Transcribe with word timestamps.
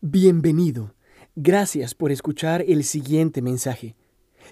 Bienvenido. 0.00 0.94
Gracias 1.34 1.96
por 1.96 2.12
escuchar 2.12 2.64
el 2.68 2.84
siguiente 2.84 3.42
mensaje. 3.42 3.96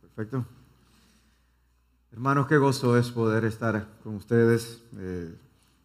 Perfecto. 0.00 0.46
Hermanos, 2.10 2.46
qué 2.46 2.56
gozo 2.56 2.96
es 2.96 3.10
poder 3.10 3.44
estar 3.44 3.86
con 4.02 4.14
ustedes. 4.14 4.82
Eh, 4.96 5.34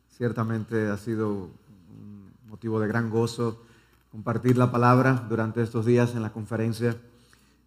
ciertamente 0.08 0.88
ha 0.88 0.96
sido 0.96 1.50
un 1.90 2.32
motivo 2.48 2.80
de 2.80 2.88
gran 2.88 3.10
gozo 3.10 3.66
compartir 4.12 4.58
la 4.58 4.72
palabra 4.72 5.26
durante 5.30 5.62
estos 5.62 5.86
días 5.86 6.16
en 6.16 6.22
la 6.22 6.32
conferencia. 6.32 6.96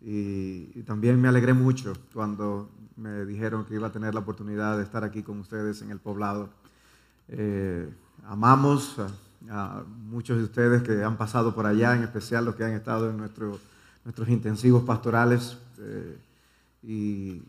Y, 0.01 0.83
también 0.83 1.21
me 1.21 1.29
alegré 1.29 1.55
mucho 1.55 1.93
cuando 2.13 2.69
me 2.97 3.25
dijeron 3.25 3.65
que 3.65 3.75
iba 3.75 3.87
a 3.87 3.93
tener 3.93 4.15
la 4.15 4.21
oportunidad 4.21 4.77
de 4.77 4.83
estar 4.83 5.05
aquí 5.05 5.23
con 5.23 5.39
ustedes 5.39 5.81
en 5.83 5.91
el 5.91 5.99
poblado. 5.99 6.51
Eh, 7.29 7.89
amamos 8.27 8.97
a, 9.49 9.85
muchos 9.87 10.39
de 10.39 10.45
ustedes 10.45 10.83
que 10.83 11.03
han 11.03 11.17
pasado 11.17 11.55
por 11.55 11.67
allá, 11.67 11.97
en 11.97 12.03
especial 12.03 12.45
los 12.45 12.57
que 12.57 12.65
han 12.65 12.73
estado 12.73 13.11
en 13.11 13.17
nuestro, 13.17 13.59
nuestros 14.05 14.29
intensivos 14.29 14.83
pastorales. 14.83 15.57
Eh, 15.79 16.19
y 16.83 17.43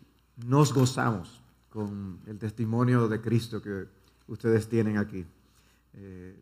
nos 0.46 0.73
gozamos 0.73 1.42
con 1.70 2.20
el 2.28 2.38
testimonio 2.38 3.08
de 3.08 3.20
Cristo 3.20 3.62
que 3.62 3.88
ustedes 4.28 4.70
tienen 4.70 4.98
aquí. 4.98 5.26
Eh, 5.96 6.36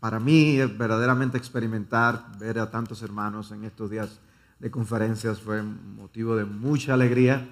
para 0.00 0.18
mí, 0.18 0.56
verdaderamente 0.56 1.36
experimentar, 1.36 2.38
ver 2.38 2.58
a 2.58 2.70
tantos 2.70 3.02
hermanos 3.02 3.52
en 3.52 3.64
estos 3.64 3.90
días 3.90 4.18
de 4.58 4.70
conferencias 4.70 5.40
fue 5.40 5.62
motivo 5.62 6.36
de 6.36 6.44
mucha 6.44 6.94
alegría 6.94 7.48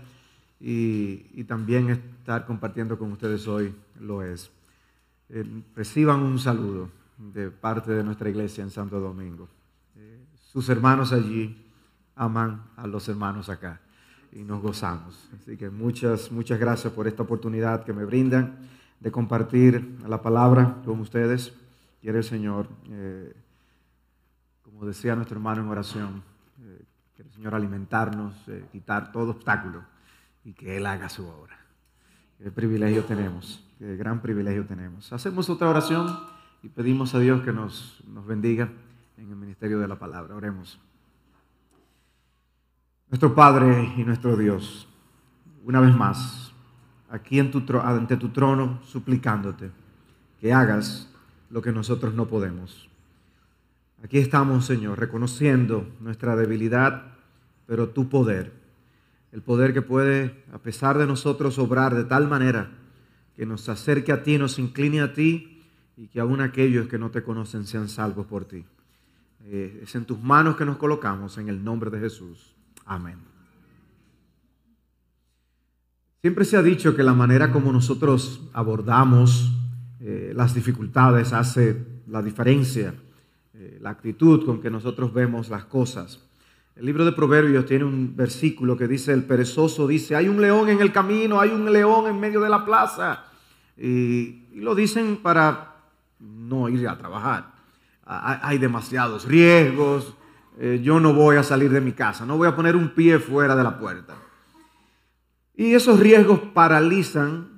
y, 0.60 1.44
también 1.44 1.90
estar 1.90 2.44
compartiendo 2.46 2.98
con 2.98 3.12
ustedes 3.12 3.46
hoy 3.46 3.74
lo 4.00 4.22
es. 4.22 4.50
Eh, 5.30 5.44
reciban 5.74 6.20
un 6.20 6.38
saludo 6.38 6.90
de 7.16 7.50
parte 7.50 7.92
de 7.92 8.02
nuestra 8.02 8.28
iglesia 8.28 8.62
en 8.64 8.70
Santo 8.70 8.98
Domingo. 8.98 9.48
Eh, 9.96 10.24
sus 10.52 10.68
hermanos 10.68 11.12
allí 11.12 11.66
aman 12.16 12.62
a 12.76 12.86
los 12.86 13.08
hermanos 13.08 13.48
acá 13.48 13.80
y 14.32 14.42
nos 14.42 14.60
gozamos. 14.60 15.28
Así 15.40 15.56
que 15.56 15.70
muchas, 15.70 16.30
muchas 16.32 16.58
gracias 16.58 16.92
por 16.92 17.06
esta 17.06 17.22
oportunidad 17.22 17.84
que 17.84 17.92
me 17.92 18.04
brindan 18.04 18.56
de 19.00 19.10
compartir 19.10 19.98
la 20.06 20.20
palabra 20.20 20.76
con 20.84 21.00
ustedes. 21.00 21.52
Quiere 22.00 22.18
el 22.18 22.24
Señor, 22.24 22.68
eh, 22.90 23.34
como 24.62 24.86
decía 24.86 25.16
nuestro 25.16 25.36
hermano 25.36 25.62
en 25.62 25.68
oración, 25.68 26.22
eh, 26.60 26.84
quiere 27.14 27.28
el 27.28 27.34
Señor 27.34 27.54
alimentarnos, 27.54 28.34
eh, 28.48 28.64
quitar 28.70 29.10
todo 29.10 29.32
obstáculo 29.32 29.82
y 30.44 30.52
que 30.52 30.76
Él 30.76 30.86
haga 30.86 31.08
su 31.08 31.26
obra. 31.26 31.58
Qué 32.38 32.52
privilegio 32.52 33.04
tenemos, 33.04 33.64
qué 33.78 33.96
gran 33.96 34.22
privilegio 34.22 34.64
tenemos. 34.64 35.12
Hacemos 35.12 35.50
otra 35.50 35.68
oración 35.68 36.08
y 36.62 36.68
pedimos 36.68 37.14
a 37.14 37.18
Dios 37.18 37.42
que 37.42 37.52
nos, 37.52 38.02
nos 38.06 38.24
bendiga 38.26 38.70
en 39.16 39.30
el 39.30 39.36
ministerio 39.36 39.80
de 39.80 39.88
la 39.88 39.98
palabra. 39.98 40.36
Oremos. 40.36 40.80
Nuestro 43.10 43.34
Padre 43.34 43.92
y 43.96 44.04
nuestro 44.04 44.36
Dios, 44.36 44.86
una 45.64 45.80
vez 45.80 45.96
más, 45.96 46.52
aquí 47.10 47.38
en 47.38 47.50
tu, 47.50 47.64
ante 47.80 48.16
tu 48.16 48.28
trono, 48.28 48.80
suplicándote 48.84 49.70
que 50.40 50.52
hagas 50.52 51.12
lo 51.50 51.62
que 51.62 51.72
nosotros 51.72 52.14
no 52.14 52.28
podemos. 52.28 52.88
Aquí 54.02 54.18
estamos, 54.18 54.66
Señor, 54.66 54.98
reconociendo 54.98 55.86
nuestra 56.00 56.36
debilidad, 56.36 57.14
pero 57.66 57.88
tu 57.88 58.08
poder, 58.08 58.52
el 59.32 59.42
poder 59.42 59.72
que 59.74 59.82
puede, 59.82 60.44
a 60.52 60.58
pesar 60.58 60.98
de 60.98 61.06
nosotros, 61.06 61.58
obrar 61.58 61.94
de 61.94 62.04
tal 62.04 62.28
manera 62.28 62.70
que 63.36 63.44
nos 63.44 63.68
acerque 63.68 64.12
a 64.12 64.22
ti, 64.22 64.38
nos 64.38 64.58
incline 64.58 65.00
a 65.00 65.14
ti 65.14 65.62
y 65.96 66.06
que 66.06 66.20
aún 66.20 66.40
aquellos 66.40 66.88
que 66.88 66.98
no 66.98 67.10
te 67.10 67.22
conocen 67.22 67.66
sean 67.66 67.88
salvos 67.88 68.26
por 68.26 68.44
ti. 68.44 68.64
Eh, 69.44 69.80
es 69.82 69.94
en 69.94 70.04
tus 70.04 70.20
manos 70.20 70.56
que 70.56 70.64
nos 70.64 70.76
colocamos, 70.76 71.38
en 71.38 71.48
el 71.48 71.62
nombre 71.62 71.90
de 71.90 71.98
Jesús. 71.98 72.54
Amén. 72.84 73.18
Siempre 76.20 76.44
se 76.44 76.56
ha 76.56 76.62
dicho 76.62 76.96
que 76.96 77.02
la 77.02 77.14
manera 77.14 77.52
como 77.52 77.72
nosotros 77.72 78.42
abordamos 78.52 79.52
eh, 80.10 80.32
las 80.34 80.54
dificultades 80.54 81.34
hace 81.34 81.84
la 82.06 82.22
diferencia, 82.22 82.94
eh, 83.52 83.78
la 83.82 83.90
actitud 83.90 84.42
con 84.46 84.58
que 84.58 84.70
nosotros 84.70 85.12
vemos 85.12 85.50
las 85.50 85.66
cosas. 85.66 86.24
El 86.76 86.86
libro 86.86 87.04
de 87.04 87.12
Proverbios 87.12 87.66
tiene 87.66 87.84
un 87.84 88.16
versículo 88.16 88.74
que 88.74 88.88
dice, 88.88 89.12
el 89.12 89.24
perezoso 89.24 89.86
dice, 89.86 90.16
hay 90.16 90.26
un 90.28 90.40
león 90.40 90.70
en 90.70 90.80
el 90.80 90.92
camino, 90.92 91.38
hay 91.38 91.50
un 91.50 91.70
león 91.70 92.06
en 92.06 92.18
medio 92.18 92.40
de 92.40 92.48
la 92.48 92.64
plaza. 92.64 93.26
Y, 93.76 94.46
lo 94.54 94.74
dicen 94.74 95.18
para 95.18 95.74
no 96.18 96.70
ir 96.70 96.88
a 96.88 96.96
trabajar. 96.96 97.52
Hay 98.06 98.56
demasiados 98.56 99.26
riesgos, 99.26 100.14
eh, 100.58 100.80
yo 100.82 101.00
no 101.00 101.12
voy 101.12 101.36
a 101.36 101.42
salir 101.42 101.70
de 101.70 101.82
mi 101.82 101.92
casa, 101.92 102.24
no 102.24 102.38
voy 102.38 102.48
a 102.48 102.56
poner 102.56 102.76
un 102.76 102.94
pie 102.94 103.18
fuera 103.18 103.54
de 103.54 103.62
la 103.62 103.78
puerta. 103.78 104.14
Y 105.54 105.74
esos 105.74 106.00
riesgos 106.00 106.40
paralizan 106.54 107.57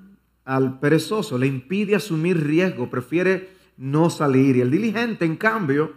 al 0.51 0.79
perezoso, 0.79 1.37
le 1.37 1.47
impide 1.47 1.95
asumir 1.95 2.45
riesgo, 2.45 2.89
prefiere 2.89 3.55
no 3.77 4.09
salir. 4.09 4.57
Y 4.57 4.61
el 4.61 4.69
diligente, 4.69 5.23
en 5.23 5.37
cambio, 5.37 5.93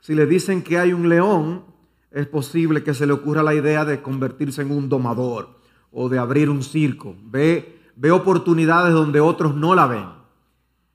si 0.00 0.16
le 0.16 0.26
dicen 0.26 0.62
que 0.62 0.76
hay 0.76 0.92
un 0.92 1.08
león, 1.08 1.64
es 2.10 2.26
posible 2.26 2.82
que 2.82 2.94
se 2.94 3.06
le 3.06 3.12
ocurra 3.12 3.44
la 3.44 3.54
idea 3.54 3.84
de 3.84 4.02
convertirse 4.02 4.62
en 4.62 4.72
un 4.72 4.88
domador 4.88 5.56
o 5.92 6.08
de 6.08 6.18
abrir 6.18 6.50
un 6.50 6.64
circo. 6.64 7.14
Ve, 7.22 7.78
ve 7.94 8.10
oportunidades 8.10 8.92
donde 8.92 9.20
otros 9.20 9.54
no 9.54 9.72
la 9.76 9.86
ven. 9.86 10.08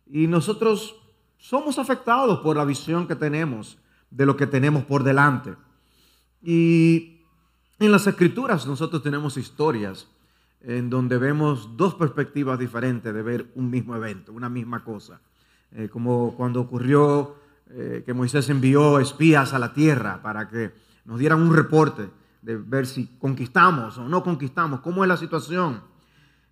Y 0.05 0.27
nosotros 0.27 0.97
somos 1.37 1.79
afectados 1.79 2.41
por 2.41 2.57
la 2.57 2.65
visión 2.65 3.07
que 3.07 3.15
tenemos 3.15 3.77
de 4.11 4.25
lo 4.25 4.35
que 4.35 4.47
tenemos 4.47 4.83
por 4.83 5.03
delante. 5.03 5.55
Y 6.43 7.21
en 7.79 7.89
las 7.89 8.05
escrituras 8.05 8.67
nosotros 8.67 9.01
tenemos 9.01 9.37
historias 9.37 10.09
en 10.61 10.89
donde 10.89 11.17
vemos 11.17 11.77
dos 11.77 11.95
perspectivas 11.95 12.57
diferentes 12.59 13.13
de 13.13 13.21
ver 13.21 13.47
un 13.55 13.69
mismo 13.69 13.95
evento, 13.95 14.33
una 14.33 14.49
misma 14.49 14.83
cosa. 14.83 15.19
Eh, 15.71 15.89
como 15.89 16.33
cuando 16.35 16.61
ocurrió 16.61 17.35
eh, 17.69 18.03
que 18.05 18.13
Moisés 18.13 18.49
envió 18.49 18.99
espías 18.99 19.53
a 19.53 19.59
la 19.59 19.73
tierra 19.73 20.21
para 20.21 20.47
que 20.47 20.71
nos 21.05 21.19
dieran 21.19 21.41
un 21.41 21.53
reporte 21.55 22.09
de 22.41 22.57
ver 22.57 22.87
si 22.87 23.07
conquistamos 23.19 23.97
o 23.97 24.07
no 24.07 24.23
conquistamos, 24.23 24.79
cómo 24.81 25.03
es 25.03 25.07
la 25.07 25.17
situación. 25.17 25.81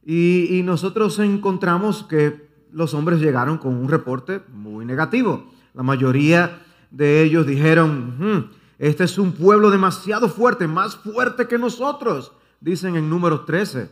Y, 0.03 0.57
y 0.57 0.63
nosotros 0.63 1.17
encontramos 1.19 2.03
que 2.03 2.49
los 2.71 2.93
hombres 2.93 3.21
llegaron 3.21 3.57
con 3.57 3.73
un 3.73 3.87
reporte 3.87 4.41
muy 4.53 4.85
negativo. 4.85 5.49
La 5.73 5.83
mayoría 5.83 6.61
de 6.91 7.23
ellos 7.23 7.47
dijeron, 7.47 8.49
este 8.77 9.03
es 9.05 9.17
un 9.17 9.31
pueblo 9.33 9.71
demasiado 9.71 10.29
fuerte, 10.29 10.67
más 10.67 10.95
fuerte 10.95 11.47
que 11.47 11.57
nosotros, 11.57 12.33
dicen 12.65 12.95
en 12.95 13.09
números 13.09 13.45
13. 13.45 13.89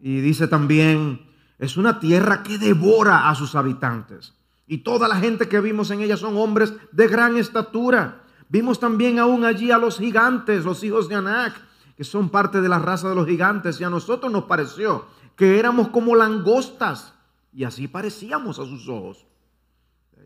Y 0.00 0.20
dice 0.20 0.48
también, 0.48 1.28
es 1.58 1.76
una 1.76 2.00
tierra 2.00 2.42
que 2.42 2.56
devora 2.58 3.28
a 3.28 3.34
sus 3.34 3.54
habitantes. 3.54 4.34
Y 4.66 4.78
toda 4.78 5.06
la 5.06 5.16
gente 5.16 5.48
que 5.48 5.60
vimos 5.60 5.90
en 5.90 6.00
ella 6.00 6.16
son 6.16 6.36
hombres 6.36 6.72
de 6.92 7.06
gran 7.08 7.36
estatura. 7.36 8.22
Vimos 8.48 8.80
también 8.80 9.18
aún 9.18 9.44
allí 9.44 9.70
a 9.70 9.78
los 9.78 9.98
gigantes, 9.98 10.64
los 10.64 10.82
hijos 10.82 11.08
de 11.08 11.16
Anac, 11.16 11.60
que 11.96 12.04
son 12.04 12.30
parte 12.30 12.62
de 12.62 12.68
la 12.68 12.78
raza 12.78 13.10
de 13.10 13.14
los 13.14 13.26
gigantes. 13.26 13.78
Y 13.80 13.84
a 13.84 13.90
nosotros 13.90 14.32
nos 14.32 14.44
pareció 14.44 15.04
que 15.36 15.58
éramos 15.58 15.88
como 15.88 16.16
langostas. 16.16 17.12
Y 17.52 17.64
así 17.64 17.86
parecíamos 17.86 18.58
a 18.58 18.64
sus 18.64 18.88
ojos. 18.88 19.26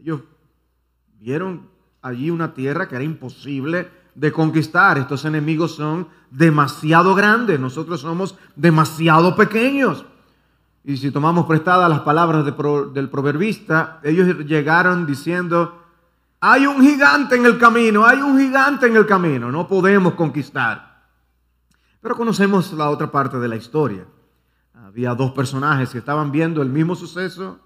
Ellos 0.01 0.21
vieron 1.19 1.69
allí 2.03 2.31
una 2.31 2.55
tierra 2.55 2.87
que 2.87 2.95
era 2.95 3.05
imposible 3.05 3.91
de 4.15 4.33
conquistar. 4.33 4.99
Estos 4.99 5.25
enemigos 5.25 5.75
son 5.75 6.09
demasiado 6.31 7.15
grandes, 7.15 7.59
nosotros 7.61 8.01
somos 8.01 8.37
demasiado 8.57 9.35
pequeños. 9.37 10.05
Y 10.85 10.97
si 10.97 11.11
tomamos 11.11 11.47
prestadas 11.47 11.89
las 11.89 12.01
palabras 12.01 12.45
del 12.45 13.09
proverbista, 13.09 14.01
ellos 14.03 14.37
llegaron 14.47 15.07
diciendo, 15.07 15.83
hay 16.41 16.67
un 16.67 16.83
gigante 16.83 17.37
en 17.37 17.47
el 17.47 17.59
camino, 17.59 18.05
hay 18.05 18.19
un 18.19 18.39
gigante 18.39 18.87
en 18.87 18.97
el 18.97 19.07
camino, 19.07 19.51
no 19.51 19.67
podemos 19.67 20.13
conquistar. 20.13 21.03
Pero 22.03 22.17
conocemos 22.17 22.71
la 22.75 22.91
otra 22.91 23.11
parte 23.11 23.39
de 23.39 23.49
la 23.49 23.57
historia. 23.57 24.05
Había 24.75 25.15
dos 25.15 25.33
personajes 25.33 25.89
que 25.89 25.99
estaban 25.99 26.31
viendo 26.31 26.61
el 26.61 26.69
mismo 26.69 26.95
suceso 26.95 27.59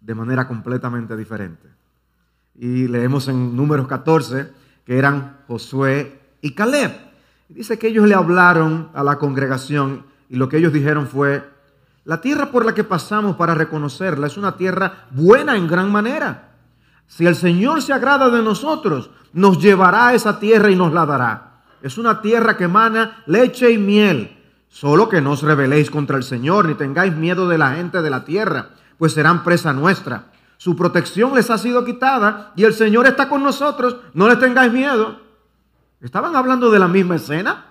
de 0.00 0.14
manera 0.14 0.46
completamente 0.46 1.16
diferente. 1.16 1.68
Y 2.54 2.86
leemos 2.86 3.26
en 3.26 3.56
números 3.56 3.88
14 3.88 4.52
que 4.84 4.98
eran 4.98 5.38
Josué 5.46 6.20
y 6.40 6.52
Caleb. 6.54 6.92
dice 7.48 7.78
que 7.78 7.88
ellos 7.88 8.06
le 8.06 8.14
hablaron 8.14 8.90
a 8.94 9.02
la 9.04 9.18
congregación 9.18 10.04
y 10.28 10.36
lo 10.36 10.48
que 10.48 10.56
ellos 10.58 10.72
dijeron 10.72 11.06
fue, 11.06 11.48
la 12.04 12.20
tierra 12.20 12.50
por 12.50 12.64
la 12.64 12.74
que 12.74 12.84
pasamos 12.84 13.36
para 13.36 13.54
reconocerla 13.54 14.26
es 14.26 14.36
una 14.36 14.56
tierra 14.56 15.06
buena 15.10 15.56
en 15.56 15.68
gran 15.68 15.92
manera. 15.92 16.48
Si 17.06 17.26
el 17.26 17.36
Señor 17.36 17.82
se 17.82 17.92
agrada 17.92 18.30
de 18.30 18.42
nosotros, 18.42 19.10
nos 19.32 19.58
llevará 19.58 20.08
a 20.08 20.14
esa 20.14 20.40
tierra 20.40 20.70
y 20.70 20.76
nos 20.76 20.92
la 20.92 21.06
dará. 21.06 21.62
Es 21.82 21.98
una 21.98 22.20
tierra 22.22 22.56
que 22.56 22.64
emana 22.64 23.22
leche 23.26 23.70
y 23.70 23.78
miel. 23.78 24.38
Solo 24.68 25.08
que 25.08 25.20
no 25.20 25.32
os 25.32 25.42
rebeléis 25.42 25.90
contra 25.90 26.16
el 26.16 26.22
Señor, 26.22 26.64
ni 26.64 26.74
tengáis 26.74 27.14
miedo 27.14 27.46
de 27.48 27.58
la 27.58 27.74
gente 27.74 28.00
de 28.00 28.08
la 28.10 28.24
tierra, 28.24 28.70
pues 28.96 29.12
serán 29.12 29.44
presa 29.44 29.72
nuestra. 29.72 30.24
Su 30.62 30.76
protección 30.76 31.34
les 31.34 31.50
ha 31.50 31.58
sido 31.58 31.84
quitada 31.84 32.52
y 32.54 32.62
el 32.62 32.72
Señor 32.72 33.04
está 33.08 33.28
con 33.28 33.42
nosotros. 33.42 33.96
No 34.14 34.28
les 34.28 34.38
tengáis 34.38 34.72
miedo. 34.72 35.18
Estaban 36.00 36.36
hablando 36.36 36.70
de 36.70 36.78
la 36.78 36.86
misma 36.86 37.16
escena. 37.16 37.66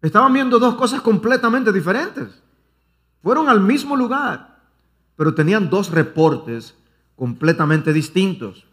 Estaban 0.00 0.32
viendo 0.32 0.60
dos 0.60 0.76
cosas 0.76 1.00
completamente 1.00 1.72
diferentes. 1.72 2.40
Fueron 3.24 3.48
al 3.48 3.60
mismo 3.60 3.96
lugar, 3.96 4.60
pero 5.16 5.34
tenían 5.34 5.68
dos 5.68 5.90
reportes 5.90 6.76
completamente 7.16 7.92
distintos. 7.92 8.64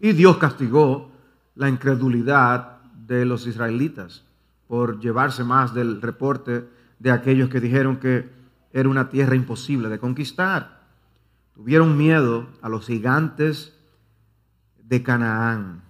Y 0.00 0.12
Dios 0.12 0.36
castigó 0.36 1.10
la 1.54 1.70
incredulidad 1.70 2.82
de 2.92 3.24
los 3.24 3.46
israelitas 3.46 4.22
por 4.66 5.00
llevarse 5.00 5.44
más 5.44 5.72
del 5.72 6.02
reporte 6.02 6.68
de 6.98 7.10
aquellos 7.10 7.48
que 7.48 7.60
dijeron 7.60 7.96
que 7.96 8.28
era 8.70 8.90
una 8.90 9.08
tierra 9.08 9.34
imposible 9.34 9.88
de 9.88 9.98
conquistar. 9.98 10.77
Tuvieron 11.58 11.98
miedo 11.98 12.46
a 12.62 12.68
los 12.68 12.86
gigantes 12.86 13.76
de 14.76 15.02
Canaán. 15.02 15.82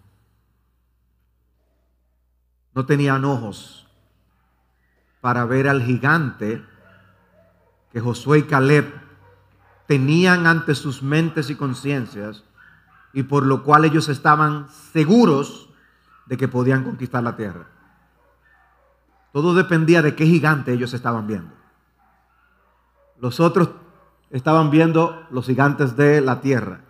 No 2.74 2.86
tenían 2.86 3.26
ojos 3.26 3.86
para 5.20 5.44
ver 5.44 5.68
al 5.68 5.82
gigante 5.82 6.64
que 7.92 8.00
Josué 8.00 8.38
y 8.38 8.42
Caleb 8.44 8.90
tenían 9.86 10.46
ante 10.46 10.74
sus 10.74 11.02
mentes 11.02 11.50
y 11.50 11.54
conciencias 11.54 12.44
y 13.12 13.24
por 13.24 13.44
lo 13.44 13.62
cual 13.62 13.84
ellos 13.84 14.08
estaban 14.08 14.70
seguros 14.70 15.68
de 16.24 16.38
que 16.38 16.48
podían 16.48 16.82
conquistar 16.82 17.22
la 17.22 17.36
tierra. 17.36 17.66
Todo 19.34 19.54
dependía 19.54 20.00
de 20.00 20.16
qué 20.16 20.24
gigante 20.24 20.72
ellos 20.72 20.94
estaban 20.94 21.26
viendo. 21.26 21.52
Los 23.20 23.38
otros 23.38 23.68
estaban 24.30 24.70
viendo 24.70 25.26
los 25.30 25.46
gigantes 25.46 25.96
de 25.96 26.20
la 26.20 26.40
tierra. 26.40 26.80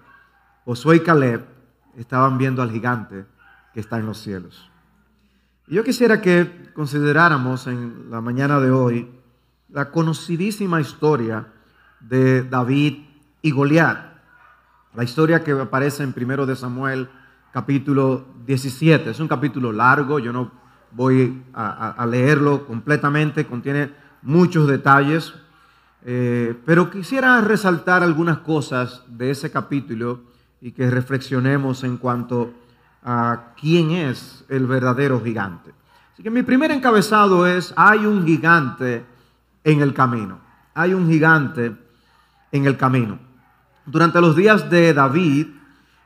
Josué 0.64 0.96
y 0.96 1.00
Caleb 1.00 1.46
estaban 1.96 2.38
viendo 2.38 2.62
al 2.62 2.70
gigante 2.70 3.26
que 3.73 3.81
está 3.81 3.99
en 3.99 4.06
los 4.06 4.19
cielos. 4.19 4.70
Y 5.67 5.75
yo 5.75 5.85
quisiera 5.85 6.20
que 6.20 6.70
consideráramos 6.75 7.67
en 7.67 8.11
la 8.11 8.20
mañana 8.20 8.61
de 8.61 8.70
hoy 8.70 9.11
la 9.69 9.90
conocidísima 9.90 10.81
historia 10.81 11.46
de 12.00 12.43
David 12.43 13.05
y 13.43 13.50
Goliat. 13.50 13.99
La 14.94 15.05
historia 15.05 15.44
que 15.44 15.52
aparece 15.52 16.02
en 16.02 16.14
1 16.17 16.46
de 16.46 16.56
Samuel 16.56 17.08
capítulo 17.52 18.26
17. 18.46 19.11
Es 19.11 19.20
un 19.20 19.29
capítulo 19.29 19.73
largo, 19.73 20.19
yo 20.19 20.32
no 20.32 20.50
voy 20.90 21.43
a, 21.52 22.06
leerlo 22.06 22.67
completamente, 22.67 23.46
contiene 23.46 23.93
muchos 24.23 24.67
detalles, 24.67 25.35
eh, 26.11 26.55
pero 26.65 26.91
quisiera 26.91 27.39
resaltar 27.43 28.03
algunas 28.03 28.39
cosas 28.39 29.03
de 29.09 29.31
ese 29.31 29.51
capítulo 29.51 30.23
y 30.59 30.73
que 30.73 30.89
reflexionemos 30.91 31.85
en 31.85 31.99
cuanto 31.99 32.55
a 33.05 33.53
quién 33.61 33.91
es 33.91 34.43
el 34.49 34.67
verdadero 34.67 35.23
gigante. 35.23 35.75
Así 36.15 36.23
que 36.23 36.31
mi 36.31 36.43
primer 36.43 36.71
encabezado 36.71 37.47
es, 37.47 37.75
hay 37.77 38.07
un 38.07 38.25
gigante 38.25 39.05
en 39.63 39.83
el 39.83 39.93
camino. 39.93 40.39
Hay 40.73 40.95
un 40.95 41.11
gigante 41.11 41.77
en 42.53 42.65
el 42.65 42.79
camino. 42.79 43.19
Durante 43.85 44.23
los 44.23 44.35
días 44.35 44.71
de 44.71 44.95
David, 44.95 45.49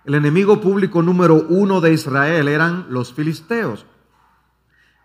el 0.04 0.14
enemigo 0.16 0.60
público 0.60 1.00
número 1.00 1.36
uno 1.48 1.80
de 1.80 1.92
Israel 1.92 2.48
eran 2.48 2.86
los 2.88 3.12
filisteos. 3.12 3.86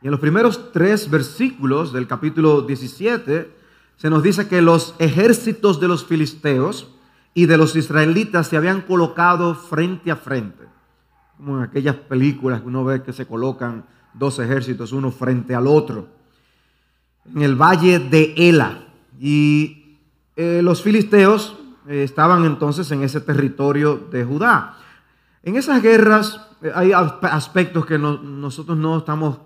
Y 0.02 0.08
en 0.08 0.12
los 0.12 0.20
primeros 0.20 0.72
tres 0.72 1.08
versículos 1.08 1.94
del 1.94 2.08
capítulo 2.08 2.64
17 2.64 3.57
se 3.98 4.12
nos 4.12 4.22
dice 4.22 4.48
que 4.48 4.62
los 4.62 4.94
ejércitos 5.00 5.80
de 5.80 5.88
los 5.88 6.06
filisteos 6.06 6.88
y 7.34 7.48
de 7.48 7.58
los 7.58 7.76
israelitas 7.76 8.48
se 8.48 8.56
habían 8.56 8.82
colocado 8.82 9.56
frente 9.56 10.12
a 10.12 10.16
frente. 10.16 10.66
Como 11.38 11.58
en 11.58 11.64
aquellas 11.64 11.96
películas 11.96 12.62
que 12.62 12.68
uno 12.68 12.86
ve 12.86 13.02
que 13.02 13.12
se 13.12 13.26
colocan 13.26 13.86
dos 14.14 14.40
ejércitos 14.40 14.92
uno 14.92 15.12
frente 15.12 15.56
al 15.56 15.68
otro. 15.68 16.08
En 17.34 17.42
el 17.42 17.56
valle 17.56 18.00
de 18.00 18.34
Ela. 18.38 18.86
Y 19.20 19.98
eh, 20.36 20.62
los 20.64 20.84
filisteos 20.84 21.58
eh, 21.88 22.04
estaban 22.04 22.46
entonces 22.46 22.90
en 22.92 23.02
ese 23.02 23.22
territorio 23.22 23.98
de 24.12 24.24
Judá. 24.24 24.78
En 25.42 25.56
esas 25.56 25.82
guerras 25.82 26.40
eh, 26.62 26.72
hay 26.74 26.92
aspectos 26.94 27.86
que 27.88 27.98
nosotros 27.98 28.78
no 28.78 29.00
estamos 29.00 29.40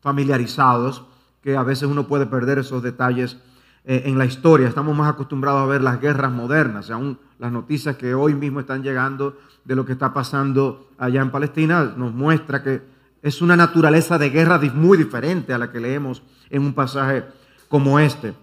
familiarizados, 0.00 1.04
que 1.42 1.56
a 1.56 1.62
veces 1.62 1.84
uno 1.84 2.06
puede 2.06 2.26
perder 2.26 2.58
esos 2.58 2.82
detalles 2.82 3.38
en 3.84 4.18
la 4.18 4.24
historia. 4.24 4.68
Estamos 4.68 4.96
más 4.96 5.12
acostumbrados 5.12 5.62
a 5.62 5.66
ver 5.66 5.82
las 5.82 6.00
guerras 6.00 6.32
modernas, 6.32 6.90
aún 6.90 7.18
las 7.38 7.50
noticias 7.50 7.96
que 7.96 8.14
hoy 8.14 8.34
mismo 8.34 8.60
están 8.60 8.82
llegando 8.82 9.36
de 9.64 9.76
lo 9.76 9.84
que 9.84 9.92
está 9.92 10.12
pasando 10.12 10.88
allá 10.98 11.20
en 11.20 11.30
Palestina 11.30 11.94
nos 11.96 12.12
muestra 12.12 12.62
que 12.62 12.82
es 13.22 13.40
una 13.40 13.56
naturaleza 13.56 14.18
de 14.18 14.30
guerra 14.30 14.60
muy 14.74 14.98
diferente 14.98 15.52
a 15.52 15.58
la 15.58 15.70
que 15.70 15.80
leemos 15.80 16.22
en 16.50 16.62
un 16.62 16.74
pasaje 16.74 17.24
como 17.68 18.00
este. 18.00 18.34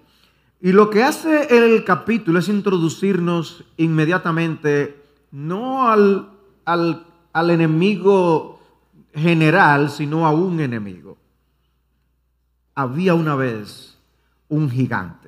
Y 0.62 0.72
lo 0.72 0.90
que 0.90 1.04
hace 1.04 1.48
el 1.56 1.84
capítulo 1.84 2.40
es 2.40 2.50
introducirnos 2.50 3.64
inmediatamente 3.78 5.04
no 5.32 5.90
al, 5.90 6.30
al, 6.66 7.50
enemigo 7.50 8.60
general, 9.14 9.90
sino 9.90 10.26
a 10.26 10.32
un 10.32 10.60
enemigo. 10.60 11.18
Había 12.76 13.14
una 13.14 13.36
vez 13.36 13.98
un 14.48 14.70
gigante. 14.70 15.19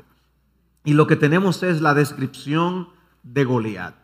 Y 0.83 0.93
lo 0.93 1.07
que 1.07 1.15
tenemos 1.15 1.63
es 1.63 1.81
la 1.81 1.93
descripción 1.93 2.89
de 3.23 3.43
Goliat. 3.43 3.95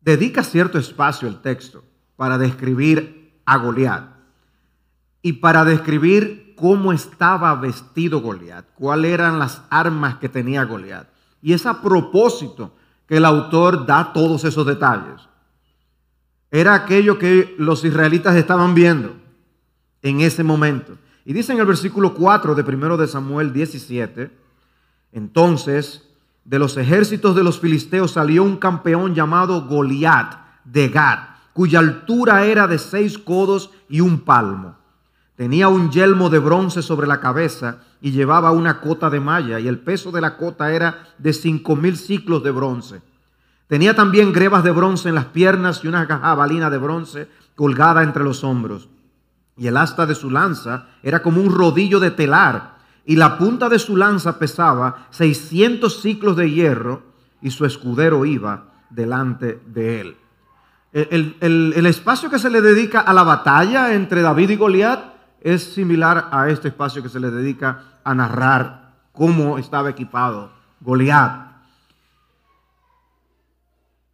Dedica 0.00 0.42
cierto 0.42 0.78
espacio 0.78 1.28
el 1.28 1.40
texto 1.40 1.84
para 2.16 2.36
describir 2.36 3.40
a 3.44 3.56
Goliat 3.56 4.04
y 5.22 5.34
para 5.34 5.64
describir 5.64 6.54
cómo 6.56 6.92
estaba 6.92 7.54
vestido 7.54 8.20
Goliat, 8.20 8.66
cuáles 8.74 9.12
eran 9.12 9.38
las 9.38 9.62
armas 9.70 10.16
que 10.16 10.28
tenía 10.28 10.64
Goliat. 10.64 11.08
Y 11.40 11.52
es 11.52 11.66
a 11.66 11.80
propósito 11.80 12.74
que 13.06 13.16
el 13.16 13.24
autor 13.24 13.86
da 13.86 14.12
todos 14.12 14.44
esos 14.44 14.66
detalles. 14.66 15.20
Era 16.50 16.74
aquello 16.74 17.18
que 17.18 17.54
los 17.58 17.84
israelitas 17.84 18.36
estaban 18.36 18.74
viendo 18.74 19.16
en 20.02 20.20
ese 20.20 20.44
momento. 20.44 20.98
Y 21.24 21.32
dice 21.32 21.52
en 21.52 21.60
el 21.60 21.66
versículo 21.66 22.14
4 22.14 22.54
de 22.54 22.62
1 22.62 22.96
de 22.96 23.06
Samuel 23.06 23.52
17, 23.52 24.30
entonces 25.12 26.08
de 26.44 26.58
los 26.58 26.76
ejércitos 26.76 27.36
de 27.36 27.44
los 27.44 27.60
filisteos 27.60 28.12
salió 28.12 28.42
un 28.42 28.56
campeón 28.56 29.14
llamado 29.14 29.66
Goliat 29.66 30.34
de 30.64 30.88
Gad, 30.88 31.18
cuya 31.52 31.78
altura 31.78 32.44
era 32.44 32.66
de 32.66 32.78
seis 32.78 33.18
codos 33.18 33.70
y 33.88 34.00
un 34.00 34.20
palmo 34.20 34.76
Tenía 35.36 35.68
un 35.68 35.90
yelmo 35.90 36.28
de 36.28 36.38
bronce 36.38 36.82
sobre 36.82 37.06
la 37.06 37.18
cabeza 37.18 37.78
y 38.00 38.12
llevaba 38.12 38.52
una 38.52 38.80
cota 38.80 39.08
de 39.08 39.18
malla 39.18 39.58
y 39.58 39.66
el 39.66 39.78
peso 39.78 40.12
de 40.12 40.20
la 40.20 40.36
cota 40.36 40.72
era 40.72 41.08
de 41.18 41.32
cinco 41.32 41.74
mil 41.74 41.96
ciclos 41.96 42.44
de 42.44 42.50
bronce. 42.50 43.02
Tenía 43.66 43.96
también 43.96 44.32
grebas 44.32 44.62
de 44.62 44.70
bronce 44.70 45.08
en 45.08 45.14
las 45.14 45.24
piernas 45.26 45.82
y 45.82 45.88
una 45.88 46.06
jabalina 46.06 46.68
de 46.68 46.78
bronce 46.78 47.28
colgada 47.56 48.02
entre 48.02 48.22
los 48.22 48.44
hombros. 48.44 48.88
Y 49.56 49.66
el 49.66 49.76
asta 49.76 50.06
de 50.06 50.14
su 50.14 50.30
lanza 50.30 50.86
era 51.02 51.22
como 51.22 51.40
un 51.40 51.54
rodillo 51.54 52.00
de 52.00 52.10
telar 52.10 52.72
y 53.04 53.16
la 53.16 53.36
punta 53.36 53.68
de 53.68 53.78
su 53.78 53.96
lanza 53.96 54.38
pesaba 54.38 55.06
600 55.10 56.00
ciclos 56.00 56.36
de 56.36 56.50
hierro 56.50 57.02
y 57.40 57.50
su 57.50 57.64
escudero 57.64 58.24
iba 58.24 58.64
delante 58.90 59.60
de 59.66 60.00
él. 60.00 60.16
El, 60.92 61.86
espacio 61.86 62.28
que 62.30 62.38
se 62.38 62.50
le 62.50 62.60
dedica 62.60 63.00
a 63.00 63.12
la 63.14 63.22
batalla 63.22 63.94
entre 63.94 64.20
David 64.20 64.50
y 64.50 64.56
Goliat 64.56 65.14
es 65.40 65.64
similar 65.74 66.28
a 66.30 66.50
este 66.50 66.68
espacio 66.68 67.02
que 67.02 67.08
se 67.08 67.18
le 67.18 67.30
dedica 67.30 68.00
a 68.04 68.14
narrar 68.14 68.92
cómo 69.12 69.58
estaba 69.58 69.90
equipado 69.90 70.52
Goliat. 70.80 71.50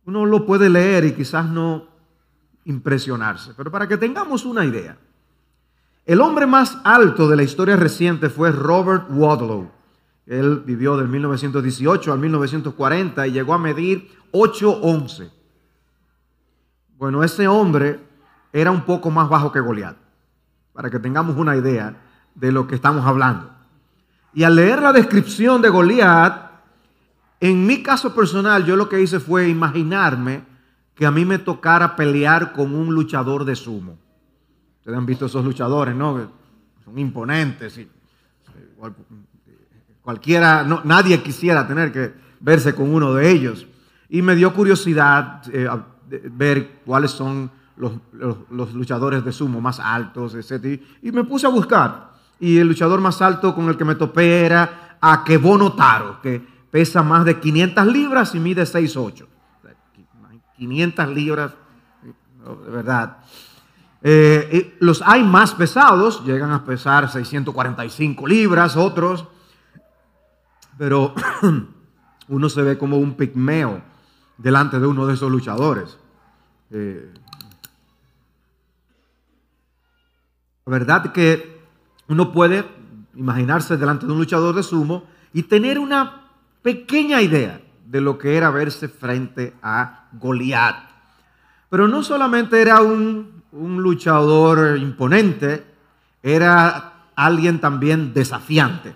Uno 0.04 0.24
lo 0.24 0.46
puede 0.46 0.70
leer 0.70 1.04
y 1.04 1.12
quizás 1.12 1.46
no 1.46 1.86
impresionarse, 2.64 3.52
pero 3.56 3.70
para 3.70 3.88
que 3.88 3.96
tengamos 3.96 4.44
una 4.44 4.64
idea, 4.64 4.96
el 6.08 6.22
hombre 6.22 6.46
más 6.46 6.78
alto 6.84 7.28
de 7.28 7.36
la 7.36 7.42
historia 7.42 7.76
reciente 7.76 8.30
fue 8.30 8.50
Robert 8.50 9.08
Wadlow. 9.10 9.70
Él 10.24 10.62
vivió 10.64 10.96
del 10.96 11.06
1918 11.06 12.10
al 12.10 12.18
1940 12.18 13.26
y 13.26 13.32
llegó 13.32 13.52
a 13.52 13.58
medir 13.58 14.10
8'11. 14.32 15.30
Bueno, 16.96 17.22
ese 17.22 17.46
hombre 17.46 18.00
era 18.54 18.70
un 18.70 18.86
poco 18.86 19.10
más 19.10 19.28
bajo 19.28 19.52
que 19.52 19.60
Goliat 19.60 19.98
para 20.72 20.88
que 20.88 20.98
tengamos 20.98 21.36
una 21.36 21.54
idea 21.54 21.94
de 22.34 22.52
lo 22.52 22.66
que 22.66 22.74
estamos 22.74 23.04
hablando. 23.04 23.50
Y 24.32 24.44
al 24.44 24.56
leer 24.56 24.80
la 24.80 24.94
descripción 24.94 25.60
de 25.60 25.68
Goliat, 25.68 26.48
En 27.40 27.66
mi 27.66 27.82
caso 27.82 28.14
personal, 28.14 28.64
yo 28.64 28.76
lo 28.76 28.88
que 28.88 29.02
hice 29.02 29.20
fue 29.20 29.50
imaginarme 29.50 30.42
que 30.94 31.04
a 31.04 31.10
mí 31.10 31.26
me 31.26 31.38
tocara 31.38 31.96
pelear 31.96 32.54
con 32.54 32.74
un 32.74 32.94
luchador 32.94 33.44
de 33.44 33.54
sumo. 33.54 33.98
Ustedes 34.88 35.00
han 35.00 35.04
visto 35.04 35.26
esos 35.26 35.44
luchadores, 35.44 35.94
¿no? 35.94 36.30
Son 36.82 36.98
imponentes. 36.98 37.76
Y, 37.76 37.86
cualquiera, 40.00 40.62
no, 40.62 40.80
nadie 40.82 41.22
quisiera 41.22 41.68
tener 41.68 41.92
que 41.92 42.14
verse 42.40 42.74
con 42.74 42.94
uno 42.94 43.12
de 43.12 43.30
ellos. 43.30 43.66
Y 44.08 44.22
me 44.22 44.34
dio 44.34 44.54
curiosidad 44.54 45.42
eh, 45.52 45.68
ver 46.32 46.80
cuáles 46.86 47.10
son 47.10 47.50
los, 47.76 47.92
luchadores 48.50 49.22
de 49.26 49.30
sumo 49.30 49.60
más 49.60 49.78
altos, 49.78 50.34
etc. 50.34 50.80
Y, 51.02 51.12
me 51.12 51.22
puse 51.24 51.46
a 51.46 51.50
buscar. 51.50 52.12
Y 52.40 52.56
el 52.56 52.68
luchador 52.68 53.02
más 53.02 53.20
alto 53.20 53.54
con 53.54 53.68
el 53.68 53.76
que 53.76 53.84
me 53.84 53.94
topé 53.94 54.46
era 54.46 54.96
Akebono 55.02 55.74
Taro, 55.74 56.22
que 56.22 56.42
pesa 56.70 57.02
más 57.02 57.26
de 57.26 57.38
500 57.38 57.86
libras 57.88 58.34
y 58.34 58.40
mide 58.40 58.62
6'8". 58.62 59.26
500 60.56 61.08
libras, 61.10 61.52
de 62.64 62.70
verdad. 62.70 63.18
Eh, 64.02 64.76
los 64.80 65.02
hay 65.02 65.24
más 65.24 65.54
pesados, 65.54 66.24
llegan 66.24 66.52
a 66.52 66.64
pesar 66.64 67.10
645 67.10 68.26
libras, 68.26 68.76
otros, 68.76 69.26
pero 70.76 71.14
uno 72.28 72.48
se 72.48 72.62
ve 72.62 72.78
como 72.78 72.98
un 72.98 73.14
pigmeo 73.14 73.82
delante 74.36 74.78
de 74.78 74.86
uno 74.86 75.06
de 75.06 75.14
esos 75.14 75.30
luchadores. 75.30 75.98
Eh, 76.70 77.12
la 80.64 80.70
verdad 80.70 81.12
que 81.12 81.58
uno 82.08 82.32
puede 82.32 82.64
imaginarse 83.14 83.76
delante 83.76 84.06
de 84.06 84.12
un 84.12 84.18
luchador 84.18 84.54
de 84.54 84.62
sumo 84.62 85.04
y 85.32 85.42
tener 85.42 85.78
una 85.78 86.28
pequeña 86.62 87.20
idea 87.20 87.60
de 87.84 88.00
lo 88.00 88.18
que 88.18 88.36
era 88.36 88.50
verse 88.50 88.88
frente 88.88 89.54
a 89.62 90.08
Goliat. 90.12 90.76
Pero 91.70 91.88
no 91.88 92.02
solamente 92.02 92.60
era 92.60 92.80
un, 92.80 93.37
un 93.52 93.82
luchador 93.82 94.78
imponente, 94.78 95.64
era 96.22 97.04
alguien 97.14 97.60
también 97.60 98.12
desafiante. 98.12 98.94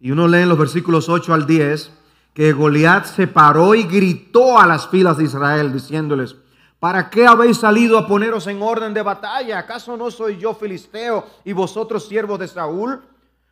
Y 0.00 0.10
uno 0.10 0.28
lee 0.28 0.40
en 0.40 0.48
los 0.48 0.58
versículos 0.58 1.08
8 1.08 1.34
al 1.34 1.46
10 1.46 1.92
que 2.34 2.52
Goliat 2.52 3.06
se 3.06 3.26
paró 3.26 3.74
y 3.74 3.82
gritó 3.84 4.58
a 4.58 4.66
las 4.66 4.88
filas 4.88 5.16
de 5.16 5.24
Israel 5.24 5.72
diciéndoles, 5.72 6.36
¿para 6.78 7.10
qué 7.10 7.26
habéis 7.26 7.58
salido 7.58 7.98
a 7.98 8.06
poneros 8.06 8.46
en 8.46 8.62
orden 8.62 8.94
de 8.94 9.02
batalla? 9.02 9.58
¿Acaso 9.58 9.96
no 9.96 10.10
soy 10.10 10.38
yo 10.38 10.54
filisteo 10.54 11.26
y 11.44 11.52
vosotros 11.52 12.06
siervos 12.06 12.38
de 12.38 12.48
Saúl? 12.48 13.02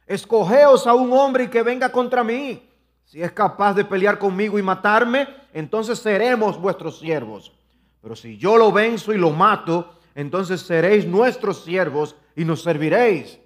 Escogeos 0.07 0.87
a 0.87 0.95
un 0.95 1.13
hombre 1.13 1.45
y 1.45 1.49
que 1.49 1.63
venga 1.63 1.91
contra 1.91 2.25
mí. 2.25 2.63
Si 3.05 3.23
es 3.23 3.33
capaz 3.33 3.75
de 3.75 3.85
pelear 3.85 4.19
conmigo 4.19 4.59
y 4.59 4.63
matarme, 4.63 5.29
entonces 5.53 5.99
seremos 5.99 6.59
vuestros 6.59 6.99
siervos. 6.99 7.53
Pero 8.01 8.15
si 8.15 8.39
yo 8.39 8.57
lo 8.57 8.71
venzo 8.71 9.13
y 9.13 9.19
lo 9.19 9.31
mato, 9.31 9.98
entonces 10.19 10.63
seréis 10.63 11.07
nuestros 11.07 11.63
siervos 11.63 12.17
y 12.35 12.45
nos 12.45 12.65
serviréis. 12.65 13.39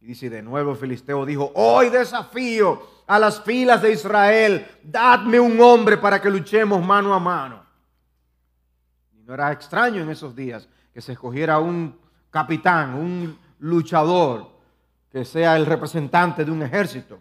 Y 0.00 0.06
dice 0.06 0.30
de 0.30 0.40
nuevo 0.40 0.76
Filisteo 0.76 1.26
dijo, 1.26 1.50
hoy 1.56 1.90
desafío 1.90 2.80
a 3.08 3.18
las 3.18 3.42
filas 3.42 3.82
de 3.82 3.90
Israel, 3.90 4.64
dadme 4.84 5.40
un 5.40 5.60
hombre 5.60 5.96
para 5.96 6.22
que 6.22 6.30
luchemos 6.30 6.80
mano 6.80 7.12
a 7.12 7.18
mano. 7.18 7.60
Y 9.18 9.24
no 9.24 9.34
era 9.34 9.50
extraño 9.50 10.00
en 10.00 10.08
esos 10.08 10.36
días 10.36 10.68
que 10.94 11.00
se 11.00 11.10
escogiera 11.10 11.58
un 11.58 11.98
capitán, 12.30 12.94
un 12.94 13.36
luchador, 13.58 14.48
que 15.10 15.24
sea 15.24 15.56
el 15.56 15.66
representante 15.66 16.44
de 16.44 16.52
un 16.52 16.62
ejército. 16.62 17.18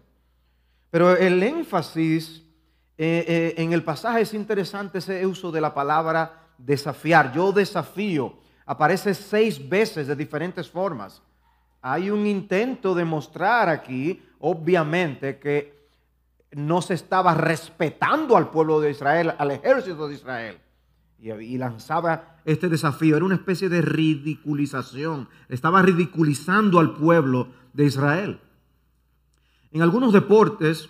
Pero 0.92 1.18
el 1.18 1.42
énfasis 1.42 2.44
eh, 3.00 3.26
eh, 3.28 3.54
en 3.58 3.74
el 3.74 3.84
pasaje 3.84 4.22
es 4.22 4.36
interesante 4.36 5.00
ese 5.00 5.26
uso 5.26 5.52
de 5.52 5.60
la 5.60 5.74
palabra 5.74 6.50
desafiar. 6.60 7.34
Yo 7.34 7.52
desafío. 7.52 8.45
Aparece 8.66 9.14
seis 9.14 9.70
veces 9.70 10.08
de 10.08 10.16
diferentes 10.16 10.70
formas. 10.70 11.22
Hay 11.82 12.10
un 12.10 12.26
intento 12.26 12.96
de 12.96 13.06
mostrar 13.06 13.70
aquí, 13.70 14.24
obviamente, 14.40 15.38
que 15.38 15.88
no 16.52 16.82
se 16.82 16.96
estaba 16.96 17.36
respetando 17.36 18.38
al 18.38 18.50
pueblo 18.50 18.80
de 18.80 18.92
Israel, 18.92 19.34
al 19.38 19.52
ejército 19.52 20.08
de 20.08 20.16
Israel. 20.16 20.58
Y, 21.20 21.58
lanzaba 21.58 22.38
este 22.46 22.70
desafío. 22.70 23.16
Era 23.16 23.26
una 23.26 23.36
especie 23.36 23.70
de 23.70 23.82
ridiculización. 23.82 25.30
Estaba 25.50 25.82
ridiculizando 25.82 26.80
al 26.80 26.94
pueblo 26.94 27.50
de 27.74 27.86
Israel. 27.86 28.42
En 29.72 29.82
algunos 29.82 30.14
deportes 30.14 30.90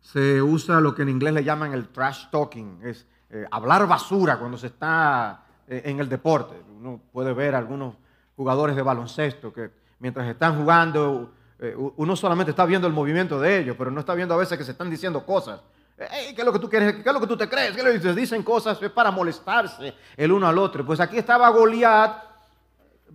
se 0.00 0.40
usa 0.42 0.80
lo 0.80 0.94
que 0.94 1.02
en 1.02 1.08
inglés 1.08 1.34
le 1.34 1.44
llaman 1.44 1.72
el 1.72 1.88
trash 1.88 2.30
talking, 2.30 2.80
es 2.82 3.06
eh, 3.30 3.44
hablar 3.50 3.86
basura 3.86 4.38
cuando 4.38 4.56
se 4.56 4.68
está 4.68 5.44
en 5.68 6.00
el 6.00 6.08
deporte. 6.08 6.54
Uno 6.78 7.00
puede 7.12 7.32
ver 7.32 7.54
algunos 7.54 7.94
jugadores 8.36 8.76
de 8.76 8.82
baloncesto 8.82 9.52
que 9.52 9.70
mientras 9.98 10.26
están 10.28 10.58
jugando, 10.58 11.32
eh, 11.58 11.74
uno 11.96 12.16
solamente 12.16 12.50
está 12.50 12.64
viendo 12.64 12.86
el 12.86 12.92
movimiento 12.92 13.40
de 13.40 13.58
ellos, 13.58 13.76
pero 13.76 13.90
no 13.90 14.00
está 14.00 14.14
viendo 14.14 14.34
a 14.34 14.38
veces 14.38 14.56
que 14.56 14.64
se 14.64 14.72
están 14.72 14.90
diciendo 14.90 15.24
cosas. 15.26 15.60
¿Qué 15.96 16.34
es 16.36 16.44
lo 16.44 16.52
que 16.52 16.60
tú 16.60 16.70
quieres? 16.70 16.94
¿Qué 16.94 17.08
es 17.08 17.12
lo 17.12 17.20
que 17.20 17.26
tú 17.26 17.36
te 17.36 17.48
crees? 17.48 17.74
¿Qué 17.74 17.82
le 17.82 18.14
Dicen 18.14 18.44
cosas 18.44 18.78
para 18.94 19.10
molestarse 19.10 19.94
el 20.16 20.30
uno 20.30 20.46
al 20.46 20.56
otro. 20.56 20.86
Pues 20.86 21.00
aquí 21.00 21.18
estaba 21.18 21.48
Goliat 21.50 22.22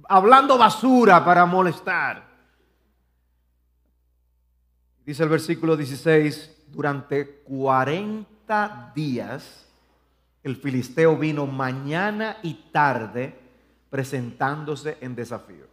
hablando 0.09 0.57
basura 0.57 1.23
para 1.23 1.45
molestar. 1.45 2.27
Dice 5.05 5.23
el 5.23 5.29
versículo 5.29 5.77
16, 5.77 6.65
durante 6.67 7.41
40 7.43 8.91
días 8.93 9.62
el 10.43 10.57
filisteo 10.57 11.17
vino 11.17 11.45
mañana 11.45 12.37
y 12.43 12.53
tarde 12.71 13.33
presentándose 13.89 14.97
en 15.01 15.15
desafío. 15.15 15.65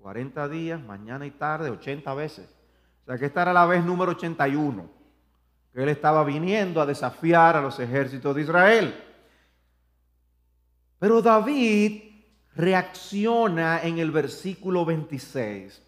40 0.00 0.48
días, 0.48 0.82
mañana 0.82 1.24
y 1.24 1.30
tarde, 1.30 1.70
80 1.70 2.12
veces. 2.14 2.48
O 3.02 3.06
sea 3.06 3.18
que 3.18 3.26
esta 3.26 3.42
era 3.42 3.52
la 3.52 3.66
vez 3.66 3.84
número 3.84 4.12
81, 4.12 4.88
que 5.72 5.82
él 5.82 5.88
estaba 5.88 6.24
viniendo 6.24 6.80
a 6.80 6.86
desafiar 6.86 7.56
a 7.56 7.60
los 7.60 7.78
ejércitos 7.78 8.34
de 8.34 8.42
Israel. 8.42 9.04
Pero 10.98 11.22
David 11.22 12.02
reacciona 12.56 13.82
en 13.82 13.98
el 13.98 14.10
versículo 14.10 14.84
26 14.84 15.83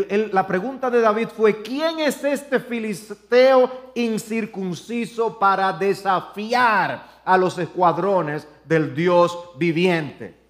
la 0.00 0.46
pregunta 0.46 0.88
de 0.88 1.02
David 1.02 1.28
fue, 1.28 1.60
¿quién 1.60 2.00
es 2.00 2.24
este 2.24 2.58
filisteo 2.58 3.70
incircunciso 3.94 5.38
para 5.38 5.70
desafiar 5.74 7.20
a 7.24 7.36
los 7.36 7.58
escuadrones 7.58 8.48
del 8.64 8.94
Dios 8.94 9.50
viviente? 9.58 10.42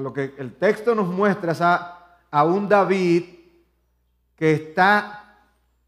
lo 0.00 0.12
que 0.12 0.34
el 0.38 0.54
texto 0.54 0.94
nos 0.94 1.08
muestra 1.08 1.50
es 1.50 1.60
a, 1.60 2.18
a 2.30 2.44
un 2.44 2.68
David 2.68 3.24
que 4.36 4.52
está 4.52 5.40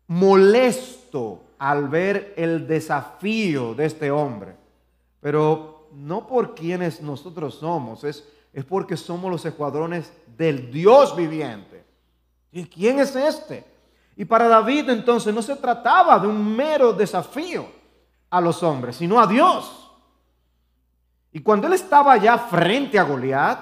molesto 0.08 1.44
al 1.58 1.88
ver 1.88 2.34
el 2.36 2.66
desafío 2.66 3.74
de 3.74 3.86
este 3.86 4.10
hombre, 4.10 4.56
pero 5.20 5.88
no 5.92 6.26
por 6.26 6.54
quienes 6.54 7.00
nosotros 7.00 7.54
somos, 7.54 8.02
es 8.04 8.26
es 8.52 8.64
porque 8.64 8.96
somos 8.96 9.30
los 9.30 9.44
escuadrones 9.44 10.12
del 10.36 10.70
Dios 10.70 11.14
viviente. 11.16 11.84
¿Y 12.52 12.64
quién 12.64 12.98
es 12.98 13.14
este? 13.14 13.64
Y 14.16 14.24
para 14.24 14.48
David 14.48 14.90
entonces 14.90 15.34
no 15.34 15.42
se 15.42 15.56
trataba 15.56 16.18
de 16.18 16.26
un 16.26 16.56
mero 16.56 16.92
desafío 16.92 17.66
a 18.28 18.40
los 18.40 18.62
hombres, 18.62 18.96
sino 18.96 19.20
a 19.20 19.26
Dios. 19.26 19.90
Y 21.32 21.40
cuando 21.40 21.68
él 21.68 21.74
estaba 21.74 22.16
ya 22.16 22.36
frente 22.38 22.98
a 22.98 23.04
Goliat, 23.04 23.58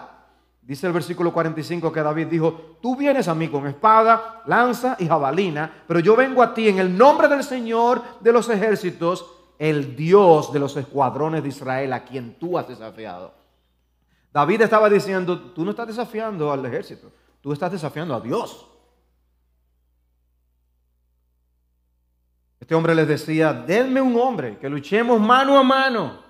dice 0.62 0.86
el 0.86 0.92
versículo 0.92 1.32
45 1.32 1.92
que 1.92 2.02
David 2.02 2.26
dijo, 2.28 2.78
tú 2.80 2.96
vienes 2.96 3.28
a 3.28 3.34
mí 3.34 3.48
con 3.48 3.66
espada, 3.66 4.42
lanza 4.46 4.96
y 4.98 5.06
jabalina, 5.06 5.84
pero 5.86 6.00
yo 6.00 6.16
vengo 6.16 6.42
a 6.42 6.54
ti 6.54 6.68
en 6.68 6.78
el 6.78 6.96
nombre 6.96 7.28
del 7.28 7.44
Señor 7.44 8.02
de 8.20 8.32
los 8.32 8.48
ejércitos, 8.48 9.26
el 9.58 9.96
Dios 9.96 10.52
de 10.52 10.60
los 10.60 10.76
escuadrones 10.76 11.42
de 11.42 11.50
Israel, 11.50 11.92
a 11.92 12.04
quien 12.04 12.38
tú 12.38 12.58
has 12.58 12.68
desafiado. 12.68 13.37
David 14.38 14.60
estaba 14.60 14.88
diciendo, 14.88 15.36
tú 15.50 15.64
no 15.64 15.72
estás 15.72 15.88
desafiando 15.88 16.52
al 16.52 16.64
ejército, 16.64 17.10
tú 17.40 17.52
estás 17.52 17.72
desafiando 17.72 18.14
a 18.14 18.20
Dios. 18.20 18.68
Este 22.60 22.72
hombre 22.72 22.94
les 22.94 23.08
decía, 23.08 23.52
denme 23.52 24.00
un 24.00 24.16
hombre, 24.16 24.56
que 24.56 24.68
luchemos 24.68 25.20
mano 25.20 25.58
a 25.58 25.64
mano. 25.64 26.22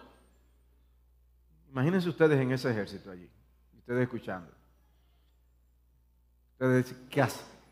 Imagínense 1.71 2.09
ustedes 2.09 2.41
en 2.41 2.51
ese 2.51 2.71
ejército 2.71 3.11
allí, 3.11 3.31
ustedes 3.77 4.05
escuchando. 4.05 4.51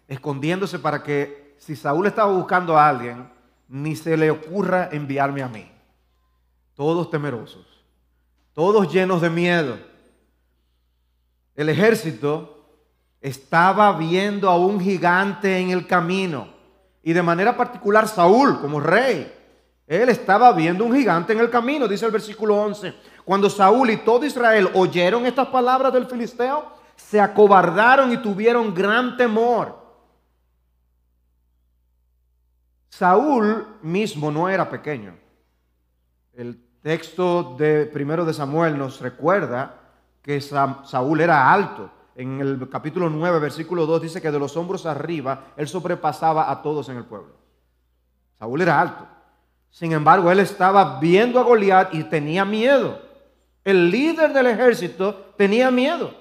Escondiéndose 0.07 0.79
para 0.79 1.03
que 1.03 1.57
si 1.57 1.75
Saúl 1.75 2.09
estaba 2.09 2.31
buscando 2.31 2.77
a 2.77 2.87
alguien, 2.87 3.33
ni 3.69 3.97
se 3.97 4.19
le 4.19 4.31
ocurra 4.31 4.91
enviarme 4.93 5.43
a 5.43 5.49
mí. 5.49 5.73
Todos 6.75 7.09
temerosos, 7.09 7.83
todos 8.53 8.93
llenos 8.93 9.23
de 9.23 9.31
miedo 9.31 9.96
el 11.57 11.71
ejército 11.71 12.65
estaba 13.21 13.97
viendo 13.97 14.49
a 14.49 14.57
un 14.59 14.79
gigante 14.79 15.59
en 15.59 15.71
el 15.71 15.87
camino 15.87 16.49
y 17.03 17.13
de 17.13 17.23
manera 17.23 17.57
particular 17.57 18.07
Saúl 18.07 18.61
como 18.61 18.79
rey. 18.79 19.33
Él 19.87 20.09
estaba 20.09 20.53
viendo 20.53 20.85
un 20.85 20.95
gigante 20.95 21.33
en 21.33 21.41
el 21.41 21.49
camino, 21.49 21.89
dice 21.89 22.05
el 22.05 22.13
versículo 22.13 22.57
11. 22.57 22.95
Cuando 23.25 23.49
Saúl 23.49 23.91
y 23.91 23.97
todo 23.99 24.25
Israel 24.25 24.69
oyeron 24.75 25.25
estas 25.25 25.49
palabras 25.49 25.93
del 25.93 26.07
filisteo, 26.07 26.67
se 26.95 27.21
acobardaron 27.21 28.13
y 28.13 28.19
tuvieron 28.19 28.75
gran 28.75 29.17
temor. 29.17 29.87
Saúl 32.91 33.79
mismo 33.83 34.31
no 34.31 34.49
era 34.49 34.69
pequeño. 34.69 35.17
El 36.33 36.61
texto 36.83 37.55
de 37.59 37.87
primero 37.87 38.25
de 38.25 38.35
Samuel 38.35 38.77
nos 38.77 39.01
recuerda 39.01 39.86
que 40.27 40.41
Saúl 40.41 41.21
era 41.21 41.53
alto. 41.53 41.89
En 42.17 42.41
el 42.41 42.69
capítulo 42.69 43.09
9, 43.09 43.39
versículo 43.39 43.87
2 43.87 44.03
dice 44.03 44.21
que 44.21 44.33
de 44.33 44.41
los 44.41 44.57
hombros 44.57 44.85
arriba 44.85 45.53
él 45.57 45.69
sobrepasaba 45.69 46.51
a 46.51 46.63
todos 46.63 46.89
en 46.89 46.97
el 46.97 47.05
pueblo. 47.05 47.37
Saúl 48.37 48.61
era 48.61 48.81
alto. 48.81 49.07
Sin 49.71 49.93
embargo, 49.93 50.29
él 50.33 50.41
estaba 50.41 50.99
viendo 50.99 51.39
a 51.39 51.45
Goliat 51.45 51.95
y 51.95 52.03
tenía 52.03 52.45
miedo. 52.45 53.01
El 53.63 53.89
líder 53.89 54.33
del 54.33 54.49
ejército 54.49 55.15
tenía 55.37 55.71
miedo. 55.71 56.13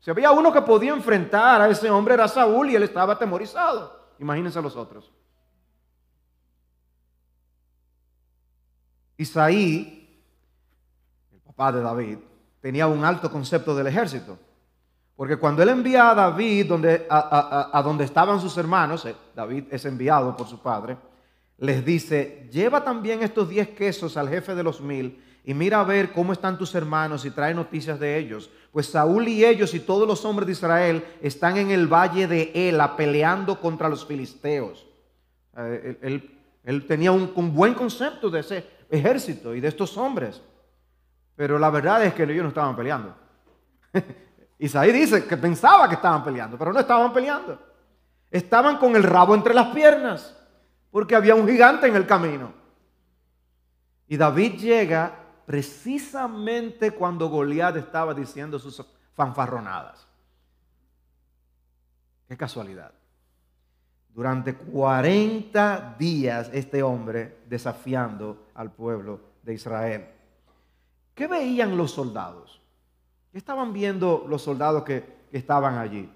Si 0.00 0.10
había 0.10 0.32
uno 0.32 0.52
que 0.52 0.60
podía 0.60 0.92
enfrentar 0.92 1.62
a 1.62 1.70
ese 1.70 1.90
hombre 1.90 2.12
era 2.12 2.28
Saúl 2.28 2.68
y 2.68 2.76
él 2.76 2.82
estaba 2.82 3.14
atemorizado. 3.14 3.98
Imagínense 4.18 4.60
los 4.60 4.76
otros. 4.76 5.10
Isaí, 9.16 10.22
el 11.32 11.40
papá 11.40 11.72
de 11.72 11.80
David, 11.80 12.18
tenía 12.60 12.86
un 12.86 13.04
alto 13.04 13.30
concepto 13.30 13.74
del 13.74 13.86
ejército. 13.86 14.38
Porque 15.16 15.38
cuando 15.38 15.62
él 15.62 15.70
envía 15.70 16.10
a 16.10 16.14
David 16.14 16.70
a, 17.08 17.82
donde 17.82 18.04
estaban 18.04 18.38
sus 18.40 18.56
hermanos, 18.58 19.04
eh, 19.06 19.16
David 19.34 19.64
es 19.70 19.84
enviado 19.86 20.36
por 20.36 20.46
su 20.46 20.60
padre, 20.60 20.98
les 21.58 21.82
dice, 21.84 22.48
lleva 22.52 22.84
también 22.84 23.22
estos 23.22 23.48
diez 23.48 23.68
quesos 23.68 24.18
al 24.18 24.28
jefe 24.28 24.54
de 24.54 24.62
los 24.62 24.82
mil 24.82 25.22
y 25.42 25.54
mira 25.54 25.80
a 25.80 25.84
ver 25.84 26.12
cómo 26.12 26.34
están 26.34 26.58
tus 26.58 26.74
hermanos 26.74 27.24
y 27.24 27.30
trae 27.30 27.54
noticias 27.54 27.98
de 27.98 28.18
ellos. 28.18 28.50
Pues 28.72 28.88
Saúl 28.88 29.28
y 29.28 29.42
ellos 29.42 29.72
y 29.72 29.80
todos 29.80 30.06
los 30.06 30.24
hombres 30.26 30.46
de 30.46 30.52
Israel 30.52 31.04
están 31.22 31.56
en 31.56 31.70
el 31.70 31.86
valle 31.86 32.26
de 32.26 32.50
Ela 32.54 32.94
peleando 32.94 33.58
contra 33.58 33.88
los 33.88 34.04
filisteos. 34.04 34.86
Eh, 35.56 36.20
él, 36.64 36.86
tenía 36.86 37.12
un, 37.12 37.32
un 37.34 37.54
buen 37.54 37.72
concepto 37.72 38.28
de 38.28 38.40
ese 38.40 38.66
ejército 38.90 39.54
y 39.54 39.60
de 39.60 39.68
estos 39.68 39.96
hombres. 39.96 40.42
Pero 41.36 41.58
la 41.58 41.70
verdad 41.70 42.02
es 42.04 42.14
que 42.14 42.24
ellos 42.24 42.42
no 42.42 42.48
estaban 42.48 42.74
peleando. 42.74 43.14
Isaí 44.58 44.90
dice 44.90 45.26
que 45.26 45.36
pensaba 45.36 45.88
que 45.88 45.96
estaban 45.96 46.24
peleando, 46.24 46.56
pero 46.56 46.72
no 46.72 46.80
estaban 46.80 47.12
peleando. 47.12 47.60
Estaban 48.30 48.78
con 48.78 48.96
el 48.96 49.02
rabo 49.02 49.34
entre 49.34 49.54
las 49.54 49.68
piernas, 49.68 50.34
porque 50.90 51.14
había 51.14 51.34
un 51.34 51.46
gigante 51.46 51.86
en 51.86 51.94
el 51.94 52.06
camino. 52.06 52.52
Y 54.08 54.16
David 54.16 54.54
llega 54.54 55.12
precisamente 55.44 56.92
cuando 56.92 57.28
Goliat 57.28 57.76
estaba 57.76 58.14
diciendo 58.14 58.58
sus 58.58 58.82
fanfarronadas. 59.14 60.06
Qué 62.28 62.36
casualidad. 62.36 62.92
Durante 64.08 64.54
40 64.54 65.96
días 65.98 66.50
este 66.52 66.82
hombre 66.82 67.40
desafiando 67.46 68.46
al 68.54 68.72
pueblo 68.72 69.20
de 69.42 69.54
Israel. 69.54 70.15
¿Qué 71.16 71.26
veían 71.26 71.78
los 71.78 71.92
soldados? 71.92 72.60
¿Qué 73.32 73.38
estaban 73.38 73.72
viendo 73.72 74.26
los 74.28 74.42
soldados 74.42 74.84
que, 74.84 75.16
estaban 75.32 75.78
allí? 75.78 76.08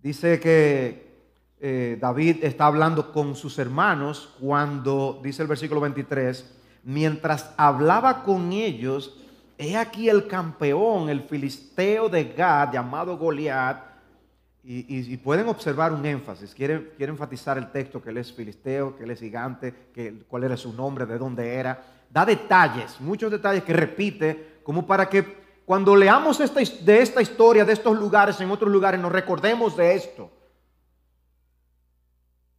Dice 0.00 0.38
que 0.38 1.18
eh, 1.60 1.98
David 2.00 2.44
está 2.44 2.66
hablando 2.66 3.12
con 3.12 3.34
sus 3.34 3.58
hermanos 3.58 4.36
cuando, 4.40 5.20
dice 5.24 5.42
el 5.42 5.48
versículo 5.48 5.80
23, 5.80 6.54
mientras 6.84 7.52
hablaba 7.56 8.22
con 8.22 8.52
ellos, 8.52 9.18
he 9.58 9.76
aquí 9.76 10.08
el 10.08 10.28
campeón, 10.28 11.08
el 11.08 11.22
filisteo 11.22 12.08
de 12.08 12.32
Gad, 12.32 12.72
llamado 12.72 13.18
Goliat, 13.18 13.88
y, 14.62 15.16
pueden 15.16 15.48
observar 15.48 15.92
un 15.92 16.04
énfasis, 16.04 16.54
quiere, 16.54 16.90
quiere, 16.96 17.10
enfatizar 17.10 17.56
el 17.56 17.72
texto 17.72 18.02
que 18.02 18.10
él 18.10 18.18
es 18.18 18.32
filisteo, 18.32 18.96
que 18.96 19.04
él 19.04 19.10
es 19.10 19.18
gigante, 19.18 19.74
que, 19.94 20.22
cuál 20.28 20.44
era 20.44 20.56
su 20.58 20.72
nombre, 20.74 21.06
de 21.06 21.16
dónde 21.16 21.54
era. 21.54 21.97
Da 22.10 22.24
detalles, 22.24 23.00
muchos 23.00 23.30
detalles 23.30 23.64
que 23.64 23.72
repite, 23.72 24.60
como 24.62 24.86
para 24.86 25.08
que 25.08 25.38
cuando 25.64 25.94
leamos 25.94 26.40
esta, 26.40 26.60
de 26.60 27.02
esta 27.02 27.20
historia, 27.20 27.64
de 27.64 27.74
estos 27.74 27.98
lugares, 27.98 28.40
en 28.40 28.50
otros 28.50 28.72
lugares, 28.72 29.00
nos 29.00 29.12
recordemos 29.12 29.76
de 29.76 29.94
esto. 29.94 30.30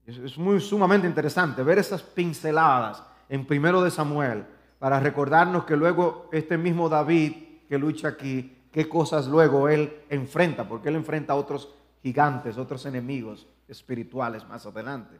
Es, 0.06 0.18
es 0.18 0.38
muy 0.38 0.60
sumamente 0.60 1.08
interesante 1.08 1.64
ver 1.64 1.80
esas 1.80 2.04
pinceladas 2.04 3.04
en 3.28 3.46
primero 3.46 3.82
de 3.82 3.92
Samuel 3.92 4.46
para 4.78 5.00
recordarnos 5.00 5.66
que 5.66 5.76
luego 5.76 6.30
este 6.32 6.58
mismo 6.58 6.88
David 6.88 7.34
que 7.68 7.78
lucha 7.78 8.10
aquí, 8.10 8.58
qué 8.72 8.90
cosas 8.90 9.28
luego 9.28 9.70
él 9.70 10.02
enfrenta, 10.10 10.68
porque 10.68 10.90
él 10.90 10.96
enfrenta 10.96 11.34
a 11.34 11.36
otros 11.36 11.70
gigantes, 12.02 12.58
otros 12.58 12.86
enemigos 12.86 13.48
espirituales 13.68 14.48
más 14.48 14.66
adelante. 14.66 15.16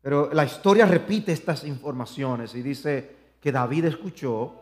Pero 0.00 0.32
la 0.32 0.44
historia 0.44 0.86
repite 0.86 1.32
estas 1.32 1.64
informaciones 1.64 2.54
y 2.54 2.62
dice 2.62 3.16
que 3.40 3.52
David 3.52 3.86
escuchó 3.86 4.54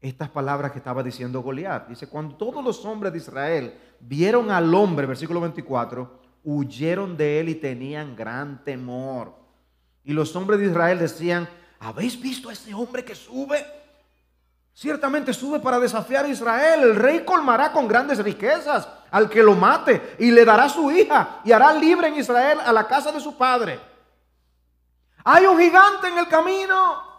estas 0.00 0.28
palabras 0.28 0.72
que 0.72 0.78
estaba 0.78 1.02
diciendo 1.02 1.40
Goliat. 1.42 1.88
Dice, 1.88 2.08
cuando 2.08 2.36
todos 2.36 2.62
los 2.62 2.84
hombres 2.84 3.12
de 3.12 3.18
Israel 3.18 3.78
vieron 4.00 4.50
al 4.50 4.72
hombre, 4.74 5.06
versículo 5.06 5.40
24, 5.40 6.20
huyeron 6.44 7.16
de 7.16 7.40
él 7.40 7.48
y 7.48 7.54
tenían 7.54 8.14
gran 8.14 8.62
temor. 8.64 9.34
Y 10.04 10.12
los 10.12 10.36
hombres 10.36 10.60
de 10.60 10.66
Israel 10.66 10.98
decían, 10.98 11.48
¿habéis 11.80 12.20
visto 12.20 12.50
a 12.50 12.52
ese 12.52 12.74
hombre 12.74 13.04
que 13.04 13.14
sube? 13.14 13.64
Ciertamente 14.74 15.32
sube 15.32 15.60
para 15.60 15.78
desafiar 15.78 16.26
a 16.26 16.28
Israel. 16.28 16.82
El 16.82 16.96
rey 16.96 17.24
colmará 17.24 17.72
con 17.72 17.88
grandes 17.88 18.18
riquezas 18.18 18.86
al 19.10 19.30
que 19.30 19.42
lo 19.42 19.54
mate 19.54 20.16
y 20.18 20.30
le 20.30 20.44
dará 20.44 20.68
su 20.68 20.90
hija 20.90 21.40
y 21.44 21.52
hará 21.52 21.72
libre 21.72 22.08
en 22.08 22.16
Israel 22.16 22.58
a 22.62 22.72
la 22.72 22.86
casa 22.86 23.10
de 23.10 23.20
su 23.20 23.38
padre. 23.38 23.80
Hay 25.24 25.46
un 25.46 25.58
gigante 25.58 26.08
en 26.08 26.18
el 26.18 26.28
camino. 26.28 27.13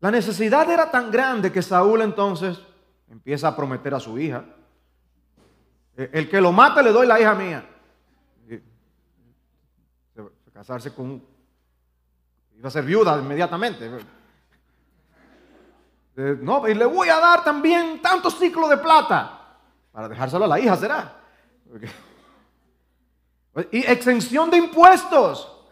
La 0.00 0.10
necesidad 0.10 0.68
era 0.70 0.90
tan 0.90 1.10
grande 1.10 1.52
que 1.52 1.60
Saúl 1.60 2.00
entonces 2.00 2.58
empieza 3.10 3.48
a 3.48 3.56
prometer 3.56 3.94
a 3.94 4.00
su 4.00 4.18
hija. 4.18 4.44
El 5.96 6.30
que 6.30 6.40
lo 6.40 6.52
mate 6.52 6.82
le 6.82 6.90
doy 6.90 7.06
la 7.06 7.20
hija 7.20 7.34
mía. 7.34 7.66
Casarse 10.54 10.94
con... 10.94 11.22
Iba 12.56 12.68
a 12.68 12.70
ser 12.70 12.84
viuda 12.84 13.18
inmediatamente. 13.18 13.90
No, 16.16 16.66
y 16.68 16.74
le 16.74 16.84
voy 16.86 17.08
a 17.08 17.18
dar 17.18 17.44
también 17.44 18.00
tantos 18.00 18.38
ciclos 18.38 18.68
de 18.70 18.78
plata. 18.78 19.58
Para 19.92 20.08
dejárselo 20.08 20.46
a 20.46 20.48
la 20.48 20.60
hija, 20.60 20.76
será. 20.76 21.16
Y 23.70 23.84
exención 23.84 24.50
de 24.50 24.56
impuestos. 24.56 25.66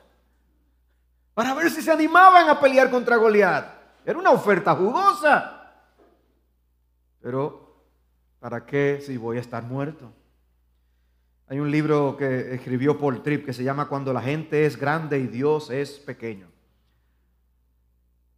Para 1.34 1.54
ver 1.54 1.70
si 1.70 1.80
se 1.80 1.92
animaban 1.92 2.48
a 2.48 2.60
pelear 2.60 2.90
contra 2.90 3.16
Goliat. 3.16 3.77
Era 4.08 4.18
una 4.18 4.30
oferta 4.30 4.74
jugosa. 4.74 5.70
Pero, 7.20 7.84
¿para 8.40 8.64
qué 8.64 9.02
si 9.02 9.18
voy 9.18 9.36
a 9.36 9.40
estar 9.40 9.62
muerto? 9.62 10.10
Hay 11.46 11.60
un 11.60 11.70
libro 11.70 12.16
que 12.16 12.54
escribió 12.54 12.98
Paul 12.98 13.22
Tripp 13.22 13.44
que 13.44 13.52
se 13.52 13.62
llama 13.62 13.86
Cuando 13.86 14.14
la 14.14 14.22
gente 14.22 14.64
es 14.64 14.78
grande 14.78 15.18
y 15.18 15.26
Dios 15.26 15.68
es 15.68 15.98
pequeño. 15.98 16.46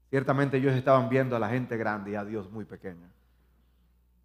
Ciertamente 0.08 0.56
ellos 0.56 0.74
estaban 0.74 1.08
viendo 1.08 1.36
a 1.36 1.38
la 1.38 1.48
gente 1.48 1.76
grande 1.76 2.10
y 2.10 2.14
a 2.16 2.24
Dios 2.24 2.50
muy 2.50 2.64
pequeño. 2.64 3.08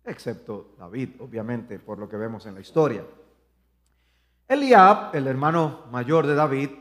Excepto 0.04 0.74
David, 0.80 1.10
obviamente, 1.20 1.78
por 1.78 2.00
lo 2.00 2.10
que 2.10 2.18
vemos 2.18 2.48
en 2.48 2.56
la 2.56 2.62
historia. 2.62 3.06
Eliab, 4.48 5.16
el 5.16 5.28
hermano 5.28 5.84
mayor 5.92 6.26
de 6.26 6.34
David, 6.34 6.72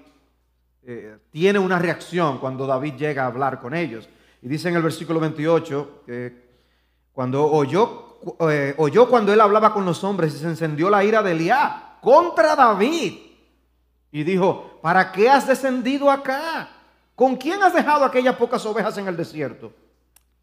eh, 0.84 1.18
tiene 1.30 1.58
una 1.58 1.78
reacción 1.78 2.38
cuando 2.38 2.66
David 2.66 2.94
llega 2.94 3.24
a 3.24 3.26
hablar 3.26 3.60
con 3.60 3.74
ellos. 3.74 4.08
Y 4.44 4.48
dice 4.48 4.68
en 4.68 4.76
el 4.76 4.82
versículo 4.82 5.18
28 5.20 6.02
que 6.04 6.44
cuando 7.14 7.50
oyó, 7.50 8.18
eh, 8.50 8.74
oyó 8.76 9.08
cuando 9.08 9.32
él 9.32 9.40
hablaba 9.40 9.72
con 9.72 9.86
los 9.86 10.04
hombres 10.04 10.34
y 10.34 10.38
se 10.38 10.46
encendió 10.46 10.90
la 10.90 11.02
ira 11.02 11.22
de 11.22 11.32
Eliab 11.32 11.98
contra 12.02 12.54
David. 12.54 13.14
Y 14.12 14.22
dijo, 14.22 14.80
¿para 14.82 15.10
qué 15.12 15.30
has 15.30 15.48
descendido 15.48 16.10
acá? 16.10 16.68
¿Con 17.14 17.36
quién 17.36 17.62
has 17.62 17.72
dejado 17.72 18.04
aquellas 18.04 18.36
pocas 18.36 18.66
ovejas 18.66 18.98
en 18.98 19.08
el 19.08 19.16
desierto? 19.16 19.72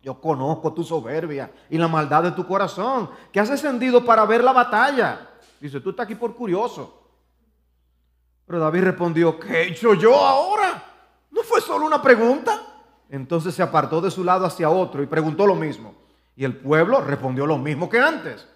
Yo 0.01 0.19
conozco 0.19 0.73
tu 0.73 0.83
soberbia 0.83 1.51
y 1.69 1.77
la 1.77 1.87
maldad 1.87 2.23
de 2.23 2.31
tu 2.31 2.47
corazón, 2.47 3.07
que 3.31 3.39
has 3.39 3.49
descendido 3.49 4.03
para 4.03 4.25
ver 4.25 4.43
la 4.43 4.51
batalla. 4.51 5.29
Dice, 5.59 5.79
tú 5.79 5.91
estás 5.91 6.05
aquí 6.05 6.15
por 6.15 6.33
curioso. 6.33 7.03
Pero 8.47 8.57
David 8.61 8.81
respondió, 8.81 9.39
¿qué 9.39 9.61
he 9.61 9.67
hecho 9.67 9.93
yo 9.93 10.15
ahora? 10.15 10.83
¿No 11.29 11.43
fue 11.43 11.61
solo 11.61 11.85
una 11.85 12.01
pregunta? 12.01 12.70
Entonces 13.11 13.53
se 13.53 13.61
apartó 13.61 13.99
de 13.99 14.09
su 14.09 14.23
lado 14.23 14.45
hacia 14.45 14.69
otro 14.69 15.03
y 15.03 15.05
preguntó 15.05 15.45
lo 15.45 15.53
mismo. 15.53 15.93
Y 16.33 16.45
el 16.45 16.55
pueblo 16.55 17.01
respondió 17.01 17.45
lo 17.45 17.57
mismo 17.57 17.89
que 17.89 17.99
antes. 17.99 18.47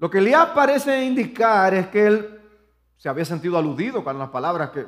Lo 0.00 0.10
que 0.10 0.20
le 0.20 0.34
parece 0.52 1.04
indicar 1.04 1.72
es 1.72 1.86
que 1.86 2.04
él 2.04 2.40
se 2.96 3.08
había 3.08 3.24
sentido 3.24 3.56
aludido 3.56 4.02
con 4.02 4.18
las 4.18 4.30
palabras 4.30 4.70
que 4.70 4.86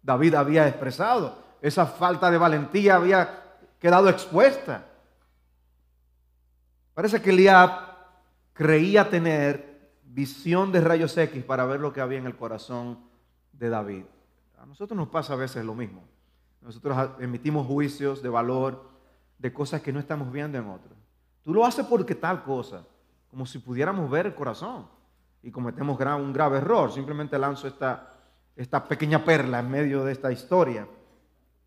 David 0.00 0.34
había 0.34 0.68
expresado. 0.68 1.42
Esa 1.60 1.86
falta 1.86 2.30
de 2.30 2.38
valentía 2.38 2.94
había 2.94 3.42
quedado 3.80 4.08
expuesta. 4.08 4.86
Parece 6.94 7.20
que 7.20 7.30
Eliab 7.30 7.70
creía 8.52 9.10
tener 9.10 9.90
visión 10.04 10.70
de 10.70 10.80
rayos 10.82 11.18
X 11.18 11.42
para 11.42 11.66
ver 11.66 11.80
lo 11.80 11.92
que 11.92 12.00
había 12.00 12.18
en 12.18 12.26
el 12.26 12.36
corazón 12.36 13.00
de 13.52 13.68
David. 13.68 14.04
A 14.56 14.66
nosotros 14.66 14.96
nos 14.96 15.08
pasa 15.08 15.32
a 15.32 15.36
veces 15.36 15.64
lo 15.64 15.74
mismo. 15.74 16.04
Nosotros 16.66 17.10
emitimos 17.20 17.64
juicios 17.64 18.20
de 18.20 18.28
valor 18.28 18.90
de 19.38 19.52
cosas 19.52 19.80
que 19.80 19.92
no 19.92 20.00
estamos 20.00 20.32
viendo 20.32 20.58
en 20.58 20.68
otros. 20.68 20.98
Tú 21.44 21.54
lo 21.54 21.64
haces 21.64 21.86
porque 21.86 22.16
tal 22.16 22.42
cosa, 22.42 22.84
como 23.30 23.46
si 23.46 23.60
pudiéramos 23.60 24.10
ver 24.10 24.26
el 24.26 24.34
corazón. 24.34 24.88
Y 25.44 25.52
cometemos 25.52 25.96
un 26.00 26.32
grave 26.32 26.58
error. 26.58 26.90
Simplemente 26.90 27.38
lanzo 27.38 27.68
esta, 27.68 28.10
esta 28.56 28.84
pequeña 28.88 29.24
perla 29.24 29.60
en 29.60 29.70
medio 29.70 30.04
de 30.04 30.10
esta 30.10 30.32
historia. 30.32 30.88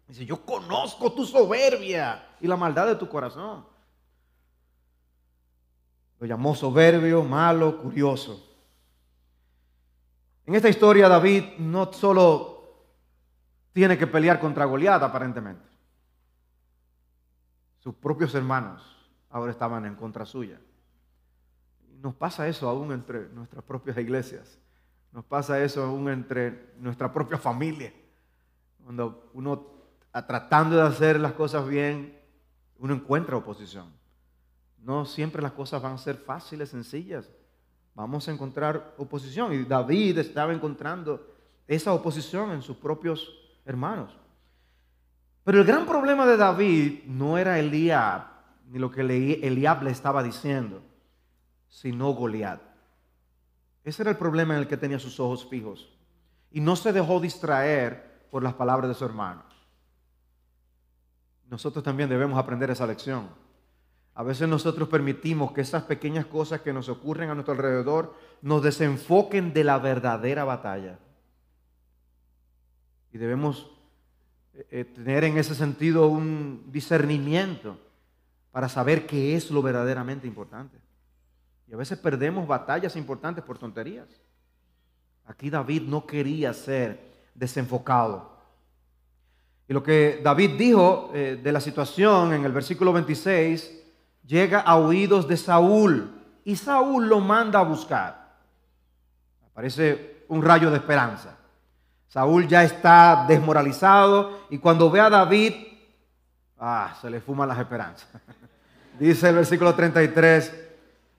Dice, 0.06 0.26
yo 0.26 0.44
conozco 0.46 1.14
tu 1.14 1.26
soberbia 1.26 2.36
y 2.42 2.48
la 2.48 2.58
maldad 2.58 2.88
de 2.88 2.96
tu 2.96 3.08
corazón. 3.08 3.66
Lo 6.20 6.28
llamó 6.28 6.54
soberbio, 6.56 7.24
malo, 7.24 7.82
curioso. 7.82 8.46
En 10.46 10.56
esta 10.56 10.68
historia 10.68 11.08
David 11.08 11.58
no 11.58 11.94
solo 11.94 12.59
tiene 13.74 13.98
que 13.98 14.08
pelear 14.08 14.40
contra 14.40 14.66
Goliat 14.66 15.02
aparentemente. 15.02 15.68
Sus 17.80 17.96
propios 17.96 18.34
hermanos 18.36 18.82
ahora 19.30 19.52
estaban 19.52 19.86
en 19.86 19.96
contra 19.96 20.26
suya. 20.26 20.60
Nos 22.02 22.16
pasa 22.16 22.48
eso 22.48 22.70
aún 22.70 22.92
entre 22.92 23.30
nuestras 23.30 23.64
propias 23.64 23.98
iglesias. 23.98 24.58
Nos 25.12 25.26
pasa 25.26 25.62
eso 25.62 25.84
aún 25.84 26.10
entre 26.10 26.74
nuestra 26.80 27.12
propia 27.12 27.38
familia. 27.38 27.94
Cuando 28.84 29.30
uno, 29.34 29.68
tratando 30.28 30.78
de 30.78 30.84
hacer 30.84 31.20
las 31.20 31.34
cosas 31.34 31.68
bien, 31.68 32.18
uno 32.78 32.94
encuentra 32.94 33.38
oposición. 33.38 33.88
No 34.82 35.06
siempre 35.06 35.42
las 35.42 35.52
cosas 35.52 35.82
van 35.82 35.94
a 35.94 35.98
ser 35.98 36.16
fáciles, 36.16 36.70
sencillas. 36.70 37.30
Vamos 37.96 38.28
a 38.28 38.32
encontrar 38.32 38.94
oposición. 38.98 39.54
Y 39.54 39.64
David 39.64 40.20
estaba 40.20 40.54
encontrando 40.54 41.26
esa 41.68 41.94
oposición 41.94 42.52
en 42.52 42.62
sus 42.62 42.78
propios 42.78 43.36
hermanos. 43.70 44.18
Pero 45.44 45.60
el 45.60 45.66
gran 45.66 45.86
problema 45.86 46.26
de 46.26 46.38
David 46.38 47.04
no 47.06 47.38
era 47.38 47.60
Eliab, 47.60 48.24
ni 48.70 48.80
lo 48.80 48.92
que 48.92 49.02
Eliab 49.02 49.84
le 49.84 49.92
estaba 49.92 50.22
diciendo, 50.24 50.82
sino 51.70 52.12
Goliat. 52.14 52.62
Ese 53.84 54.04
era 54.04 54.12
el 54.12 54.18
problema 54.18 54.54
en 54.54 54.62
el 54.62 54.68
que 54.68 54.78
tenía 54.78 55.00
sus 55.00 55.20
ojos 55.20 55.48
fijos. 55.48 55.90
Y 56.52 56.62
no 56.62 56.76
se 56.76 56.92
dejó 56.92 57.20
distraer 57.20 58.28
por 58.30 58.44
las 58.44 58.54
palabras 58.54 58.90
de 58.90 58.96
su 58.96 59.06
hermano. 59.06 59.44
Nosotros 61.50 61.84
también 61.84 62.10
debemos 62.10 62.38
aprender 62.38 62.70
esa 62.70 62.86
lección. 62.86 63.30
A 64.14 64.24
veces 64.24 64.48
nosotros 64.48 64.90
permitimos 64.90 65.52
que 65.52 65.62
esas 65.62 65.84
pequeñas 65.84 66.26
cosas 66.26 66.62
que 66.62 66.74
nos 66.74 66.90
ocurren 66.90 67.30
a 67.30 67.34
nuestro 67.34 67.54
alrededor 67.54 68.16
nos 68.42 68.62
desenfoquen 68.62 69.54
de 69.54 69.64
la 69.64 69.80
verdadera 69.80 70.44
batalla. 70.44 71.00
Y 73.12 73.18
debemos 73.18 73.72
eh, 74.54 74.68
eh, 74.72 74.86
tener 74.86 75.24
en 75.24 75.38
ese 75.38 75.56
sentido 75.56 76.08
un 76.08 76.66
discernimiento 76.72 77.78
para 78.52 78.70
saber 78.70 79.06
qué 79.06 79.36
es 79.36 79.52
lo 79.52 79.62
verdaderamente 79.62 80.28
importante. 80.28 80.78
Y 81.68 81.74
a 81.74 81.78
veces 81.78 81.98
perdemos 82.00 82.48
batallas 82.48 82.96
importantes 82.96 83.44
por 83.44 83.58
tonterías. 83.58 84.08
Aquí 85.26 85.50
David 85.50 85.84
no 85.84 86.06
quería 86.06 86.54
ser 86.54 87.00
desenfocado. 87.36 88.38
Y 89.68 89.74
lo 89.74 89.84
que 89.84 90.20
David 90.24 90.58
dijo 90.58 91.12
eh, 91.14 91.40
de 91.42 91.52
la 91.52 91.62
situación 91.62 92.34
en 92.34 92.44
el 92.44 92.52
versículo 92.52 92.92
26 92.92 93.80
llega 94.26 94.62
a 94.62 94.78
oídos 94.78 95.28
de 95.28 95.38
Saúl 95.38 96.12
y 96.44 96.56
Saúl 96.56 97.08
lo 97.08 97.20
manda 97.20 97.60
a 97.60 97.64
buscar. 97.64 98.36
Aparece 99.52 100.26
un 100.28 100.42
rayo 100.42 100.72
de 100.72 100.78
esperanza. 100.78 101.39
Saúl 102.10 102.48
ya 102.48 102.64
está 102.64 103.26
desmoralizado 103.28 104.48
y 104.50 104.58
cuando 104.58 104.90
ve 104.90 105.00
a 105.00 105.12
David, 105.12 105.54
ah, 106.58 106.98
se 107.00 107.10
le 107.10 107.22
fuman 107.22 107.48
las 107.48 107.60
esperanzas. 107.60 108.10
Dice 109.00 109.30
el 109.30 109.36
versículo 109.36 109.76
33, 109.76 110.54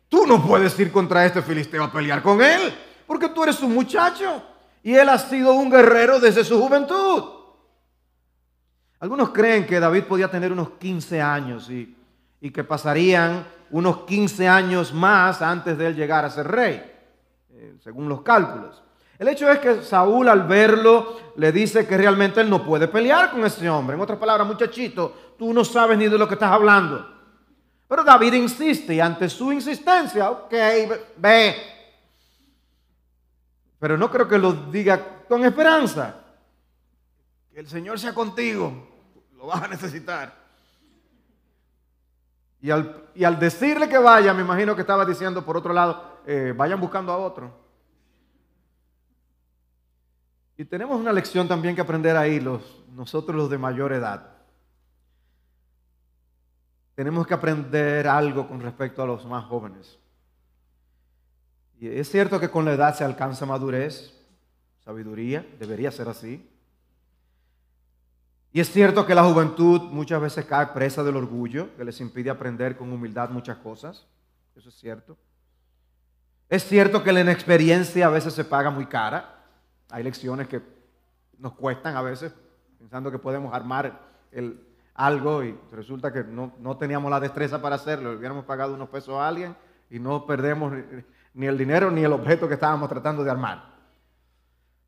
tú 0.08 0.26
no 0.26 0.44
puedes 0.44 0.78
ir 0.80 0.90
contra 0.90 1.24
este 1.24 1.42
filisteo 1.42 1.84
a 1.84 1.92
pelear 1.92 2.22
con 2.22 2.42
él, 2.42 2.74
porque 3.06 3.28
tú 3.28 3.44
eres 3.44 3.62
un 3.62 3.72
muchacho 3.72 4.42
y 4.82 4.94
él 4.94 5.08
ha 5.08 5.18
sido 5.18 5.54
un 5.54 5.70
guerrero 5.70 6.18
desde 6.18 6.42
su 6.42 6.60
juventud. 6.60 7.24
Algunos 8.98 9.30
creen 9.30 9.66
que 9.66 9.78
David 9.78 10.04
podía 10.04 10.28
tener 10.28 10.50
unos 10.50 10.70
15 10.70 11.22
años 11.22 11.70
y, 11.70 11.96
que 12.52 12.64
pasarían 12.64 13.46
unos 13.70 13.98
15 14.04 14.48
años 14.48 14.92
más 14.92 15.40
antes 15.40 15.78
de 15.78 15.86
él 15.86 15.94
llegar 15.94 16.24
a 16.24 16.30
ser 16.30 16.48
rey, 16.48 16.82
eh, 17.50 17.76
según 17.80 18.08
los 18.08 18.22
cálculos. 18.22 18.82
El 19.20 19.28
hecho 19.28 19.50
es 19.50 19.58
que 19.58 19.82
Saúl 19.82 20.30
al 20.30 20.44
verlo 20.44 21.34
le 21.36 21.52
dice 21.52 21.86
que 21.86 21.98
realmente 21.98 22.40
él 22.40 22.48
no 22.48 22.64
puede 22.64 22.88
pelear 22.88 23.30
con 23.30 23.44
ese 23.44 23.68
hombre. 23.68 23.94
En 23.94 24.00
otras 24.00 24.18
palabras, 24.18 24.46
muchachito, 24.46 25.34
tú 25.38 25.52
no 25.52 25.62
sabes 25.62 25.98
ni 25.98 26.08
de 26.08 26.16
lo 26.16 26.26
que 26.26 26.32
estás 26.32 26.50
hablando. 26.50 27.06
Pero 27.86 28.02
David 28.02 28.32
insiste 28.32 28.94
y 28.94 29.00
ante 29.00 29.28
su 29.28 29.52
insistencia, 29.52 30.30
ok, 30.30 30.54
ve. 31.18 31.54
Pero 33.78 33.98
no 33.98 34.10
creo 34.10 34.26
que 34.26 34.38
lo 34.38 34.54
diga 34.54 35.26
con 35.28 35.44
esperanza. 35.44 36.14
Que 37.52 37.60
el 37.60 37.68
Señor 37.68 38.00
sea 38.00 38.14
contigo, 38.14 38.72
lo 39.36 39.48
vas 39.48 39.64
a 39.64 39.68
necesitar. 39.68 40.34
Y 42.62 42.70
al, 42.70 43.38
decirle 43.38 43.86
que 43.86 43.98
vaya, 43.98 44.32
me 44.32 44.40
imagino 44.40 44.74
que 44.74 44.80
estaba 44.80 45.04
diciendo 45.04 45.44
por 45.44 45.58
otro 45.58 45.74
lado, 45.74 46.20
eh, 46.26 46.54
vayan 46.56 46.80
buscando 46.80 47.12
a 47.12 47.18
otro. 47.18 47.69
Y 50.60 50.66
tenemos 50.66 51.00
una 51.00 51.10
lección 51.10 51.48
también 51.48 51.74
que 51.74 51.80
aprender 51.80 52.14
ahí, 52.18 52.38
los, 52.38 52.84
nosotros 52.94 53.34
los 53.34 53.48
de 53.48 53.56
mayor 53.56 53.94
edad. 53.94 54.28
Tenemos 56.94 57.26
que 57.26 57.32
aprender 57.32 58.06
algo 58.06 58.46
con 58.46 58.60
respecto 58.60 59.02
a 59.02 59.06
los 59.06 59.24
más 59.24 59.46
jóvenes. 59.46 59.98
Y 61.78 61.88
es 61.88 62.10
cierto 62.10 62.38
que 62.38 62.50
con 62.50 62.66
la 62.66 62.74
edad 62.74 62.94
se 62.94 63.04
alcanza 63.04 63.46
madurez, 63.46 64.12
sabiduría, 64.84 65.46
debería 65.58 65.90
ser 65.90 66.10
así. 66.10 66.46
Y 68.52 68.60
es 68.60 68.70
cierto 68.70 69.06
que 69.06 69.14
la 69.14 69.24
juventud 69.24 69.80
muchas 69.90 70.20
veces 70.20 70.44
cae 70.44 70.66
presa 70.74 71.02
del 71.02 71.16
orgullo, 71.16 71.74
que 71.74 71.86
les 71.86 71.98
impide 72.02 72.28
aprender 72.28 72.76
con 72.76 72.92
humildad 72.92 73.30
muchas 73.30 73.56
cosas. 73.56 74.06
Eso 74.54 74.68
es 74.68 74.74
cierto. 74.74 75.16
Es 76.50 76.66
cierto 76.66 77.02
que 77.02 77.12
la 77.14 77.22
inexperiencia 77.22 78.04
a 78.04 78.10
veces 78.10 78.34
se 78.34 78.44
paga 78.44 78.68
muy 78.68 78.84
cara. 78.84 79.39
Hay 79.90 80.02
lecciones 80.02 80.48
que 80.48 80.62
nos 81.38 81.54
cuestan 81.54 81.96
a 81.96 82.02
veces, 82.02 82.32
pensando 82.78 83.10
que 83.10 83.18
podemos 83.18 83.52
armar 83.52 84.00
algo 84.94 85.42
y 85.42 85.58
resulta 85.72 86.12
que 86.12 86.22
no, 86.24 86.76
teníamos 86.76 87.10
la 87.10 87.20
destreza 87.20 87.60
para 87.60 87.76
hacerlo. 87.76 88.12
Hubiéramos 88.12 88.44
pagado 88.44 88.74
unos 88.74 88.88
pesos 88.88 89.14
a 89.14 89.26
alguien 89.26 89.56
y 89.88 89.98
no 89.98 90.26
perdemos 90.26 90.72
ni 91.34 91.46
el 91.46 91.58
dinero 91.58 91.90
ni 91.90 92.04
el 92.04 92.12
objeto 92.12 92.46
que 92.46 92.54
estábamos 92.54 92.88
tratando 92.88 93.24
de 93.24 93.30
armar. 93.30 93.70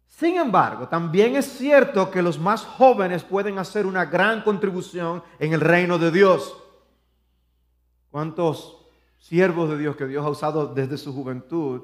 Sin 0.06 0.36
embargo, 0.36 0.88
también 0.88 1.36
es 1.36 1.46
cierto 1.46 2.10
que 2.10 2.22
los 2.22 2.38
más 2.38 2.64
jóvenes 2.64 3.24
pueden 3.24 3.58
hacer 3.58 3.86
una 3.86 4.04
gran 4.04 4.42
contribución 4.42 5.22
en 5.38 5.54
el 5.54 5.60
reino 5.60 5.98
de 5.98 6.10
Dios. 6.10 6.56
¿Cuántos 8.10 8.86
siervos 9.18 9.70
de 9.70 9.78
Dios 9.78 9.96
que 9.96 10.06
Dios 10.06 10.24
ha 10.24 10.28
usado 10.28 10.66
desde 10.66 10.98
su 10.98 11.14
juventud 11.14 11.82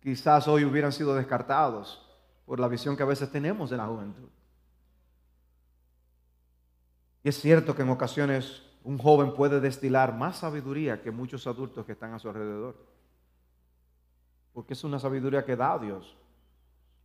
quizás 0.00 0.48
hoy 0.48 0.64
hubieran 0.64 0.90
sido 0.90 1.14
descartados 1.14 2.11
por 2.46 2.60
la 2.60 2.68
visión 2.68 2.96
que 2.96 3.02
a 3.02 3.06
veces 3.06 3.30
tenemos 3.30 3.70
de 3.70 3.76
la 3.76 3.86
juventud. 3.86 4.28
Y 7.22 7.28
es 7.28 7.40
cierto 7.40 7.74
que 7.74 7.82
en 7.82 7.90
ocasiones 7.90 8.62
un 8.84 8.98
joven 8.98 9.34
puede 9.34 9.60
destilar 9.60 10.16
más 10.16 10.38
sabiduría 10.38 11.00
que 11.02 11.10
muchos 11.10 11.46
adultos 11.46 11.86
que 11.86 11.92
están 11.92 12.12
a 12.14 12.18
su 12.18 12.28
alrededor. 12.28 12.76
Porque 14.52 14.74
es 14.74 14.84
una 14.84 14.98
sabiduría 14.98 15.44
que 15.44 15.56
da 15.56 15.74
a 15.74 15.78
Dios. 15.78 16.16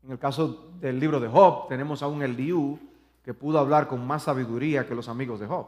En 0.04 0.12
el 0.12 0.20
caso 0.20 0.72
del 0.80 1.00
libro 1.00 1.20
de 1.20 1.28
Job, 1.28 1.68
tenemos 1.68 2.02
a 2.02 2.08
un 2.08 2.24
Eliú 2.24 2.80
que 3.24 3.34
pudo 3.34 3.60
hablar 3.60 3.88
con 3.88 4.06
más 4.06 4.24
sabiduría 4.24 4.88
que 4.88 4.96
los 4.96 5.08
amigos 5.08 5.40
de 5.40 5.48
Job. 5.48 5.68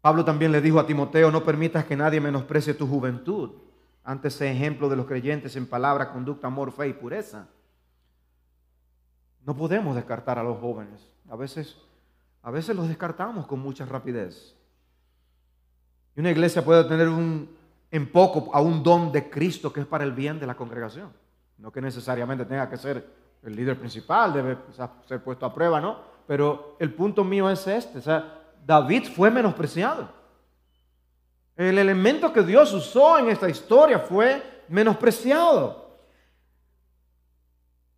Pablo 0.00 0.24
también 0.24 0.52
le 0.52 0.60
dijo 0.60 0.78
a 0.78 0.86
Timoteo, 0.86 1.30
no 1.30 1.44
permitas 1.44 1.84
que 1.84 1.96
nadie 1.96 2.20
menosprecie 2.20 2.74
tu 2.74 2.86
juventud 2.86 3.50
ante 4.10 4.26
ese 4.26 4.50
ejemplo 4.50 4.88
de 4.88 4.96
los 4.96 5.06
creyentes 5.06 5.54
en 5.54 5.68
palabra, 5.68 6.10
conducta, 6.10 6.48
amor, 6.48 6.72
fe 6.72 6.88
y 6.88 6.92
pureza. 6.92 7.46
No 9.46 9.56
podemos 9.56 9.94
descartar 9.94 10.36
a 10.36 10.42
los 10.42 10.58
jóvenes. 10.58 11.08
A 11.30 11.36
veces, 11.36 11.76
a 12.42 12.50
veces 12.50 12.74
los 12.74 12.88
descartamos 12.88 13.46
con 13.46 13.60
mucha 13.60 13.86
rapidez. 13.86 14.56
Y 16.16 16.20
una 16.20 16.32
iglesia 16.32 16.64
puede 16.64 16.82
tener 16.88 17.08
un, 17.08 17.56
en 17.88 18.10
poco 18.10 18.52
a 18.52 18.60
un 18.60 18.82
don 18.82 19.12
de 19.12 19.30
Cristo 19.30 19.72
que 19.72 19.82
es 19.82 19.86
para 19.86 20.02
el 20.02 20.10
bien 20.10 20.40
de 20.40 20.46
la 20.48 20.56
congregación. 20.56 21.12
No 21.58 21.70
que 21.70 21.80
necesariamente 21.80 22.44
tenga 22.44 22.68
que 22.68 22.78
ser 22.78 23.08
el 23.44 23.54
líder 23.54 23.78
principal, 23.78 24.32
debe 24.32 24.58
ser 25.06 25.22
puesto 25.22 25.46
a 25.46 25.54
prueba, 25.54 25.80
¿no? 25.80 26.00
Pero 26.26 26.74
el 26.80 26.92
punto 26.94 27.22
mío 27.22 27.48
es 27.48 27.64
este, 27.68 27.98
o 27.98 28.02
sea, 28.02 28.40
David 28.66 29.04
fue 29.14 29.30
menospreciado. 29.30 30.19
El 31.60 31.76
elemento 31.76 32.32
que 32.32 32.42
Dios 32.42 32.72
usó 32.72 33.18
en 33.18 33.28
esta 33.28 33.46
historia 33.46 33.98
fue 33.98 34.62
menospreciado. 34.68 35.98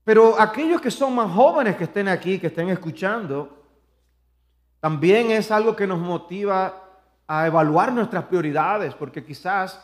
Pero 0.02 0.34
aquellos 0.36 0.80
que 0.80 0.90
son 0.90 1.14
más 1.14 1.30
jóvenes 1.30 1.76
que 1.76 1.84
estén 1.84 2.08
aquí, 2.08 2.40
que 2.40 2.48
estén 2.48 2.70
escuchando, 2.70 3.64
también 4.80 5.30
es 5.30 5.52
algo 5.52 5.76
que 5.76 5.86
nos 5.86 6.00
motiva 6.00 6.74
a 7.28 7.46
evaluar 7.46 7.92
nuestras 7.92 8.24
prioridades, 8.24 8.96
porque 8.96 9.24
quizás 9.24 9.80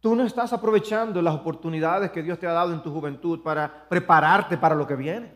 tú 0.00 0.16
no 0.16 0.24
estás 0.24 0.52
aprovechando 0.52 1.22
las 1.22 1.36
oportunidades 1.36 2.10
que 2.10 2.24
Dios 2.24 2.40
te 2.40 2.48
ha 2.48 2.52
dado 2.52 2.72
en 2.72 2.82
tu 2.82 2.92
juventud 2.92 3.40
para 3.40 3.88
prepararte 3.88 4.58
para 4.58 4.74
lo 4.74 4.84
que 4.84 4.96
viene. 4.96 5.32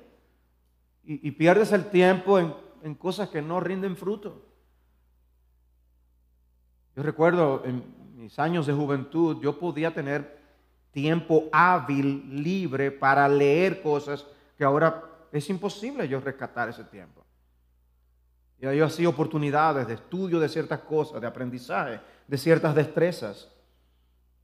Y, 1.04 1.30
pierdes 1.30 1.70
el 1.70 1.84
tiempo 1.84 2.40
en, 2.40 2.52
en 2.82 2.96
cosas 2.96 3.28
que 3.28 3.40
no 3.40 3.60
rinden 3.60 3.96
fruto. 3.96 4.49
Yo 6.96 7.02
recuerdo 7.02 7.62
en 7.64 7.82
mis 8.16 8.38
años 8.38 8.66
de 8.66 8.72
juventud, 8.72 9.40
yo 9.40 9.58
podía 9.58 9.92
tener 9.94 10.40
tiempo 10.92 11.44
hábil, 11.52 12.42
libre 12.42 12.90
para 12.90 13.28
leer 13.28 13.82
cosas 13.82 14.26
que 14.56 14.64
ahora 14.64 15.04
es 15.32 15.48
imposible 15.48 16.08
yo 16.08 16.20
rescatar 16.20 16.68
ese 16.68 16.84
tiempo. 16.84 17.24
Y 18.60 18.66
hay 18.66 18.80
así 18.80 19.06
oportunidades 19.06 19.86
de 19.86 19.94
estudio 19.94 20.38
de 20.38 20.48
ciertas 20.48 20.80
cosas, 20.80 21.20
de 21.20 21.26
aprendizaje, 21.26 22.00
de 22.26 22.38
ciertas 22.38 22.74
destrezas. 22.74 23.48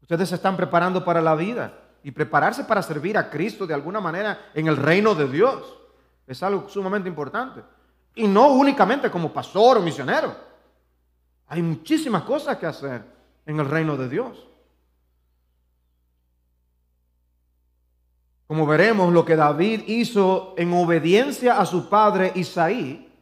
Ustedes 0.00 0.28
se 0.28 0.36
están 0.36 0.56
preparando 0.56 1.04
para 1.04 1.20
la 1.20 1.34
vida 1.34 1.78
y 2.02 2.12
prepararse 2.12 2.64
para 2.64 2.82
servir 2.82 3.18
a 3.18 3.28
Cristo 3.28 3.66
de 3.66 3.74
alguna 3.74 4.00
manera 4.00 4.50
en 4.54 4.68
el 4.68 4.76
reino 4.76 5.14
de 5.14 5.28
Dios 5.28 5.76
es 6.26 6.42
algo 6.42 6.68
sumamente 6.68 7.08
importante. 7.08 7.62
Y 8.14 8.26
no 8.26 8.48
únicamente 8.48 9.10
como 9.10 9.32
pastor 9.32 9.78
o 9.78 9.82
misionero. 9.82 10.34
Hay 11.48 11.62
muchísimas 11.62 12.22
cosas 12.24 12.56
que 12.58 12.66
hacer 12.66 13.02
en 13.46 13.60
el 13.60 13.68
reino 13.68 13.96
de 13.96 14.08
Dios. 14.08 14.46
Como 18.46 18.66
veremos, 18.66 19.12
lo 19.12 19.24
que 19.24 19.36
David 19.36 19.82
hizo 19.86 20.54
en 20.56 20.72
obediencia 20.72 21.58
a 21.60 21.66
su 21.66 21.88
padre 21.88 22.32
Isaí, 22.34 23.12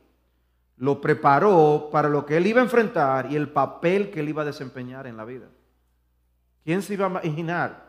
lo 0.77 1.01
preparó 1.01 1.89
para 1.91 2.09
lo 2.09 2.27
que 2.27 2.37
él 2.37 2.47
iba 2.47 2.61
a 2.61 2.65
enfrentar 2.65 3.31
y 3.31 3.37
el 3.37 3.49
papel 3.49 4.11
que 4.11 4.21
él 4.21 4.29
iba 4.29 4.43
a 4.43 4.47
desempeñar 4.47 5.07
en 5.07 5.17
la 5.17 5.25
vida. 5.25 5.47
¿Quién 6.65 6.83
se 6.83 6.95
iba 6.95 7.07
a 7.07 7.11
imaginar 7.11 7.85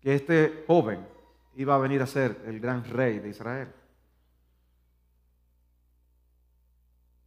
que 0.00 0.14
este 0.14 0.64
joven 0.66 1.06
iba 1.56 1.74
a 1.74 1.78
venir 1.78 2.02
a 2.02 2.06
ser 2.06 2.42
el 2.46 2.60
gran 2.60 2.84
rey 2.84 3.18
de 3.18 3.28
Israel? 3.28 3.68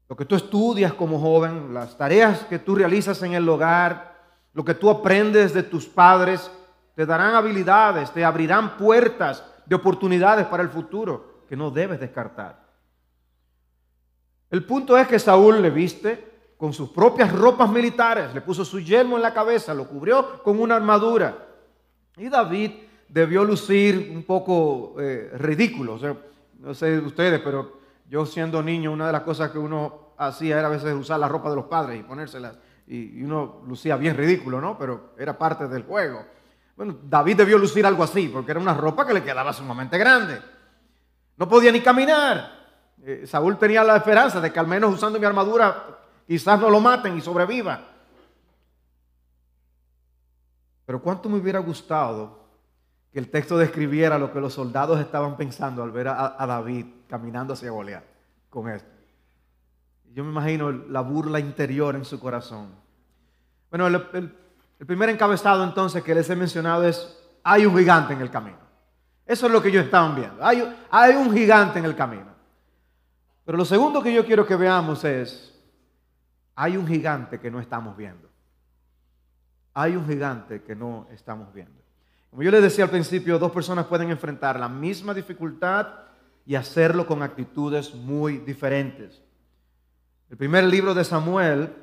Lo 0.07 0.15
que 0.15 0.25
tú 0.25 0.35
estudias 0.35 0.93
como 0.93 1.19
joven, 1.19 1.73
las 1.73 1.97
tareas 1.97 2.45
que 2.45 2.59
tú 2.59 2.75
realizas 2.75 3.21
en 3.23 3.33
el 3.33 3.47
hogar, 3.49 4.15
lo 4.53 4.63
que 4.63 4.75
tú 4.75 4.89
aprendes 4.89 5.53
de 5.53 5.63
tus 5.63 5.87
padres, 5.87 6.51
te 6.95 7.05
darán 7.05 7.35
habilidades, 7.35 8.11
te 8.11 8.23
abrirán 8.23 8.77
puertas 8.77 9.43
de 9.65 9.75
oportunidades 9.75 10.45
para 10.45 10.63
el 10.63 10.69
futuro 10.69 11.43
que 11.49 11.55
no 11.55 11.71
debes 11.71 11.99
descartar. 11.99 12.63
El 14.49 14.63
punto 14.63 14.97
es 14.97 15.07
que 15.07 15.19
Saúl 15.19 15.61
le 15.61 15.71
viste 15.71 16.53
con 16.55 16.71
sus 16.71 16.89
propias 16.89 17.33
ropas 17.33 17.69
militares, 17.69 18.33
le 18.33 18.41
puso 18.41 18.63
su 18.63 18.79
yelmo 18.79 19.17
en 19.17 19.23
la 19.23 19.33
cabeza, 19.33 19.73
lo 19.73 19.87
cubrió 19.87 20.41
con 20.43 20.59
una 20.59 20.75
armadura. 20.75 21.47
Y 22.15 22.29
David 22.29 22.71
debió 23.09 23.43
lucir 23.43 24.11
un 24.15 24.23
poco 24.23 24.95
eh, 24.99 25.31
ridículo. 25.33 25.99
no 26.59 26.73
sé 26.73 26.99
ustedes, 26.99 27.41
pero 27.41 27.84
yo 28.07 28.25
siendo 28.25 28.61
niño, 28.61 28.91
una 28.91 29.07
de 29.07 29.13
las 29.13 29.21
cosas 29.21 29.51
que 29.51 29.59
uno 29.59 30.13
hacía 30.17 30.59
era 30.59 30.67
a 30.67 30.71
veces 30.71 30.93
usar 30.93 31.19
la 31.19 31.27
ropa 31.27 31.49
de 31.49 31.55
los 31.55 31.65
padres 31.65 31.99
y 31.99 32.03
ponérselas. 32.03 32.57
Y, 32.87 33.23
uno 33.23 33.63
lucía 33.67 33.97
bien 33.97 34.15
ridículo, 34.15 34.61
¿no? 34.61 34.77
Pero 34.77 35.13
era 35.17 35.37
parte 35.37 35.67
del 35.67 35.83
juego. 35.83 36.25
Bueno, 36.75 36.97
David 37.03 37.37
debió 37.37 37.57
lucir 37.57 37.85
algo 37.85 38.03
así, 38.03 38.27
porque 38.27 38.51
era 38.51 38.59
una 38.59 38.73
ropa 38.73 39.07
que 39.07 39.13
le 39.13 39.23
quedaba 39.23 39.53
sumamente 39.53 39.97
grande. 39.97 40.39
No 41.37 41.49
podía 41.49 41.71
ni 41.71 41.81
caminar. 41.81 42.51
Eh, 43.03 43.25
Saúl 43.25 43.57
tenía 43.57 43.83
la 43.83 43.97
esperanza 43.97 44.39
de 44.39 44.51
que 44.51 44.59
al 44.59 44.67
menos 44.67 44.93
usando 44.93 45.19
mi 45.19 45.25
armadura 45.25 45.99
quizás 46.27 46.59
no 46.59 46.69
lo 46.69 46.79
maten 46.79 47.17
y 47.17 47.21
sobreviva. 47.21 47.95
Pero 50.85 51.01
cuánto 51.01 51.29
me 51.29 51.37
hubiera 51.37 51.59
gustado 51.59 52.45
que 53.11 53.19
el 53.19 53.29
texto 53.29 53.57
describiera 53.57 54.19
lo 54.19 54.31
que 54.31 54.39
los 54.39 54.53
soldados 54.53 54.99
estaban 54.99 55.37
pensando 55.37 55.81
al 55.81 55.91
ver 55.91 56.07
a, 56.07 56.45
David 56.45 56.85
caminando 57.07 57.53
hacia 57.53 57.71
Goliat 57.71 58.03
con 58.49 58.69
esto. 58.69 58.89
Yo 60.13 60.23
me 60.23 60.31
imagino 60.31 60.71
la 60.71 61.01
burla 61.01 61.39
interior 61.39 61.95
en 61.95 62.05
su 62.05 62.19
corazón. 62.19 62.69
Bueno, 63.69 63.87
el, 63.87 64.31
primer 64.85 65.09
encabezado 65.09 65.63
entonces 65.63 66.03
que 66.03 66.15
les 66.15 66.29
he 66.29 66.35
mencionado 66.35 66.85
es, 66.85 67.21
hay 67.43 67.65
un 67.65 67.77
gigante 67.77 68.13
en 68.13 68.21
el 68.21 68.29
camino. 68.29 68.59
Eso 69.25 69.47
es 69.47 69.51
lo 69.51 69.61
que 69.61 69.67
ellos 69.67 69.83
estaban 69.83 70.15
viendo. 70.15 70.45
Hay, 70.45 70.63
hay 70.89 71.15
un 71.15 71.33
gigante 71.33 71.79
en 71.79 71.85
el 71.85 71.95
camino. 71.95 72.33
Pero 73.43 73.57
lo 73.57 73.65
segundo 73.65 74.01
que 74.01 74.13
yo 74.13 74.25
quiero 74.25 74.45
que 74.45 74.55
veamos 74.55 75.03
es, 75.03 75.53
hay 76.55 76.77
un 76.77 76.87
gigante 76.87 77.39
que 77.39 77.51
no 77.51 77.59
estamos 77.59 77.97
viendo. 77.97 78.29
Hay 79.73 79.97
un 79.97 80.07
gigante 80.07 80.63
que 80.63 80.75
no 80.75 81.07
estamos 81.11 81.53
viendo. 81.53 81.83
Como 82.29 82.41
yo 82.41 82.51
les 82.51 82.61
decía 82.61 82.85
al 82.85 82.89
principio, 82.89 83.37
dos 83.37 83.51
personas 83.51 83.85
pueden 83.87 84.09
enfrentar 84.09 84.57
la 84.57 84.69
misma 84.69 85.13
dificultad 85.13 86.04
y 86.45 86.55
hacerlo 86.55 87.07
con 87.07 87.23
actitudes 87.23 87.93
muy 87.93 88.37
diferentes. 88.37 89.21
El 90.29 90.37
primer 90.37 90.63
libro 90.65 90.93
de 90.93 91.03
Samuel 91.03 91.73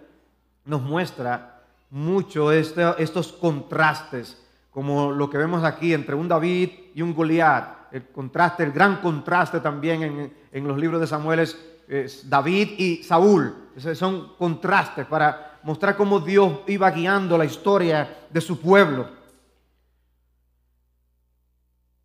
nos 0.64 0.83
muestra 0.83 1.62
mucho 1.90 2.53
este, 2.53 2.83
estos 2.98 3.33
contrastes, 3.33 4.40
como 4.70 5.12
lo 5.12 5.29
que 5.29 5.38
vemos 5.38 5.64
aquí 5.64 5.92
entre 5.92 6.14
un 6.14 6.29
David 6.29 6.70
y 6.94 7.03
un 7.03 7.14
Goliat 7.14 7.83
el 7.92 8.07
contraste, 8.07 8.64
el 8.64 8.72
gran 8.72 8.96
contraste 8.96 9.61
también 9.61 10.33
en, 10.51 10.66
los 10.66 10.79
libros 10.79 11.01
de 11.01 11.07
Samuel 11.07 11.40
es, 11.40 12.29
David 12.29 12.70
y 12.79 13.03
Saúl. 13.03 13.55
son 13.94 14.35
contrastes 14.38 15.07
para 15.07 15.59
mostrar 15.62 15.94
cómo 15.94 16.18
Dios 16.20 16.61
iba 16.66 16.90
guiando 16.90 17.37
la 17.37 17.44
historia 17.44 18.27
de 18.31 18.40
su 18.40 18.59
pueblo. 18.59 19.21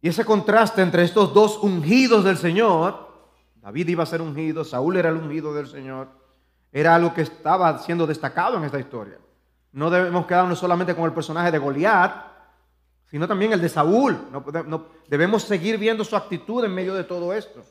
Y 0.02 0.10
ese 0.10 0.26
contraste 0.26 0.82
entre 0.82 1.04
estos 1.04 1.34
dos 1.34 1.58
ungidos 1.58 2.24
del 2.24 2.38
Señor, 2.38 3.08
David 3.62 3.88
iba 3.90 4.04
a 4.04 4.08
ser 4.08 4.22
ungido, 4.22 4.64
Saúl 4.64 4.98
era 4.98 5.10
el 5.10 5.18
ungido 5.18 5.54
del 5.54 5.68
Señor, 5.68 6.10
era 6.72 6.96
algo 6.96 7.14
que 7.14 7.22
estaba 7.22 7.80
siendo 7.80 8.06
destacado 8.06 8.58
en 8.58 8.64
esta 8.64 8.80
historia. 8.80 9.18
No 9.72 9.90
debemos 9.90 10.26
quedarnos 10.26 10.60
solamente 10.60 10.96
con 10.96 11.06
el 11.06 11.14
personaje 11.14 11.52
de 11.52 11.58
Goliat, 11.58 12.28
sino 13.08 13.28
también 13.28 13.54
el 13.54 13.62
de 13.62 13.70
Saúl. 13.70 14.18
Debemos 15.08 15.44
seguir 15.44 15.78
viendo 15.78 16.04
su 16.04 16.16
actitud 16.16 16.64
en 16.64 16.74
medio 16.74 16.94
de 16.94 17.04
todo 17.04 17.34
esto. 17.34 17.64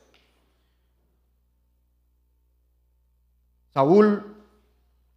Saúl 3.72 4.34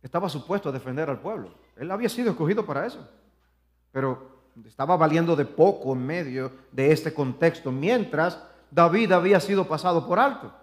estaba 0.02 0.30
supuesto 0.30 0.70
a 0.70 0.72
defender 0.72 1.10
al 1.10 1.20
pueblo. 1.20 1.50
Él 1.76 1.90
había 1.92 2.10
sido 2.10 2.32
escogido 2.32 2.66
para 2.66 2.86
eso. 2.86 3.08
Pero 3.92 4.29
estaba 4.66 4.98
valiendo 4.98 5.36
de 5.36 5.46
poco 5.46 5.94
en 5.94 6.06
medio 6.06 6.52
de 6.72 6.92
este 6.92 7.14
contexto, 7.14 7.72
mientras 7.72 8.42
David 8.72 9.12
había 9.12 9.40
sido 9.40 9.68
pasado 9.68 10.06
por 10.06 10.20
alto. 10.20 10.54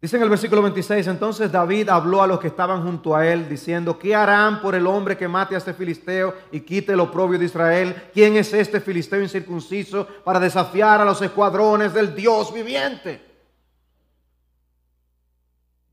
Dice 0.00 0.16
en 0.16 0.24
el 0.24 0.30
versículo 0.30 0.62
26, 0.62 1.06
entonces 1.06 1.52
David 1.52 1.88
habló 1.88 2.22
a 2.22 2.26
los 2.26 2.40
que 2.40 2.48
estaban 2.48 2.82
junto 2.82 3.14
a 3.14 3.24
él, 3.24 3.48
diciendo, 3.48 3.96
¿qué 3.96 4.16
harán 4.16 4.60
por 4.60 4.74
el 4.74 4.84
hombre 4.88 5.16
que 5.16 5.28
mate 5.28 5.54
a 5.54 5.58
este 5.58 5.74
filisteo 5.74 6.34
y 6.50 6.60
quite 6.60 6.92
el 6.92 6.98
oprobio 6.98 7.38
de 7.38 7.44
Israel? 7.44 8.10
¿Quién 8.12 8.36
es 8.36 8.52
este 8.52 8.80
filisteo 8.80 9.22
incircunciso 9.22 10.04
para 10.24 10.40
desafiar 10.40 11.00
a 11.00 11.04
los 11.04 11.22
escuadrones 11.22 11.94
del 11.94 12.16
Dios 12.16 12.52
viviente? 12.52 13.32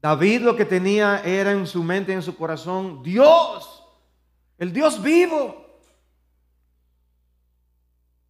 David 0.01 0.41
lo 0.41 0.55
que 0.55 0.65
tenía 0.65 1.21
era 1.23 1.51
en 1.51 1.67
su 1.67 1.83
mente 1.83 2.11
y 2.11 2.15
en 2.15 2.23
su 2.23 2.35
corazón, 2.35 3.03
Dios, 3.03 3.78
el 4.59 4.71
Dios 4.71 5.01
vivo. 5.01 5.65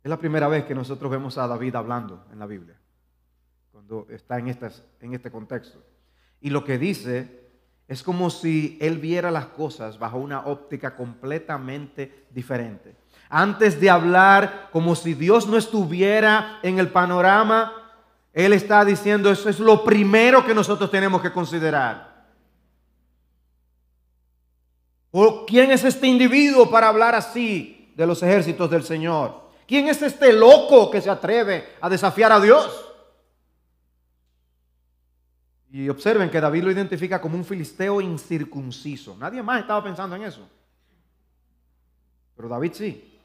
Es 0.02 0.10
la 0.10 0.18
primera 0.18 0.48
vez 0.48 0.64
que 0.64 0.74
nosotros 0.74 1.12
vemos 1.12 1.38
a 1.38 1.46
David 1.46 1.76
hablando 1.76 2.26
en 2.32 2.40
la 2.40 2.46
Biblia 2.46 2.80
está 4.10 4.38
en, 4.38 4.48
en 5.02 5.14
este 5.14 5.32
contexto. 5.32 5.80
Y 6.42 6.50
lo 6.50 6.64
que 6.64 6.78
dice 6.78 7.50
es 7.88 8.04
como 8.04 8.30
si 8.30 8.78
él 8.80 9.00
viera 9.00 9.32
las 9.32 9.48
cosas 9.48 9.98
bajo 9.98 10.18
una 10.18 10.42
óptica 10.42 10.96
completamente 10.96 12.28
diferente. 12.30 12.96
Antes 13.30 13.80
de 13.80 13.90
hablar 13.90 14.70
como 14.72 14.96
si 14.96 15.14
Dios 15.14 15.48
no 15.48 15.58
estuviera 15.58 16.60
en 16.64 16.80
el 16.80 16.90
panorama, 16.90 17.74
él 18.34 18.54
está 18.54 18.86
diciendo 18.86 19.32
eso 19.32 19.50
es 19.50 19.60
lo 19.60 19.84
primero 19.84 20.46
que 20.46 20.54
nosotros 20.54 20.90
tenemos 20.92 21.22
que 21.22 21.32
considerar. 21.32 22.09
¿Quién 25.48 25.72
es 25.72 25.84
este 25.84 26.08
individuo 26.08 26.70
para 26.70 26.90
hablar 26.90 27.16
así 27.16 27.92
de 27.96 28.06
los 28.06 28.22
ejércitos 28.22 28.70
del 28.70 28.84
Señor? 28.84 29.50
¿Quién 29.68 29.88
es 29.88 30.02
este 30.02 30.34
loco 30.34 30.90
que 30.90 31.02
se 31.02 31.10
atreve 31.10 31.68
a 31.82 31.90
desafiar 31.90 32.32
a 32.32 32.40
Dios? 32.40 32.86
Y 35.72 35.88
observen 35.90 36.30
que 36.30 36.42
David 36.42 36.64
lo 36.64 36.72
identifica 36.72 37.22
como 37.22 37.36
un 37.36 37.46
filisteo 37.46 38.02
incircunciso. 38.02 39.16
Nadie 39.18 39.44
más 39.44 39.62
estaba 39.62 39.84
pensando 39.84 40.16
en 40.16 40.24
eso. 40.24 40.48
Pero 42.36 42.50
David 42.50 42.72
sí. 42.74 43.20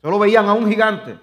Solo 0.00 0.18
veían 0.18 0.46
a 0.46 0.52
un 0.52 0.68
gigante. 0.68 1.18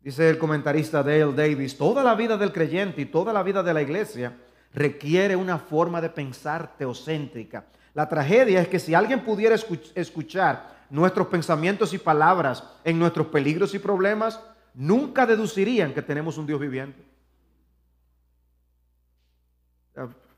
Dice 0.00 0.30
el 0.30 0.38
comentarista 0.38 1.02
Dale 1.02 1.32
Davis, 1.32 1.76
toda 1.76 2.04
la 2.04 2.14
vida 2.14 2.36
del 2.36 2.52
creyente 2.52 3.00
y 3.00 3.06
toda 3.06 3.32
la 3.32 3.42
vida 3.42 3.62
de 3.62 3.74
la 3.74 3.82
iglesia 3.82 4.36
requiere 4.72 5.34
una 5.34 5.58
forma 5.58 6.00
de 6.00 6.10
pensar 6.10 6.76
teocéntrica. 6.78 7.66
La 7.96 8.10
tragedia 8.10 8.60
es 8.60 8.68
que 8.68 8.78
si 8.78 8.92
alguien 8.92 9.24
pudiera 9.24 9.54
escuchar 9.54 10.84
nuestros 10.90 11.28
pensamientos 11.28 11.94
y 11.94 11.98
palabras 11.98 12.62
en 12.84 12.98
nuestros 12.98 13.28
peligros 13.28 13.72
y 13.72 13.78
problemas, 13.78 14.38
nunca 14.74 15.24
deducirían 15.24 15.94
que 15.94 16.02
tenemos 16.02 16.36
un 16.36 16.46
Dios 16.46 16.60
viviente. 16.60 17.02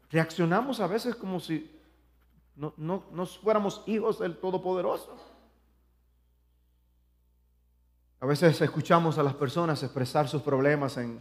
Reaccionamos 0.09 0.79
a 0.79 0.87
veces 0.87 1.16
como 1.16 1.40
si 1.40 1.68
no, 2.55 2.75
no, 2.77 3.27
fuéramos 3.27 3.83
hijos 3.87 4.21
del 4.21 4.37
Todopoderoso. 4.37 5.16
A 8.21 8.27
veces 8.27 8.61
escuchamos 8.61 9.18
a 9.18 9.25
las 9.25 9.35
personas 9.35 9.83
expresar 9.83 10.29
sus 10.29 10.42
problemas 10.42 10.97
en, 10.97 11.21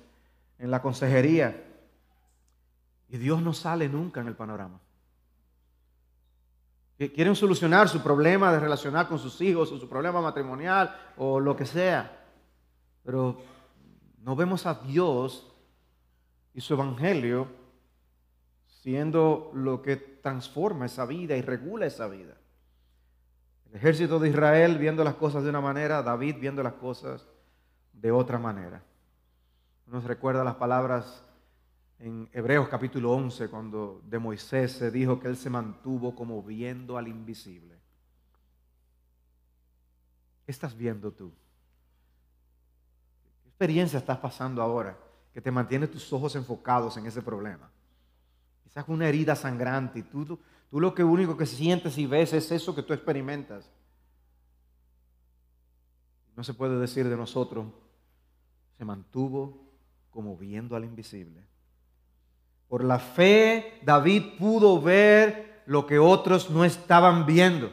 en 0.59 0.69
la 0.69 0.83
consejería 0.83 1.65
y 3.09 3.17
Dios 3.17 3.41
no 3.41 3.53
sale 3.53 3.89
nunca 3.89 4.21
en 4.21 4.27
el 4.27 4.35
panorama. 4.35 4.79
Quieren 6.97 7.35
solucionar 7.35 7.87
su 7.89 8.01
problema 8.01 8.51
de 8.51 8.59
relacionar 8.59 9.07
con 9.07 9.19
sus 9.19 9.39
hijos 9.41 9.71
o 9.71 9.77
su 9.77 9.87
problema 9.87 10.19
matrimonial 10.19 10.95
o 11.17 11.39
lo 11.39 11.55
que 11.55 11.65
sea. 11.65 12.25
Pero 13.03 13.39
no 14.23 14.35
vemos 14.35 14.65
a 14.65 14.73
Dios 14.73 15.53
y 16.55 16.61
su 16.61 16.73
evangelio 16.73 17.47
siendo 18.65 19.51
lo 19.53 19.83
que 19.83 19.97
transforma 19.97 20.87
esa 20.87 21.05
vida 21.05 21.37
y 21.37 21.41
regula 21.41 21.85
esa 21.85 22.07
vida. 22.07 22.35
El 23.69 23.75
ejército 23.75 24.17
de 24.17 24.29
Israel 24.29 24.79
viendo 24.79 25.03
las 25.03 25.15
cosas 25.15 25.43
de 25.43 25.49
una 25.49 25.61
manera, 25.61 26.01
David 26.01 26.37
viendo 26.39 26.63
las 26.63 26.73
cosas 26.73 27.27
de 27.93 28.11
otra 28.11 28.39
manera. 28.39 28.81
Nos 29.85 30.03
recuerda 30.03 30.43
las 30.43 30.55
palabras 30.55 31.26
en 31.99 32.29
Hebreos 32.31 32.67
capítulo 32.67 33.11
11 33.11 33.49
cuando 33.49 34.01
de 34.05 34.19
Moisés 34.19 34.73
se 34.73 34.91
dijo 34.91 35.19
que 35.19 35.27
él 35.27 35.37
se 35.37 35.49
mantuvo 35.49 36.15
como 36.15 36.43
viendo 36.43 36.97
al 36.97 37.07
invisible. 37.07 37.75
¿Qué 40.45 40.51
estás 40.51 40.77
viendo 40.77 41.11
tú? 41.11 41.31
¿Qué 43.43 43.49
experiencia 43.49 43.99
estás 43.99 44.19
pasando 44.19 44.61
ahora 44.61 44.97
que 45.33 45.41
te 45.41 45.51
mantiene 45.51 45.87
tus 45.87 46.11
ojos 46.13 46.35
enfocados 46.35 46.95
en 46.97 47.07
ese 47.07 47.21
problema? 47.21 47.69
Quizás 48.63 48.87
una 48.87 49.07
herida 49.07 49.35
sangrante 49.35 49.99
y 49.99 50.03
tú, 50.03 50.39
tú 50.69 50.79
lo 50.79 50.93
único 51.05 51.35
que 51.35 51.45
sientes 51.45 51.97
y 51.97 52.05
ves 52.05 52.31
es 52.33 52.51
eso 52.51 52.75
que 52.75 52.83
tú 52.83 52.93
experimentas. 52.93 53.69
No 56.35 56.43
se 56.43 56.53
puede 56.53 56.79
decir 56.79 57.09
de 57.09 57.17
nosotros, 57.17 57.65
se 58.77 58.85
mantuvo 58.85 59.65
como 60.11 60.37
viendo 60.37 60.75
al 60.75 60.85
invisible. 60.85 61.43
Por 62.67 62.83
la 62.83 62.99
fe, 62.99 63.79
David 63.83 64.37
pudo 64.37 64.81
ver 64.81 65.61
lo 65.65 65.85
que 65.85 65.99
otros 65.99 66.49
no 66.49 66.65
estaban 66.65 67.25
viendo. 67.25 67.71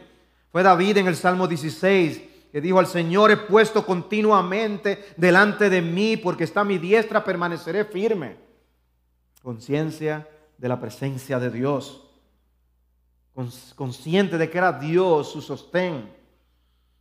Fue 0.52 0.62
David 0.62 0.98
en 0.98 1.08
el 1.08 1.16
Salmo 1.16 1.48
16 1.48 2.22
que 2.54 2.60
dijo 2.60 2.78
al 2.78 2.86
Señor, 2.86 3.32
he 3.32 3.36
puesto 3.36 3.84
continuamente 3.84 5.06
delante 5.16 5.68
de 5.68 5.82
mí, 5.82 6.16
porque 6.16 6.44
está 6.44 6.62
mi 6.62 6.78
diestra, 6.78 7.24
permaneceré 7.24 7.84
firme. 7.84 8.36
Conciencia 9.42 10.28
de 10.56 10.68
la 10.68 10.78
presencia 10.78 11.40
de 11.40 11.50
Dios, 11.50 12.08
consciente 13.74 14.38
de 14.38 14.48
que 14.48 14.58
era 14.58 14.70
Dios 14.70 15.32
su 15.32 15.42
sostén. 15.42 16.08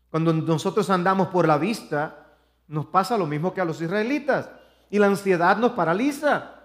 Cuando 0.09 0.33
nosotros 0.33 0.89
andamos 0.89 1.27
por 1.27 1.47
la 1.47 1.59
vista, 1.59 2.33
nos 2.67 2.87
pasa 2.87 3.15
lo 3.15 3.27
mismo 3.27 3.53
que 3.53 3.61
a 3.61 3.65
los 3.65 3.79
israelitas 3.79 4.49
y 4.89 4.97
la 4.97 5.05
ansiedad 5.05 5.57
nos 5.57 5.73
paraliza. 5.73 6.62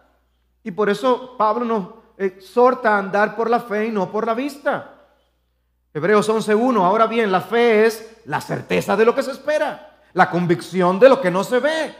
Y 0.68 0.70
por 0.70 0.90
eso 0.90 1.34
Pablo 1.38 1.64
nos 1.64 1.88
exhorta 2.18 2.94
a 2.94 2.98
andar 2.98 3.34
por 3.34 3.48
la 3.48 3.58
fe 3.58 3.86
y 3.86 3.90
no 3.90 4.12
por 4.12 4.26
la 4.26 4.34
vista. 4.34 5.06
Hebreos 5.94 6.28
11.1, 6.28 6.84
ahora 6.84 7.06
bien, 7.06 7.32
la 7.32 7.40
fe 7.40 7.86
es 7.86 8.18
la 8.26 8.38
certeza 8.42 8.94
de 8.94 9.06
lo 9.06 9.14
que 9.14 9.22
se 9.22 9.30
espera, 9.30 9.98
la 10.12 10.28
convicción 10.28 11.00
de 11.00 11.08
lo 11.08 11.22
que 11.22 11.30
no 11.30 11.42
se 11.42 11.58
ve. 11.58 11.96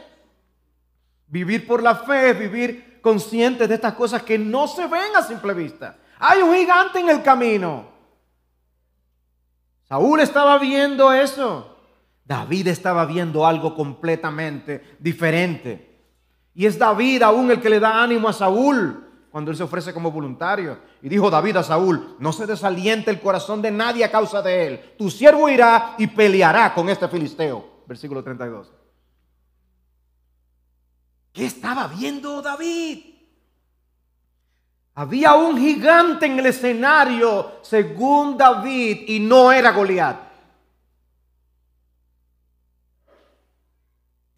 Vivir 1.25 1.65
por 1.65 1.81
la 1.81 1.95
fe 1.95 2.29
es 2.29 2.37
vivir 2.37 2.99
conscientes 3.01 3.67
de 3.67 3.73
estas 3.73 3.95
cosas 3.95 4.21
que 4.21 4.37
no 4.37 4.67
se 4.67 4.85
ven 4.85 5.15
a 5.15 5.23
simple 5.23 5.55
vista. 5.55 5.97
Hay 6.19 6.43
un 6.43 6.53
gigante 6.53 6.99
en 6.99 7.09
el 7.09 7.23
camino. 7.23 7.87
Saúl 9.85 10.19
estaba 10.19 10.59
viendo 10.59 11.11
eso. 11.11 11.75
David 12.23 12.67
estaba 12.67 13.07
viendo 13.07 13.47
algo 13.47 13.73
completamente 13.73 14.95
diferente. 14.99 15.88
Y 16.59 16.65
es 16.65 16.77
David 16.77 17.21
aún 17.21 17.49
el 17.49 17.61
que 17.61 17.69
le 17.69 17.79
da 17.79 18.03
ánimo 18.03 18.27
a 18.27 18.33
Saúl 18.33 19.07
cuando 19.31 19.49
él 19.49 19.55
se 19.55 19.63
ofrece 19.63 19.93
como 19.93 20.11
voluntario. 20.11 20.77
Y 21.01 21.07
dijo 21.07 21.29
David 21.29 21.55
a 21.55 21.63
Saúl, 21.63 22.17
no 22.19 22.33
se 22.33 22.45
desaliente 22.45 23.09
el 23.09 23.21
corazón 23.21 23.61
de 23.61 23.71
nadie 23.71 24.03
a 24.03 24.11
causa 24.11 24.41
de 24.41 24.67
él. 24.67 24.95
Tu 24.97 25.09
siervo 25.09 25.47
irá 25.47 25.95
y 25.97 26.07
peleará 26.07 26.73
con 26.73 26.89
este 26.89 27.07
filisteo. 27.07 27.83
Versículo 27.87 28.21
32. 28.21 28.73
¿Qué 31.31 31.45
estaba 31.45 31.87
viendo 31.87 32.41
David? 32.41 33.05
Había 34.95 35.35
un 35.35 35.57
gigante 35.57 36.25
en 36.25 36.39
el 36.39 36.47
escenario 36.47 37.59
según 37.61 38.37
David 38.37 39.03
y 39.07 39.21
no 39.21 39.53
era 39.53 39.71
Goliat. 39.71 40.28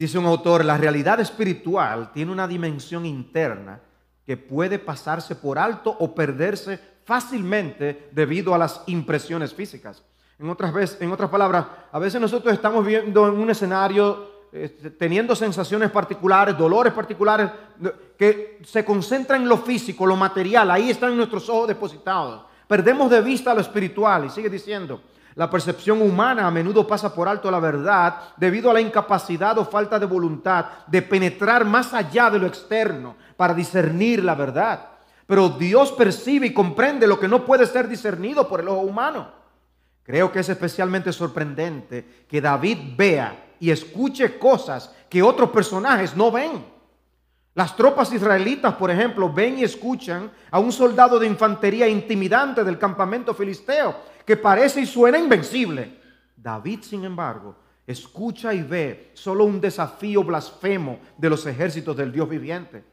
Dice 0.02 0.18
un 0.18 0.26
autor, 0.26 0.66
la 0.66 0.78
realidad 0.78 1.20
espiritual 1.20 2.12
tiene 2.12 2.32
una 2.32 2.48
dimensión 2.48 3.06
interna 3.06 3.80
que 4.26 4.36
puede 4.36 4.80
pasarse 4.80 5.36
por 5.36 5.60
alto 5.60 5.96
o 6.00 6.16
perderse 6.16 6.80
fácilmente 7.06 8.10
debido 8.12 8.56
a 8.56 8.58
las 8.58 8.82
impresiones 8.88 9.54
físicas. 9.54 10.04
En 10.40 10.50
otras, 10.50 10.74
veces, 10.74 11.00
en 11.02 11.12
otras 11.12 11.30
palabras, 11.30 11.68
a 11.92 12.00
veces 12.00 12.20
nosotros 12.20 12.52
estamos 12.52 12.84
viendo 12.84 13.28
en 13.28 13.36
un 13.36 13.52
escenario 13.52 14.48
este, 14.52 14.90
teniendo 14.90 15.36
sensaciones 15.36 15.92
particulares, 15.92 16.58
dolores 16.58 16.94
particulares, 16.94 17.52
que 18.18 18.58
se 18.64 18.84
concentran 18.84 19.44
en 19.44 19.48
lo 19.48 19.58
físico, 19.58 20.08
lo 20.08 20.16
material, 20.16 20.72
ahí 20.72 20.90
están 20.90 21.16
nuestros 21.16 21.48
ojos 21.48 21.68
depositados. 21.68 22.42
Perdemos 22.68 23.08
de 23.12 23.22
vista 23.22 23.54
lo 23.54 23.62
espiritual 23.62 24.26
y 24.26 24.30
sigue 24.32 24.50
diciendo, 24.50 25.00
la 25.36 25.50
percepción 25.50 26.02
humana 26.02 26.46
a 26.46 26.52
menudo 26.52 26.86
pasa 26.86 27.14
por 27.14 27.28
alto 27.28 27.50
la 27.50 27.60
verdad 27.60 28.16
debido 28.36 28.70
a 28.70 28.74
la 28.74 28.82
incapacidad 28.82 29.58
o 29.58 29.66
falta 29.66 29.98
de 29.98 30.06
voluntad 30.06 30.66
de 30.88 31.02
penetrar 31.02 31.64
más 31.64 31.94
allá 31.94 32.30
de 32.30 32.40
lo 32.40 32.48
externo 32.48 33.16
para 33.38 33.54
discernir 33.54 34.24
la 34.24 34.36
verdad. 34.36 34.90
Pero 35.26 35.50
Dios 35.50 35.94
percibe 35.94 36.48
y 36.48 36.54
comprende 36.54 37.08
lo 37.08 37.20
que 37.20 37.30
no 37.30 37.46
puede 37.46 37.66
ser 37.66 37.88
discernido 37.88 38.48
por 38.50 38.60
el 38.60 38.68
ojo 38.68 38.82
humano. 38.82 39.32
Creo 40.04 40.32
que 40.32 40.40
es 40.40 40.50
especialmente 40.50 41.14
sorprendente 41.14 42.26
que 42.28 42.42
David 42.42 42.78
vea 42.98 43.56
y 43.60 43.72
escuche 43.72 44.38
cosas 44.38 44.94
que 45.10 45.24
otros 45.24 45.52
personajes 45.52 46.16
no 46.18 46.32
ven. 46.32 46.66
Las 47.54 47.76
tropas 47.76 48.12
israelitas, 48.12 48.74
por 48.76 48.92
ejemplo, 48.92 49.32
ven 49.32 49.60
y 49.60 49.64
escuchan 49.64 50.32
a 50.50 50.60
un 50.60 50.72
soldado 50.72 51.20
de 51.20 51.28
infantería 51.28 51.88
intimidante 51.88 52.64
del 52.64 52.78
campamento 52.80 53.34
filisteo 53.34 53.96
que 54.26 54.38
parece 54.38 54.82
y 54.82 54.86
suena 54.86 55.18
invencible. 55.18 56.00
David, 56.36 56.82
sin 56.82 57.04
embargo, 57.04 57.56
escucha 57.86 58.54
y 58.54 58.62
ve 58.62 59.12
solo 59.14 59.46
un 59.46 59.62
desafío 59.62 60.24
blasfemo 60.24 61.00
de 61.18 61.30
los 61.30 61.46
ejércitos 61.46 61.96
del 61.96 62.12
Dios 62.12 62.30
viviente. 62.30 62.84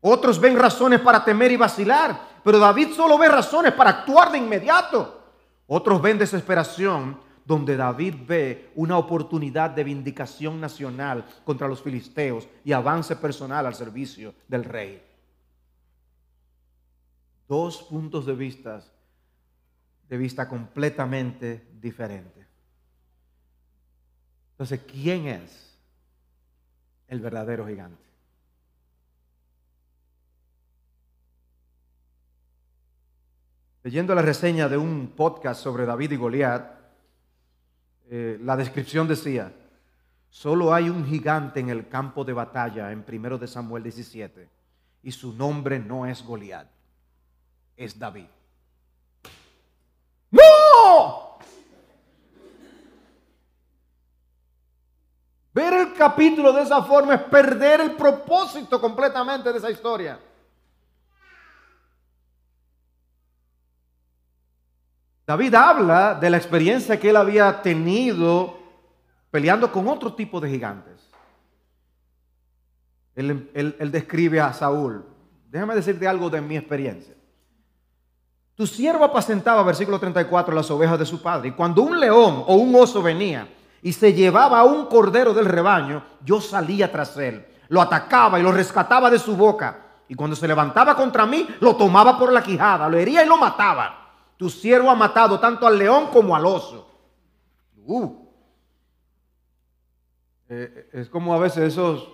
Otros 0.00 0.38
ven 0.38 0.58
razones 0.58 1.00
para 1.00 1.24
temer 1.24 1.50
y 1.52 1.56
vacilar, 1.56 2.40
pero 2.44 2.58
David 2.58 2.88
solo 2.94 3.16
ve 3.16 3.28
razones 3.28 3.72
para 3.72 3.90
actuar 3.90 4.30
de 4.32 4.38
inmediato. 4.38 5.22
Otros 5.66 6.02
ven 6.02 6.18
desesperación 6.18 7.18
donde 7.44 7.76
David 7.76 8.14
ve 8.26 8.70
una 8.74 8.98
oportunidad 8.98 9.70
de 9.70 9.84
vindicación 9.84 10.60
nacional 10.60 11.24
contra 11.44 11.68
los 11.68 11.82
filisteos 11.82 12.48
y 12.64 12.72
avance 12.72 13.16
personal 13.16 13.66
al 13.66 13.74
servicio 13.74 14.34
del 14.48 14.64
rey. 14.64 15.02
Dos 17.48 17.82
puntos 17.82 18.24
de 18.26 18.34
vista 18.34 18.82
vista 20.16 20.48
completamente 20.48 21.66
diferentes. 21.80 22.46
Entonces, 24.52 24.80
¿quién 24.90 25.26
es 25.26 25.78
el 27.08 27.20
verdadero 27.20 27.66
gigante? 27.66 28.02
Leyendo 33.82 34.14
la 34.14 34.22
reseña 34.22 34.68
de 34.68 34.78
un 34.78 35.12
podcast 35.14 35.62
sobre 35.62 35.84
David 35.84 36.12
y 36.12 36.16
Goliat, 36.16 36.72
eh, 38.08 38.38
la 38.40 38.56
descripción 38.56 39.06
decía, 39.06 39.52
Solo 40.34 40.74
hay 40.74 40.88
un 40.88 41.06
gigante 41.06 41.60
en 41.60 41.68
el 41.68 41.88
campo 41.88 42.24
de 42.24 42.32
batalla 42.32 42.90
en 42.90 43.04
1 43.08 43.38
de 43.38 43.46
Samuel 43.46 43.84
17 43.84 44.48
y 45.04 45.12
su 45.12 45.32
nombre 45.32 45.78
no 45.78 46.06
es 46.06 46.24
Goliat, 46.24 46.66
es 47.76 47.96
David. 47.96 48.26
¡No! 50.32 51.38
Ver 55.52 55.83
capítulo 55.94 56.52
de 56.52 56.62
esa 56.62 56.82
forma 56.82 57.14
es 57.14 57.22
perder 57.22 57.80
el 57.80 57.92
propósito 57.92 58.80
completamente 58.80 59.52
de 59.52 59.58
esa 59.58 59.70
historia. 59.70 60.18
David 65.26 65.54
habla 65.54 66.14
de 66.14 66.28
la 66.28 66.36
experiencia 66.36 67.00
que 67.00 67.10
él 67.10 67.16
había 67.16 67.62
tenido 67.62 68.58
peleando 69.30 69.72
con 69.72 69.88
otro 69.88 70.14
tipo 70.14 70.40
de 70.40 70.50
gigantes. 70.50 71.10
Él, 73.14 73.90
describe 73.90 74.40
a 74.40 74.52
Saúl. 74.52 75.04
Déjame 75.50 75.74
decirte 75.74 76.06
algo 76.06 76.28
de 76.28 76.40
mi 76.40 76.56
experiencia. 76.56 77.14
Tu 78.54 78.66
siervo 78.66 79.04
apacentaba, 79.04 79.62
versículo 79.62 79.98
34, 79.98 80.54
las 80.54 80.70
ovejas 80.70 80.98
de 80.98 81.06
su 81.06 81.22
padre. 81.22 81.48
Y 81.48 81.52
cuando 81.52 81.82
un 81.82 81.98
león 81.98 82.44
o 82.46 82.54
un 82.54 82.74
oso 82.74 83.02
venía 83.02 83.48
y 83.84 83.92
se 83.92 84.14
llevaba 84.14 84.60
a 84.60 84.64
un 84.64 84.86
cordero 84.86 85.34
del 85.34 85.44
rebaño, 85.44 86.02
yo 86.24 86.40
salía 86.40 86.90
tras 86.90 87.18
él. 87.18 87.44
Lo 87.68 87.82
atacaba 87.82 88.40
y 88.40 88.42
lo 88.42 88.50
rescataba 88.50 89.10
de 89.10 89.18
su 89.18 89.36
boca. 89.36 89.78
Y 90.08 90.14
cuando 90.14 90.34
se 90.34 90.48
levantaba 90.48 90.96
contra 90.96 91.26
mí, 91.26 91.46
lo 91.60 91.76
tomaba 91.76 92.18
por 92.18 92.32
la 92.32 92.42
quijada, 92.42 92.88
lo 92.88 92.96
hería 92.96 93.22
y 93.22 93.28
lo 93.28 93.36
mataba. 93.36 94.14
Tu 94.38 94.48
siervo 94.48 94.90
ha 94.90 94.94
matado 94.94 95.38
tanto 95.38 95.66
al 95.66 95.78
león 95.78 96.06
como 96.10 96.34
al 96.34 96.46
oso. 96.46 96.88
Uh. 97.84 98.26
Eh, 100.48 100.88
es 100.94 101.10
como 101.10 101.34
a 101.34 101.38
veces 101.38 101.64
esos 101.74 102.08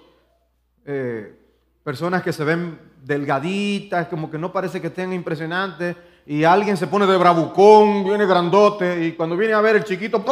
eh, 0.84 1.38
personas 1.84 2.24
que 2.24 2.32
se 2.32 2.42
ven 2.42 2.80
delgaditas, 3.04 4.08
como 4.08 4.28
que 4.28 4.38
no 4.38 4.52
parece 4.52 4.80
que 4.80 4.88
estén 4.88 5.12
impresionantes, 5.12 5.94
y 6.26 6.44
alguien 6.44 6.76
se 6.76 6.86
pone 6.86 7.06
de 7.06 7.16
bravucón, 7.16 8.04
viene 8.04 8.26
grandote, 8.26 9.04
y 9.06 9.12
cuando 9.12 9.36
viene 9.36 9.54
a 9.54 9.60
ver 9.60 9.76
el 9.76 9.84
chiquito, 9.84 10.24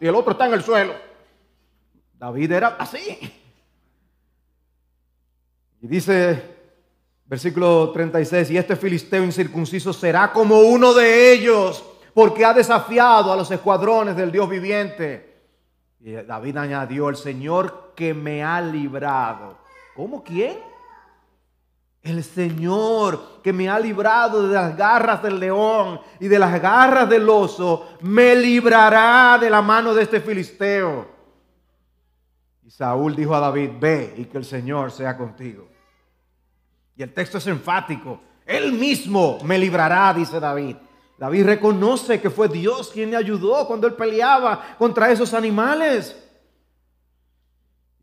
y 0.00 0.06
el 0.06 0.14
otro 0.14 0.32
está 0.32 0.46
en 0.46 0.54
el 0.54 0.62
suelo. 0.62 0.94
David 2.18 2.52
era 2.52 2.76
así. 2.78 3.18
Y 5.82 5.86
dice 5.86 6.56
Versículo 7.28 7.90
36, 7.90 8.52
y 8.52 8.56
este 8.56 8.76
filisteo 8.76 9.24
incircunciso 9.24 9.92
será 9.92 10.32
como 10.32 10.60
uno 10.60 10.94
de 10.94 11.32
ellos, 11.32 11.84
porque 12.14 12.44
ha 12.44 12.54
desafiado 12.54 13.32
a 13.32 13.36
los 13.36 13.50
escuadrones 13.50 14.14
del 14.16 14.30
Dios 14.30 14.48
viviente. 14.48 15.34
Y 16.00 16.12
David 16.12 16.56
añadió, 16.56 17.08
el 17.08 17.16
Señor 17.16 17.94
que 17.96 18.14
me 18.14 18.44
ha 18.44 18.60
librado. 18.60 19.58
¿Cómo 19.96 20.22
quién? 20.22 20.56
El 22.06 22.22
Señor 22.22 23.40
que 23.42 23.52
me 23.52 23.68
ha 23.68 23.80
librado 23.80 24.46
de 24.46 24.54
las 24.54 24.76
garras 24.76 25.20
del 25.24 25.40
león 25.40 26.00
y 26.20 26.28
de 26.28 26.38
las 26.38 26.62
garras 26.62 27.10
del 27.10 27.28
oso, 27.28 27.96
me 28.00 28.36
librará 28.36 29.36
de 29.40 29.50
la 29.50 29.60
mano 29.60 29.92
de 29.92 30.04
este 30.04 30.20
filisteo. 30.20 31.08
Y 32.64 32.70
Saúl 32.70 33.16
dijo 33.16 33.34
a 33.34 33.40
David, 33.40 33.70
ve 33.80 34.14
y 34.18 34.26
que 34.26 34.38
el 34.38 34.44
Señor 34.44 34.92
sea 34.92 35.16
contigo. 35.16 35.66
Y 36.94 37.02
el 37.02 37.12
texto 37.12 37.38
es 37.38 37.46
enfático. 37.48 38.20
Él 38.46 38.72
mismo 38.74 39.40
me 39.42 39.58
librará, 39.58 40.14
dice 40.14 40.38
David. 40.38 40.76
David 41.18 41.44
reconoce 41.44 42.20
que 42.20 42.30
fue 42.30 42.48
Dios 42.48 42.92
quien 42.92 43.10
le 43.10 43.16
ayudó 43.16 43.66
cuando 43.66 43.88
él 43.88 43.94
peleaba 43.94 44.76
contra 44.78 45.10
esos 45.10 45.34
animales. 45.34 46.16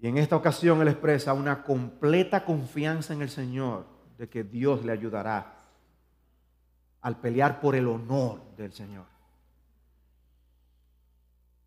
Y 0.02 0.10
en 0.10 0.18
esta 0.18 0.36
ocasión 0.36 0.82
él 0.82 0.90
expresa 0.90 1.32
una 1.32 1.64
completa 1.64 2.44
confianza 2.44 3.14
en 3.14 3.22
el 3.22 3.30
Señor 3.30 3.93
de 4.24 4.30
que 4.30 4.46
Dios 4.46 4.86
le 4.86 4.94
ayudará 4.94 5.54
al 7.02 7.20
pelear 7.20 7.60
por 7.60 7.76
el 7.76 7.90
honor 7.90 8.56
del 8.56 8.72
Señor. 8.72 9.04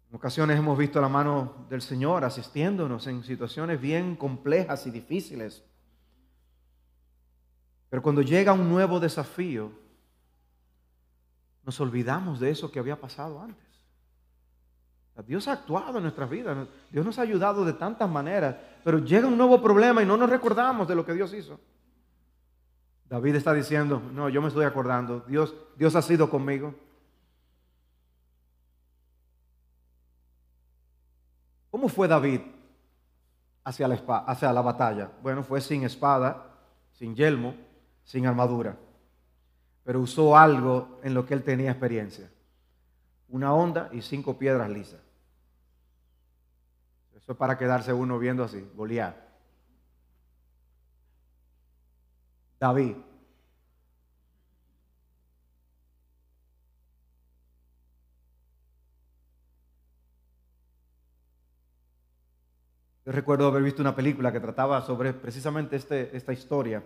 En 0.08 0.16
ocasiones 0.16 0.58
hemos 0.58 0.78
visto 0.78 0.98
la 0.98 1.10
mano 1.10 1.66
del 1.68 1.82
Señor 1.82 2.24
asistiéndonos 2.24 3.06
en 3.08 3.22
situaciones 3.24 3.78
bien 3.78 4.16
complejas 4.16 4.86
y 4.86 4.90
difíciles. 4.90 5.62
Pero 7.90 8.00
cuando 8.00 8.22
llega 8.22 8.54
un 8.54 8.70
nuevo 8.70 9.00
desafío, 9.00 9.70
nos 11.62 11.78
olvidamos 11.78 12.40
de 12.40 12.48
eso 12.48 12.72
que 12.72 12.78
había 12.78 12.98
pasado 12.98 13.38
antes. 13.38 13.66
Dios 15.26 15.46
ha 15.46 15.52
actuado 15.52 15.98
en 15.98 16.04
nuestras 16.04 16.30
vidas, 16.30 16.68
Dios 16.90 17.04
nos 17.04 17.18
ha 17.18 17.22
ayudado 17.22 17.66
de 17.66 17.74
tantas 17.74 18.08
maneras, 18.08 18.56
pero 18.82 19.00
llega 19.00 19.28
un 19.28 19.36
nuevo 19.36 19.60
problema 19.60 20.02
y 20.02 20.06
no 20.06 20.16
nos 20.16 20.30
recordamos 20.30 20.88
de 20.88 20.94
lo 20.94 21.04
que 21.04 21.12
Dios 21.12 21.34
hizo. 21.34 21.60
David 23.08 23.36
está 23.36 23.52
diciendo, 23.52 24.02
no, 24.12 24.28
yo 24.28 24.42
me 24.42 24.48
estoy 24.48 24.64
acordando, 24.64 25.20
Dios, 25.20 25.54
Dios 25.76 25.94
ha 25.94 26.02
sido 26.02 26.28
conmigo. 26.28 26.74
¿Cómo 31.70 31.88
fue 31.88 32.08
David 32.08 32.40
hacia 33.62 33.86
la, 33.86 33.94
hacia 33.94 34.52
la 34.52 34.62
batalla? 34.62 35.12
Bueno, 35.22 35.44
fue 35.44 35.60
sin 35.60 35.84
espada, 35.84 36.46
sin 36.92 37.14
yelmo, 37.14 37.54
sin 38.02 38.26
armadura, 38.26 38.76
pero 39.84 40.00
usó 40.00 40.36
algo 40.36 40.98
en 41.02 41.14
lo 41.14 41.26
que 41.26 41.34
él 41.34 41.44
tenía 41.44 41.70
experiencia. 41.70 42.30
Una 43.28 43.52
onda 43.52 43.88
y 43.92 44.02
cinco 44.02 44.38
piedras 44.38 44.70
lisas. 44.70 45.00
Eso 47.14 47.32
es 47.32 47.38
para 47.38 47.58
quedarse 47.58 47.92
uno 47.92 48.18
viendo 48.18 48.42
así, 48.42 48.68
Goliat. 48.74 49.25
David. 52.58 52.96
Yo 63.04 63.12
recuerdo 63.12 63.46
haber 63.46 63.62
visto 63.62 63.82
una 63.82 63.94
película 63.94 64.32
que 64.32 64.40
trataba 64.40 64.82
sobre 64.82 65.12
precisamente 65.12 65.76
este, 65.76 66.16
esta 66.16 66.32
historia 66.32 66.82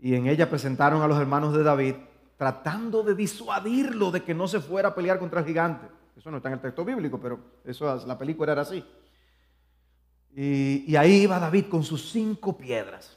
y 0.00 0.16
en 0.16 0.26
ella 0.26 0.50
presentaron 0.50 1.00
a 1.00 1.06
los 1.06 1.16
hermanos 1.20 1.54
de 1.54 1.62
David 1.62 1.94
tratando 2.36 3.04
de 3.04 3.14
disuadirlo 3.14 4.10
de 4.10 4.24
que 4.24 4.34
no 4.34 4.48
se 4.48 4.58
fuera 4.58 4.88
a 4.88 4.94
pelear 4.96 5.20
contra 5.20 5.38
el 5.38 5.46
gigante. 5.46 5.86
Eso 6.16 6.28
no 6.32 6.38
está 6.38 6.48
en 6.48 6.54
el 6.54 6.60
texto 6.60 6.84
bíblico, 6.84 7.20
pero 7.20 7.38
eso 7.64 8.04
la 8.04 8.18
película 8.18 8.50
era 8.50 8.62
así. 8.62 8.84
Y, 10.34 10.90
y 10.90 10.96
ahí 10.96 11.22
iba 11.22 11.38
David 11.38 11.66
con 11.68 11.84
sus 11.84 12.10
cinco 12.10 12.58
piedras. 12.58 13.16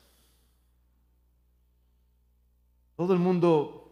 Todo 2.96 3.14
el 3.14 3.20
mundo 3.20 3.86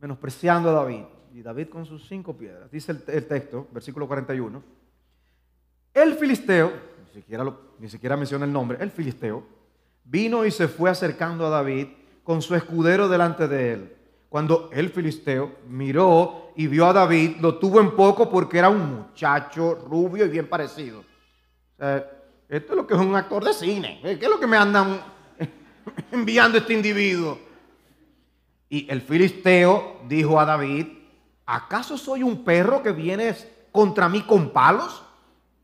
menospreciando 0.00 0.70
a 0.70 0.72
David. 0.72 1.04
Y 1.32 1.42
David 1.42 1.68
con 1.68 1.84
sus 1.84 2.06
cinco 2.08 2.36
piedras. 2.36 2.70
Dice 2.70 2.92
el, 2.92 3.26
texto, 3.26 3.66
versículo 3.70 4.06
41. 4.08 4.62
El 5.92 6.14
filisteo, 6.14 6.72
ni 7.06 7.20
siquiera, 7.20 7.44
ni 7.78 7.88
siquiera 7.88 8.16
menciona 8.16 8.44
el 8.44 8.52
nombre, 8.52 8.78
el 8.80 8.90
filisteo, 8.90 9.44
vino 10.04 10.44
y 10.46 10.50
se 10.50 10.68
fue 10.68 10.88
acercando 10.88 11.46
a 11.46 11.50
David 11.50 11.88
con 12.22 12.40
su 12.40 12.54
escudero 12.54 13.08
delante 13.08 13.48
de 13.48 13.72
él. 13.72 13.96
Cuando 14.28 14.70
el 14.72 14.90
filisteo 14.90 15.56
miró 15.68 16.52
y 16.56 16.66
vio 16.66 16.86
a 16.86 16.92
David, 16.92 17.36
lo 17.40 17.58
tuvo 17.58 17.80
en 17.80 17.94
poco 17.94 18.30
porque 18.30 18.58
era 18.58 18.68
un 18.68 18.96
muchacho 18.96 19.74
rubio 19.74 20.24
y 20.24 20.28
bien 20.28 20.48
parecido. 20.48 21.04
esto 21.78 22.72
es 22.72 22.76
lo 22.76 22.86
que 22.86 22.94
es 22.94 23.00
un 23.00 23.14
actor 23.14 23.44
de 23.44 23.52
cine. 23.52 24.00
¿Qué 24.02 24.24
es 24.24 24.28
lo 24.28 24.40
que 24.40 24.46
me 24.46 24.56
andan 24.56 25.00
enviando 26.10 26.58
este 26.58 26.72
individuo? 26.72 27.45
Y 28.68 28.90
el 28.90 29.00
filisteo 29.00 30.00
dijo 30.08 30.40
a 30.40 30.44
David, 30.44 30.86
¿acaso 31.44 31.96
soy 31.96 32.22
un 32.22 32.44
perro 32.44 32.82
que 32.82 32.92
vienes 32.92 33.46
contra 33.70 34.08
mí 34.08 34.22
con 34.22 34.50
palos? 34.50 35.02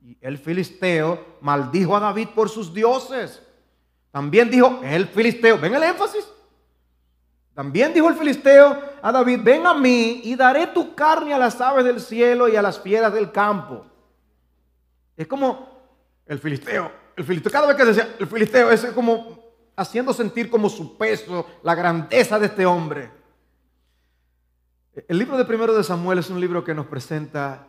Y 0.05 0.17
el 0.21 0.39
filisteo 0.39 1.39
maldijo 1.41 1.97
a 1.97 2.01
David 2.01 2.29
por 2.35 2.49
sus 2.49 2.73
dioses. 2.73 3.43
También 4.11 4.51
dijo 4.51 4.81
el 4.85 5.07
filisteo, 5.09 5.59
ven 5.59 5.75
el 5.75 5.83
énfasis. 5.83 6.29
También 7.55 7.93
dijo 7.93 8.09
el 8.09 8.15
filisteo 8.15 8.79
a 9.03 9.13
David, 9.13 9.41
ven 9.43 9.67
a 9.67 9.75
mí 9.75 10.23
y 10.25 10.37
daré 10.37 10.69
tu 10.69 10.95
carne 10.95 11.35
a 11.35 11.39
las 11.39 11.61
aves 11.61 11.85
del 11.85 12.01
cielo 12.01 12.49
y 12.49 12.57
a 12.57 12.63
las 12.63 12.81
fieras 12.81 13.13
del 13.13 13.31
campo. 13.31 13.85
Es 15.17 15.27
como 15.27 15.69
el 16.27 16.39
filisteo, 16.39 16.91
el 17.15 17.25
filisteo, 17.25 17.53
cada 17.53 17.67
vez 17.67 17.77
que 17.77 17.85
decía 17.85 18.17
el 18.19 18.27
filisteo, 18.27 18.71
es 18.71 18.87
como 18.87 19.42
haciendo 19.77 20.13
sentir 20.13 20.51
como 20.51 20.69
su 20.69 20.97
peso, 20.97 21.47
la 21.63 21.75
grandeza 21.75 22.39
de 22.39 22.47
este 22.47 22.67
hombre. 22.67 23.11
El 25.09 25.19
libro 25.19 25.37
de 25.39 25.45
primero 25.45 25.75
de 25.75 25.83
Samuel 25.83 26.19
es 26.19 26.29
un 26.31 26.41
libro 26.41 26.63
que 26.65 26.75
nos 26.75 26.87
presenta 26.87 27.67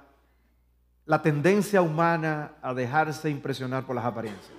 la 1.06 1.22
tendencia 1.22 1.82
humana 1.82 2.54
a 2.62 2.74
dejarse 2.74 3.30
impresionar 3.30 3.86
por 3.86 3.96
las 3.96 4.06
apariencias. 4.06 4.58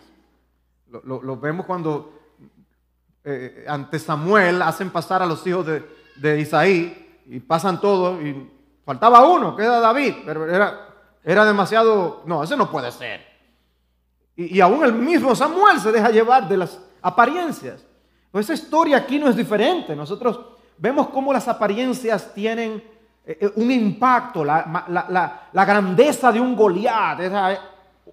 Lo, 1.05 1.36
vemos 1.36 1.66
cuando 1.66 2.12
eh, 3.24 3.64
ante 3.66 3.99
Samuel 3.99 4.62
hacen 4.62 4.90
pasar 4.90 5.22
a 5.22 5.26
los 5.26 5.47
hijos 5.47 5.66
de, 5.66 6.40
Isaí 6.40 7.22
y 7.26 7.40
pasan 7.40 7.80
todos 7.80 8.22
y 8.22 8.51
faltaba 8.84 9.26
uno, 9.26 9.57
que 9.57 9.62
era 9.62 9.80
David, 9.80 10.14
pero 10.24 10.49
era 10.49 10.88
Era 11.24 11.45
demasiado, 11.45 12.22
no, 12.26 12.45
eso 12.45 12.57
no 12.57 12.70
puede 12.70 12.92
ser. 12.92 13.26
Y, 14.36 14.57
y 14.57 14.61
aún 14.61 14.84
el 14.84 14.92
mismo 14.92 15.34
Samuel 15.34 15.80
se 15.80 15.90
deja 15.90 16.11
llevar 16.11 16.49
de 16.49 16.59
las 16.59 16.78
apariencias. 17.05 17.84
Pues 18.32 18.46
esa 18.46 18.55
historia 18.55 18.96
aquí 18.96 19.18
no 19.18 19.28
es 19.28 19.36
diferente. 19.36 19.94
Nosotros 19.94 20.40
vemos 20.78 21.09
cómo 21.11 21.32
las 21.32 21.46
apariencias 21.46 22.32
tienen 22.34 22.82
eh, 23.24 23.38
eh, 23.40 23.52
un 23.57 23.70
impacto, 23.70 24.44
la, 24.44 25.48
grandeza 25.52 26.32
de 26.32 26.40
un 26.40 26.57
Goliat, 26.57 27.20
es 27.20 27.32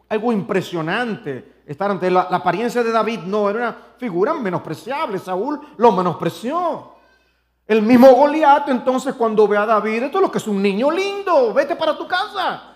algo 0.09 0.31
impresionante. 0.31 1.61
Estar 1.65 1.89
ante 1.89 2.11
la, 2.11 2.21
apariencia 2.21 2.83
de 2.83 2.91
David 2.91 3.21
no 3.21 3.49
era 3.49 3.59
una 3.59 3.77
figura 3.97 4.33
menospreciable. 4.33 5.17
Saúl 5.19 5.59
lo 5.77 5.91
menospreció. 5.93 6.91
El 7.65 7.81
mismo 7.81 8.13
Goliat, 8.13 8.67
entonces, 8.67 9.13
cuando 9.13 9.47
ve 9.47 9.57
a 9.57 9.65
David, 9.65 10.03
esto 10.03 10.17
es 10.17 10.21
lo 10.21 10.31
que 10.31 10.39
es 10.39 10.47
un 10.47 10.61
niño 10.61 10.91
lindo, 10.91 11.53
vete 11.53 11.77
para 11.77 11.97
tu 11.97 12.05
casa. 12.05 12.70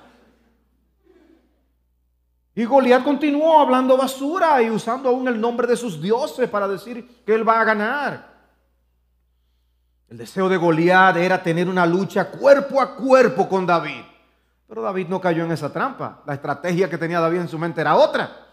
Y 2.56 2.64
Goliat 2.64 3.04
continuó 3.04 3.60
hablando 3.60 3.98
basura 3.98 4.62
y 4.62 4.70
usando 4.70 5.10
aún 5.10 5.28
el 5.28 5.40
nombre 5.40 5.68
de 5.68 5.76
sus 5.76 6.02
dioses 6.02 6.50
para 6.50 6.70
decir 6.70 7.24
que 7.26 7.36
él 7.36 7.48
va 7.48 7.60
a 7.60 7.66
ganar. 7.66 8.34
El 10.08 10.18
deseo 10.18 10.48
de 10.48 10.56
Goliat 10.56 11.18
era 11.18 11.44
tener 11.44 11.68
una 11.68 11.86
lucha 11.86 12.32
cuerpo 12.32 12.80
a 12.80 12.96
cuerpo 12.96 13.50
con 13.50 13.66
David. 13.66 14.04
Pero 14.68 14.82
David 14.82 15.08
no 15.10 15.20
cayó 15.20 15.44
en 15.44 15.52
esa 15.52 15.72
trampa. 15.74 16.24
La 16.26 16.36
estrategia 16.36 16.90
que 16.90 16.98
tenía 16.98 17.20
David 17.20 17.42
en 17.42 17.50
su 17.50 17.60
mente 17.60 17.82
era 17.82 17.96
otra. 17.96 18.46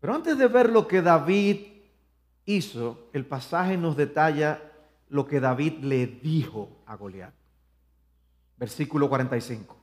Pero 0.00 0.14
antes 0.14 0.38
de 0.38 0.46
ver 0.46 0.70
lo 0.70 0.86
que 0.86 1.02
David 1.02 1.66
hizo, 2.44 3.08
el 3.12 3.26
pasaje 3.26 3.76
nos 3.76 3.96
detalla 3.96 4.62
lo 5.08 5.26
que 5.26 5.40
David 5.40 5.80
le 5.82 6.06
dijo 6.06 6.68
a 6.86 6.94
Goliat. 6.94 7.34
Versículo 8.56 9.08
45. 9.08 9.81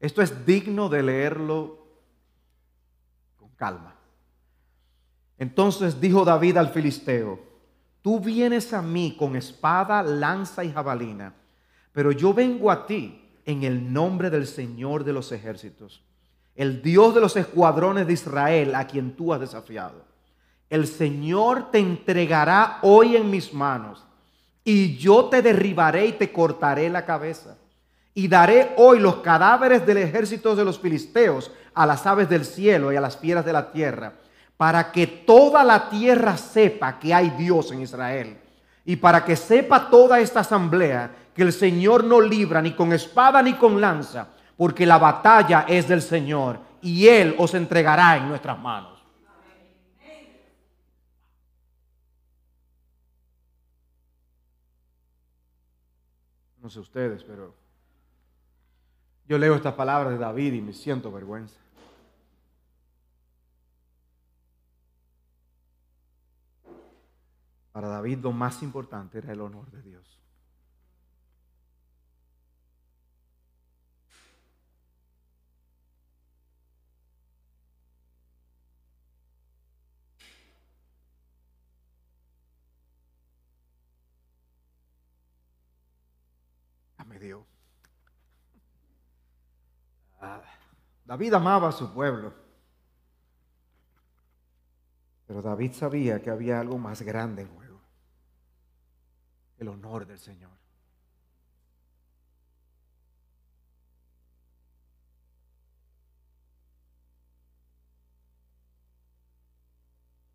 Esto 0.00 0.22
es 0.22 0.46
digno 0.46 0.88
de 0.88 1.02
leerlo 1.02 1.78
con 3.36 3.48
calma. 3.50 3.94
Entonces 5.38 6.00
dijo 6.00 6.24
David 6.24 6.56
al 6.56 6.70
filisteo, 6.70 7.40
tú 8.02 8.20
vienes 8.20 8.72
a 8.72 8.82
mí 8.82 9.16
con 9.18 9.36
espada, 9.36 10.02
lanza 10.02 10.64
y 10.64 10.72
jabalina, 10.72 11.34
pero 11.92 12.12
yo 12.12 12.32
vengo 12.32 12.70
a 12.70 12.86
ti 12.86 13.24
en 13.44 13.64
el 13.64 13.92
nombre 13.92 14.30
del 14.30 14.46
Señor 14.46 15.04
de 15.04 15.12
los 15.12 15.32
ejércitos, 15.32 16.02
el 16.54 16.82
Dios 16.82 17.14
de 17.14 17.20
los 17.20 17.36
escuadrones 17.36 18.06
de 18.06 18.12
Israel 18.12 18.74
a 18.74 18.86
quien 18.86 19.16
tú 19.16 19.32
has 19.32 19.40
desafiado. 19.40 20.04
El 20.68 20.86
Señor 20.86 21.70
te 21.70 21.78
entregará 21.78 22.78
hoy 22.82 23.16
en 23.16 23.30
mis 23.30 23.54
manos 23.54 24.04
y 24.64 24.96
yo 24.96 25.26
te 25.26 25.40
derribaré 25.40 26.06
y 26.06 26.12
te 26.12 26.30
cortaré 26.30 26.90
la 26.90 27.06
cabeza 27.06 27.56
y 28.18 28.26
daré 28.26 28.74
hoy 28.78 28.98
los 28.98 29.18
cadáveres 29.18 29.86
del 29.86 29.98
ejército 29.98 30.56
de 30.56 30.64
los 30.64 30.80
filisteos 30.80 31.52
a 31.72 31.86
las 31.86 32.04
aves 32.04 32.28
del 32.28 32.44
cielo 32.44 32.92
y 32.92 32.96
a 32.96 33.00
las 33.00 33.16
fieras 33.16 33.44
de 33.44 33.52
la 33.52 33.70
tierra, 33.70 34.12
para 34.56 34.90
que 34.90 35.06
toda 35.06 35.62
la 35.62 35.88
tierra 35.88 36.36
sepa 36.36 36.98
que 36.98 37.14
hay 37.14 37.30
Dios 37.30 37.70
en 37.70 37.82
Israel. 37.82 38.36
Y 38.84 38.96
para 38.96 39.24
que 39.24 39.36
sepa 39.36 39.88
toda 39.88 40.18
esta 40.18 40.40
asamblea 40.40 41.12
que 41.32 41.42
el 41.42 41.52
Señor 41.52 42.02
no 42.02 42.20
libra 42.20 42.60
ni 42.60 42.72
con 42.72 42.92
espada 42.92 43.40
ni 43.40 43.54
con 43.54 43.80
lanza, 43.80 44.26
porque 44.56 44.84
la 44.84 44.98
batalla 44.98 45.64
es 45.68 45.86
del 45.86 46.02
Señor 46.02 46.58
y 46.82 47.06
Él 47.06 47.36
os 47.38 47.54
entregará 47.54 48.16
en 48.16 48.28
nuestras 48.28 48.58
manos. 48.58 48.98
No 56.60 56.68
sé 56.68 56.80
ustedes, 56.80 57.22
pero 57.22 57.57
yo 59.28 59.38
leo 59.38 59.54
estas 59.54 59.74
palabras 59.74 60.12
de 60.12 60.18
David 60.18 60.54
y 60.54 60.60
me 60.62 60.72
siento 60.72 61.12
vergüenza. 61.12 61.60
Para 67.72 67.88
David 67.88 68.18
lo 68.22 68.32
más 68.32 68.62
importante 68.62 69.18
era 69.18 69.32
el 69.32 69.40
honor 69.40 69.70
de 69.70 69.82
Dios. 69.82 70.18
me 87.08 87.18
dio. 87.18 87.57
David 91.04 91.34
amaba 91.34 91.68
a 91.68 91.72
su 91.72 91.92
pueblo. 91.92 92.32
Pero 95.26 95.42
David 95.42 95.72
sabía 95.72 96.22
que 96.22 96.30
había 96.30 96.60
algo 96.60 96.78
más 96.78 97.02
grande 97.02 97.42
en 97.42 97.48
juego. 97.48 97.80
El 99.58 99.68
honor 99.68 100.06
del 100.06 100.18
Señor. 100.18 100.50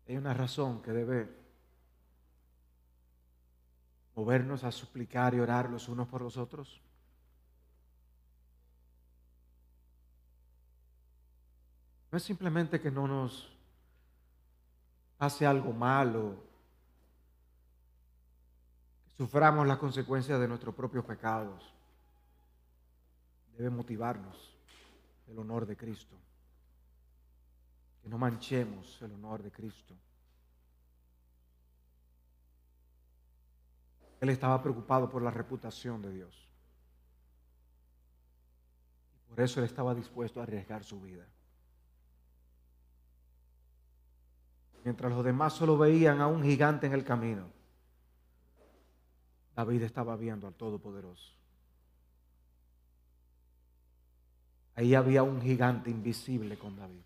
Hay 0.06 0.16
una 0.16 0.34
razón 0.34 0.82
que 0.82 0.92
debe 0.92 1.28
movernos 4.14 4.62
a 4.64 4.70
suplicar 4.70 5.34
y 5.34 5.40
orar 5.40 5.70
los 5.70 5.88
unos 5.88 6.06
por 6.08 6.22
los 6.22 6.36
otros. 6.36 6.80
No 12.14 12.18
es 12.18 12.22
simplemente 12.22 12.80
que 12.80 12.92
no 12.92 13.08
nos 13.08 13.52
hace 15.18 15.44
algo 15.44 15.72
malo, 15.72 16.36
que 19.04 19.16
suframos 19.16 19.66
las 19.66 19.78
consecuencias 19.78 20.38
de 20.38 20.46
nuestros 20.46 20.76
propios 20.76 21.04
pecados. 21.04 21.74
Debe 23.58 23.68
motivarnos 23.68 24.56
el 25.26 25.40
honor 25.40 25.66
de 25.66 25.76
Cristo. 25.76 26.14
Que 28.00 28.08
no 28.08 28.16
manchemos 28.16 29.02
el 29.02 29.10
honor 29.10 29.42
de 29.42 29.50
Cristo. 29.50 29.96
Él 34.20 34.28
estaba 34.28 34.62
preocupado 34.62 35.10
por 35.10 35.20
la 35.20 35.32
reputación 35.32 36.00
de 36.00 36.12
Dios. 36.12 36.48
Por 39.28 39.40
eso 39.40 39.58
él 39.58 39.66
estaba 39.66 39.96
dispuesto 39.96 40.38
a 40.38 40.44
arriesgar 40.44 40.84
su 40.84 41.00
vida. 41.00 41.26
Mientras 44.84 45.10
los 45.10 45.24
demás 45.24 45.54
solo 45.54 45.78
veían 45.78 46.20
a 46.20 46.26
un 46.26 46.42
gigante 46.42 46.86
en 46.86 46.92
el 46.92 47.04
camino, 47.04 47.44
David 49.56 49.82
estaba 49.82 50.16
viendo 50.16 50.46
al 50.46 50.54
Todopoderoso. 50.54 51.32
Ahí 54.76 54.94
había 54.94 55.22
un 55.22 55.40
gigante 55.40 55.90
invisible 55.90 56.58
con 56.58 56.76
David. 56.76 57.00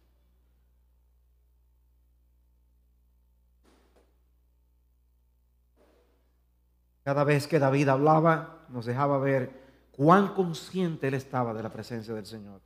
Cada 7.04 7.24
vez 7.24 7.46
que 7.46 7.58
David 7.58 7.88
hablaba, 7.88 8.66
nos 8.68 8.86
dejaba 8.86 9.18
ver 9.18 9.88
cuán 9.92 10.34
consciente 10.34 11.08
él 11.08 11.14
estaba 11.14 11.54
de 11.54 11.62
la 11.62 11.72
presencia 11.72 12.14
del 12.14 12.26
Señor. 12.26 12.60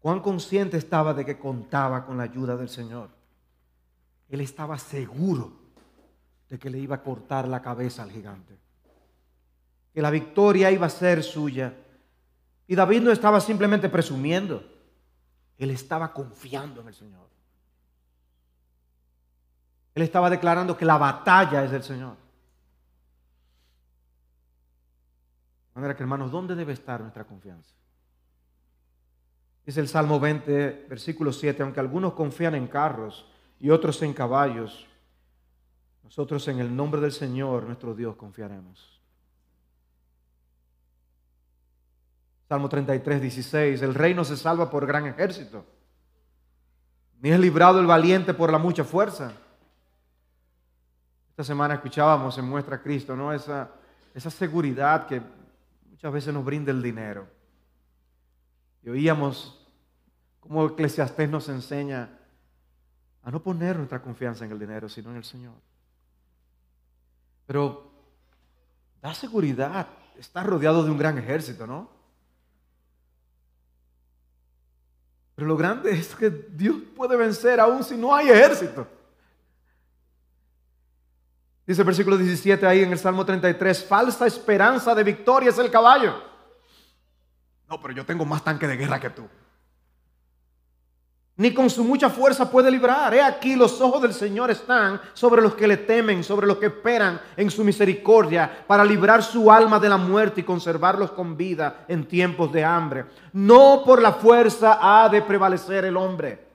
Cuán 0.00 0.20
consciente 0.20 0.76
estaba 0.76 1.12
de 1.12 1.24
que 1.24 1.38
contaba 1.38 2.06
con 2.06 2.18
la 2.18 2.24
ayuda 2.24 2.56
del 2.56 2.68
Señor. 2.68 3.10
Él 4.28 4.40
estaba 4.40 4.78
seguro 4.78 5.52
de 6.48 6.58
que 6.58 6.70
le 6.70 6.78
iba 6.78 6.96
a 6.96 7.02
cortar 7.02 7.48
la 7.48 7.62
cabeza 7.62 8.02
al 8.02 8.10
gigante. 8.10 8.56
Que 9.92 10.02
la 10.02 10.10
victoria 10.10 10.70
iba 10.70 10.86
a 10.86 10.90
ser 10.90 11.22
suya. 11.22 11.74
Y 12.66 12.74
David 12.74 13.02
no 13.02 13.12
estaba 13.12 13.40
simplemente 13.40 13.88
presumiendo. 13.88 14.64
Él 15.58 15.70
estaba 15.70 16.12
confiando 16.12 16.80
en 16.80 16.88
el 16.88 16.94
Señor. 16.94 17.26
Él 19.94 20.02
estaba 20.02 20.28
declarando 20.28 20.76
que 20.76 20.84
la 20.84 20.98
batalla 20.98 21.64
es 21.64 21.70
del 21.70 21.82
Señor. 21.82 22.16
De 25.74 25.80
manera 25.80 25.96
que 25.96 26.02
hermanos, 26.02 26.30
¿dónde 26.30 26.54
debe 26.54 26.72
estar 26.72 27.00
nuestra 27.00 27.24
confianza? 27.24 27.72
Dice 29.64 29.80
el 29.80 29.88
Salmo 29.88 30.20
20, 30.20 30.86
versículo 30.88 31.32
7, 31.32 31.62
aunque 31.62 31.80
algunos 31.80 32.12
confían 32.12 32.54
en 32.54 32.66
carros, 32.66 33.26
y 33.58 33.70
otros 33.70 34.00
en 34.02 34.12
caballos. 34.12 34.86
Nosotros 36.04 36.46
en 36.48 36.60
el 36.60 36.74
nombre 36.74 37.00
del 37.00 37.12
Señor, 37.12 37.64
nuestro 37.64 37.94
Dios, 37.94 38.16
confiaremos. 38.16 39.00
Salmo 42.48 42.68
33, 42.68 43.20
16. 43.20 43.82
El 43.82 43.94
reino 43.94 44.24
se 44.24 44.36
salva 44.36 44.70
por 44.70 44.86
gran 44.86 45.06
ejército. 45.06 45.64
Ni 47.20 47.30
es 47.30 47.40
librado 47.40 47.80
el 47.80 47.86
valiente 47.86 48.34
por 48.34 48.52
la 48.52 48.58
mucha 48.58 48.84
fuerza. 48.84 49.32
Esta 51.30 51.44
semana 51.44 51.74
escuchábamos 51.74 52.38
en 52.38 52.48
Muestra 52.48 52.80
Cristo, 52.80 53.16
¿no? 53.16 53.32
Esa, 53.32 53.70
esa 54.14 54.30
seguridad 54.30 55.06
que 55.06 55.20
muchas 55.90 56.12
veces 56.12 56.32
nos 56.32 56.44
brinda 56.44 56.70
el 56.70 56.82
dinero. 56.82 57.26
Y 58.82 58.90
oíamos 58.90 59.66
cómo 60.40 60.66
Eclesiastés 60.66 61.28
nos 61.28 61.48
enseña 61.48 62.16
a 63.26 63.30
no 63.32 63.42
poner 63.42 63.76
nuestra 63.76 64.00
confianza 64.00 64.44
en 64.44 64.52
el 64.52 64.58
dinero, 64.58 64.88
sino 64.88 65.10
en 65.10 65.16
el 65.16 65.24
Señor. 65.24 65.54
Pero 67.44 67.90
da 69.02 69.12
seguridad, 69.14 69.88
está 70.16 70.44
rodeado 70.44 70.84
de 70.84 70.92
un 70.92 70.96
gran 70.96 71.18
ejército, 71.18 71.66
¿no? 71.66 71.90
Pero 75.34 75.48
lo 75.48 75.56
grande 75.56 75.90
es 75.90 76.14
que 76.14 76.30
Dios 76.30 76.76
puede 76.94 77.16
vencer 77.16 77.58
aún 77.58 77.82
si 77.82 77.96
no 77.96 78.14
hay 78.14 78.28
ejército. 78.28 78.86
Dice 81.66 81.80
el 81.82 81.86
versículo 81.86 82.16
17 82.16 82.64
ahí 82.64 82.84
en 82.84 82.92
el 82.92 82.98
Salmo 82.98 83.26
33, 83.26 83.86
falsa 83.86 84.28
esperanza 84.28 84.94
de 84.94 85.02
victoria 85.02 85.50
es 85.50 85.58
el 85.58 85.72
caballo. 85.72 86.22
No, 87.68 87.82
pero 87.82 87.92
yo 87.92 88.06
tengo 88.06 88.24
más 88.24 88.44
tanque 88.44 88.68
de 88.68 88.76
guerra 88.76 89.00
que 89.00 89.10
tú. 89.10 89.28
Ni 91.38 91.52
con 91.52 91.68
su 91.68 91.84
mucha 91.84 92.08
fuerza 92.08 92.50
puede 92.50 92.70
librar. 92.70 93.12
He 93.12 93.22
aquí 93.22 93.56
los 93.56 93.78
ojos 93.82 94.00
del 94.00 94.14
Señor 94.14 94.50
están 94.50 95.00
sobre 95.12 95.42
los 95.42 95.54
que 95.54 95.68
le 95.68 95.76
temen, 95.76 96.24
sobre 96.24 96.46
los 96.46 96.56
que 96.56 96.66
esperan 96.66 97.20
en 97.36 97.50
su 97.50 97.62
misericordia, 97.62 98.64
para 98.66 98.84
librar 98.84 99.22
su 99.22 99.52
alma 99.52 99.78
de 99.78 99.90
la 99.90 99.98
muerte 99.98 100.40
y 100.40 100.44
conservarlos 100.44 101.12
con 101.12 101.36
vida 101.36 101.84
en 101.88 102.08
tiempos 102.08 102.50
de 102.52 102.64
hambre. 102.64 103.04
No 103.34 103.82
por 103.84 104.00
la 104.00 104.14
fuerza 104.14 104.78
ha 104.80 105.10
de 105.10 105.20
prevalecer 105.20 105.84
el 105.84 105.98
hombre. 105.98 106.46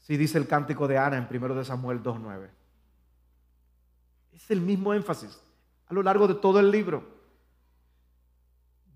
Así 0.00 0.16
dice 0.16 0.38
el 0.38 0.46
cántico 0.46 0.86
de 0.86 0.98
Ana 0.98 1.16
en 1.16 1.26
1 1.28 1.54
de 1.56 1.64
Samuel 1.64 2.00
2.9. 2.00 2.48
Es 4.34 4.48
el 4.52 4.60
mismo 4.60 4.94
énfasis 4.94 5.36
a 5.88 5.94
lo 5.94 6.02
largo 6.02 6.28
de 6.28 6.34
todo 6.34 6.60
el 6.60 6.70
libro. 6.70 7.02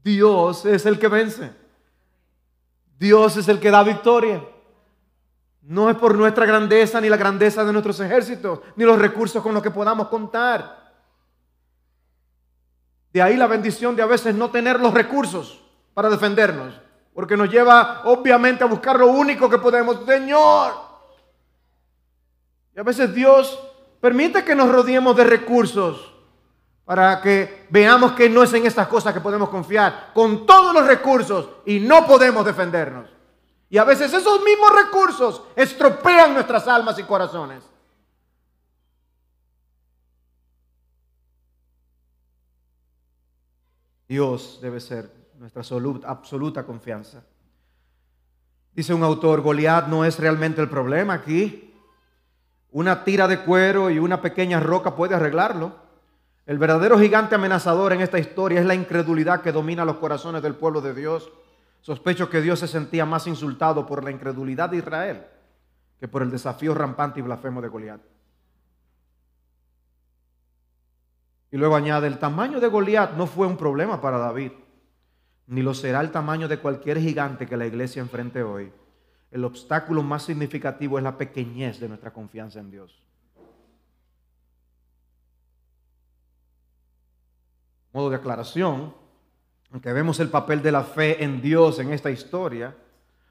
Dios 0.05 0.65
es 0.67 0.87
el 0.87 1.01
que 1.01 1.09
vence. 1.09 1.60
Dios 3.01 3.37
es 3.37 3.49
el 3.49 3.59
que 3.59 3.73
da 3.73 3.83
victoria. 3.83 4.45
No 5.63 5.91
es 5.91 5.97
por 5.97 6.15
nuestra 6.15 6.47
grandeza 6.47 7.01
ni 7.01 7.09
la 7.09 7.17
grandeza 7.17 7.65
de 7.65 7.73
nuestros 7.73 7.99
ejércitos, 7.99 8.61
ni 8.77 8.85
los 8.85 8.99
recursos 8.99 9.43
con 9.43 9.53
los 9.53 9.63
que 9.63 9.73
podamos 9.73 10.07
contar. 10.07 10.93
De 13.13 13.21
ahí 13.21 13.37
la 13.37 13.49
bendición 13.49 13.97
de 13.97 14.03
a 14.03 14.07
veces 14.07 14.37
no 14.37 14.51
tener 14.51 14.79
los 14.79 14.95
recursos 14.95 15.61
para 15.95 16.09
defendernos, 16.09 16.81
porque 17.13 17.37
nos 17.37 17.51
lleva 17.51 18.03
obviamente 18.05 18.63
a 18.63 18.69
buscar 18.69 19.01
lo 19.01 19.09
único 19.09 19.51
que 19.51 19.59
podemos, 19.59 20.07
Señor. 20.07 20.73
Y 22.77 22.79
a 22.79 22.85
veces 22.85 23.13
Dios 23.13 23.59
Permite 24.01 24.45
que 24.45 24.55
nos 24.55 24.71
rodeemos 24.71 25.15
de 25.15 25.25
recursos 25.25 26.15
para 26.91 27.21
que 27.21 27.69
veamos 27.71 28.15
que 28.15 28.29
no 28.29 28.43
es 28.43 28.53
en 28.53 28.67
estas 28.67 28.89
cosas 28.89 29.15
que 29.15 29.21
podemos 29.21 29.49
confiar, 29.49 30.11
con 30.13 30.45
todos 30.45 30.75
los 30.75 30.85
recursos 30.89 31.49
y 31.65 31.79
no 31.79 32.05
podemos 32.05 32.45
defendernos. 32.45 33.09
Y 33.69 33.79
a 33.79 33.85
veces 33.85 34.13
esos 34.13 34.43
mismos 34.43 34.73
recursos 34.75 35.45
estropean 35.55 36.35
nuestras 36.35 36.67
almas 36.67 36.99
y 36.99 37.05
corazones. 37.05 37.63
Dios 44.09 44.59
debe 44.61 44.81
ser 44.81 45.13
nuestra 45.39 45.63
absoluta 46.07 46.67
confianza. 46.67 47.23
Dice 48.73 48.95
un 48.95 49.05
autor, 49.05 49.43
Goliat 49.43 49.87
no 49.87 50.05
es 50.05 50.19
realmente 50.19 50.61
el 50.61 50.69
problema 50.69 51.15
aquí. 51.15 51.73
Una 52.73 53.05
tira 53.05 53.29
de 53.29 53.45
cuero 53.45 53.91
y 53.91 54.01
una 54.01 54.21
pequeña 54.21 54.59
roca 54.59 54.97
puede 54.97 55.15
arreglarlo. 55.15 55.89
El 56.51 56.59
verdadero 56.59 56.99
gigante 56.99 57.37
amenazador 57.37 57.93
en 57.93 58.01
esta 58.01 58.19
historia 58.19 58.59
es 58.59 58.67
la 58.67 58.75
incredulidad 58.75 59.41
que 59.41 59.53
domina 59.53 59.85
los 59.85 59.99
corazones 59.99 60.43
del 60.43 60.57
pueblo 60.57 60.81
de 60.81 60.95
Dios. 60.95 61.31
Sospecho 61.81 62.29
que 62.29 62.41
Dios 62.41 62.59
se 62.59 62.67
sentía 62.67 63.07
más 63.07 63.29
insultado 63.29 63.87
por 63.87 64.03
la 64.03 64.11
incredulidad 64.11 64.69
de 64.69 64.79
Israel 64.79 65.27
que 66.01 66.09
por 66.09 66.23
el 66.23 66.31
desafío 66.33 66.75
rampante 66.75 67.21
y 67.21 67.23
blasfemo 67.23 67.63
de 67.63 67.69
Goliat. 67.69 68.01
Y 71.53 71.57
luego 71.57 71.77
añade, 71.77 72.09
el 72.09 72.19
tamaño 72.19 72.59
de 72.59 72.67
Goliat 72.67 73.13
no 73.13 73.29
fue 73.29 73.47
un 73.47 73.57
problema 73.57 74.01
para 74.01 74.19
David, 74.19 74.51
ni 75.47 75.63
lo 75.63 75.73
será 75.73 76.01
el 76.01 76.11
tamaño 76.11 76.49
de 76.49 76.59
cualquier 76.59 76.99
gigante 76.99 77.47
que 77.47 77.57
la 77.57 77.67
iglesia 77.67 78.03
enfrente 78.03 78.43
hoy 78.43 78.73
el 79.31 79.45
obstáculo 79.45 80.03
más 80.03 80.25
significativo 80.25 80.99
es 80.99 81.05
la 81.05 81.17
pequeñez 81.17 81.79
de 81.79 81.89
nuestra 81.89 82.13
confianza 82.13 82.59
en 82.59 82.73
Dios. 82.73 83.01
Modo 87.93 88.11
de 88.11 88.17
aclaración, 88.17 88.95
aunque 89.73 89.93
vemos 89.93 90.21
el 90.21 90.29
papel 90.29 90.63
de 90.63 90.73
la 90.73 90.83
fe 90.83 91.23
en 91.23 91.41
Dios 91.41 91.79
en 91.79 91.93
esta 91.93 92.11
historia, 92.11 92.75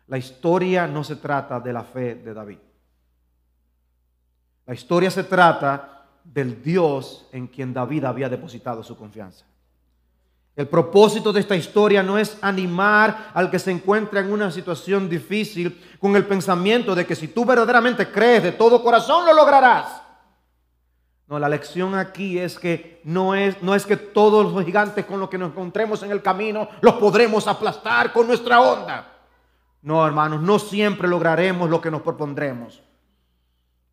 la 0.07 0.17
historia 0.17 0.87
no 0.87 1.03
se 1.03 1.17
trata 1.17 1.59
de 1.59 1.73
la 1.73 1.83
fe 1.83 2.15
de 2.15 2.33
David. 2.33 2.57
La 4.65 4.73
historia 4.73 5.11
se 5.11 5.23
trata 5.23 6.05
del 6.23 6.61
Dios 6.61 7.27
en 7.31 7.47
quien 7.47 7.73
David 7.73 8.05
había 8.05 8.29
depositado 8.29 8.83
su 8.83 8.95
confianza. 8.97 9.45
El 10.55 10.67
propósito 10.67 11.31
de 11.31 11.39
esta 11.39 11.55
historia 11.55 12.03
no 12.03 12.17
es 12.17 12.37
animar 12.41 13.31
al 13.33 13.49
que 13.49 13.59
se 13.59 13.71
encuentra 13.71 14.19
en 14.19 14.31
una 14.31 14.51
situación 14.51 15.07
difícil 15.07 15.81
con 15.99 16.15
el 16.15 16.25
pensamiento 16.25 16.93
de 16.95 17.05
que 17.05 17.15
si 17.15 17.29
tú 17.29 17.45
verdaderamente 17.45 18.11
crees 18.11 18.43
de 18.43 18.51
todo 18.51 18.83
corazón 18.83 19.25
lo 19.25 19.33
lograrás. 19.33 20.01
No, 21.29 21.37
la 21.37 21.47
lección 21.47 21.93
aquí 21.93 22.39
es 22.39 22.57
que 22.57 23.01
no 23.03 23.35
es, 23.35 23.61
no 23.61 23.75
es 23.75 23.85
que 23.85 23.95
todos 23.95 24.51
los 24.51 24.65
gigantes 24.65 25.05
con 25.05 25.19
los 25.19 25.29
que 25.29 25.37
nos 25.37 25.51
encontremos 25.51 26.01
en 26.01 26.09
el 26.09 26.23
camino 26.23 26.67
los 26.81 26.95
podremos 26.95 27.47
aplastar 27.47 28.11
con 28.11 28.25
nuestra 28.25 28.59
onda. 28.59 29.13
No, 29.83 30.05
hermanos, 30.07 30.41
no 30.41 30.57
siempre 30.57 31.07
lograremos 31.07 31.69
lo 31.69 31.79
que 31.79 31.91
nos 31.91 32.01
propondremos. 32.01 32.81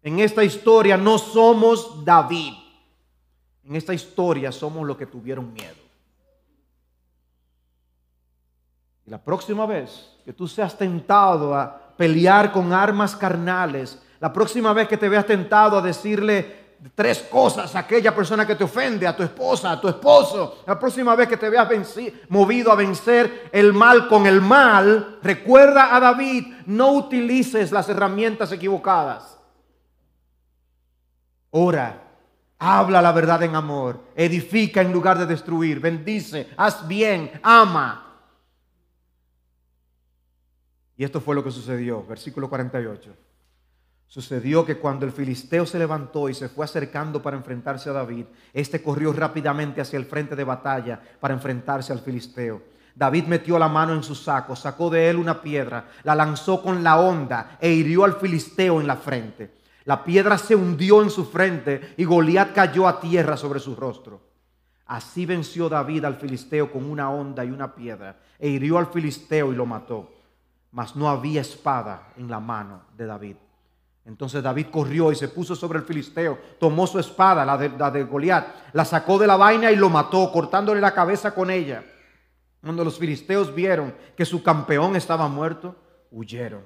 En 0.02 0.18
esta 0.18 0.42
historia 0.44 0.96
no 0.96 1.18
somos 1.18 2.02
David. 2.06 2.54
En 3.64 3.76
esta 3.76 3.92
historia 3.92 4.50
somos 4.50 4.86
los 4.86 4.96
que 4.96 5.04
tuvieron 5.04 5.52
miedo. 5.52 5.76
Y 9.04 9.10
la 9.10 9.22
próxima 9.22 9.66
vez 9.66 10.10
que 10.24 10.32
tú 10.32 10.48
seas 10.48 10.78
tentado 10.78 11.54
a 11.54 11.92
pelear 11.98 12.50
con 12.50 12.72
armas 12.72 13.14
carnales, 13.14 14.02
la 14.20 14.32
próxima 14.32 14.72
vez 14.72 14.88
que 14.88 14.96
te 14.96 15.10
veas 15.10 15.26
tentado 15.26 15.76
a 15.76 15.82
decirle 15.82 16.65
tres 16.94 17.20
cosas 17.30 17.74
a 17.74 17.80
aquella 17.80 18.14
persona 18.14 18.46
que 18.46 18.54
te 18.54 18.64
ofende, 18.64 19.06
a 19.06 19.16
tu 19.16 19.22
esposa, 19.22 19.72
a 19.72 19.80
tu 19.80 19.88
esposo, 19.88 20.62
la 20.66 20.78
próxima 20.78 21.14
vez 21.14 21.28
que 21.28 21.36
te 21.36 21.50
veas 21.50 21.68
movido 22.28 22.70
a 22.70 22.76
vencer 22.76 23.48
el 23.52 23.72
mal 23.72 24.08
con 24.08 24.26
el 24.26 24.40
mal, 24.40 25.18
recuerda 25.22 25.94
a 25.94 26.00
David, 26.00 26.46
no 26.66 26.92
utilices 26.92 27.72
las 27.72 27.88
herramientas 27.88 28.52
equivocadas. 28.52 29.38
Ora, 31.50 32.02
habla 32.58 33.00
la 33.02 33.12
verdad 33.12 33.42
en 33.42 33.54
amor, 33.54 34.00
edifica 34.14 34.80
en 34.80 34.92
lugar 34.92 35.18
de 35.18 35.26
destruir, 35.26 35.80
bendice, 35.80 36.50
haz 36.56 36.86
bien, 36.86 37.40
ama. 37.42 38.02
Y 40.96 41.04
esto 41.04 41.20
fue 41.20 41.34
lo 41.34 41.44
que 41.44 41.50
sucedió, 41.50 42.04
versículo 42.06 42.48
48. 42.48 43.25
Sucedió 44.08 44.64
que 44.64 44.78
cuando 44.78 45.04
el 45.04 45.12
filisteo 45.12 45.66
se 45.66 45.78
levantó 45.78 46.28
y 46.28 46.34
se 46.34 46.48
fue 46.48 46.64
acercando 46.64 47.20
para 47.20 47.36
enfrentarse 47.36 47.90
a 47.90 47.92
David, 47.92 48.26
éste 48.52 48.82
corrió 48.82 49.12
rápidamente 49.12 49.80
hacia 49.80 49.98
el 49.98 50.06
frente 50.06 50.36
de 50.36 50.44
batalla 50.44 51.00
para 51.20 51.34
enfrentarse 51.34 51.92
al 51.92 52.00
filisteo. 52.00 52.62
David 52.94 53.24
metió 53.26 53.58
la 53.58 53.68
mano 53.68 53.94
en 53.94 54.02
su 54.02 54.14
saco, 54.14 54.56
sacó 54.56 54.88
de 54.88 55.10
él 55.10 55.16
una 55.16 55.42
piedra, 55.42 55.88
la 56.04 56.14
lanzó 56.14 56.62
con 56.62 56.82
la 56.82 56.98
honda 56.98 57.58
e 57.60 57.70
hirió 57.70 58.04
al 58.04 58.14
filisteo 58.14 58.80
en 58.80 58.86
la 58.86 58.96
frente. 58.96 59.56
La 59.84 60.02
piedra 60.02 60.38
se 60.38 60.56
hundió 60.56 61.02
en 61.02 61.10
su 61.10 61.26
frente 61.26 61.94
y 61.96 62.04
Goliat 62.04 62.52
cayó 62.54 62.88
a 62.88 63.00
tierra 63.00 63.36
sobre 63.36 63.60
su 63.60 63.76
rostro. 63.76 64.20
Así 64.86 65.26
venció 65.26 65.68
David 65.68 66.04
al 66.04 66.16
filisteo 66.16 66.72
con 66.72 66.88
una 66.90 67.10
honda 67.10 67.44
y 67.44 67.50
una 67.50 67.74
piedra 67.74 68.16
e 68.38 68.48
hirió 68.48 68.78
al 68.78 68.86
filisteo 68.86 69.52
y 69.52 69.56
lo 69.56 69.66
mató 69.66 70.16
mas 70.76 70.94
no 70.94 71.08
había 71.08 71.40
espada 71.40 72.12
en 72.18 72.28
la 72.28 72.38
mano 72.38 72.82
de 72.98 73.06
David. 73.06 73.36
Entonces 74.06 74.40
David 74.40 74.68
corrió 74.70 75.10
y 75.10 75.16
se 75.16 75.26
puso 75.28 75.56
sobre 75.56 75.80
el 75.80 75.84
filisteo, 75.84 76.38
tomó 76.60 76.86
su 76.86 77.00
espada, 77.00 77.44
la 77.44 77.56
de, 77.58 78.04
Goliat, 78.04 78.72
la 78.72 78.84
sacó 78.84 79.18
de 79.18 79.26
la 79.26 79.36
vaina 79.36 79.72
y 79.72 79.76
lo 79.76 79.90
mató, 79.90 80.30
cortándole 80.30 80.80
la 80.80 80.94
cabeza 80.94 81.34
con 81.34 81.50
ella. 81.50 81.84
Cuando 82.62 82.84
los 82.84 82.98
filisteos 82.98 83.52
vieron 83.52 83.94
que 84.16 84.24
su 84.24 84.44
campeón 84.44 84.94
estaba 84.94 85.26
muerto, 85.26 85.74
huyeron. 86.12 86.62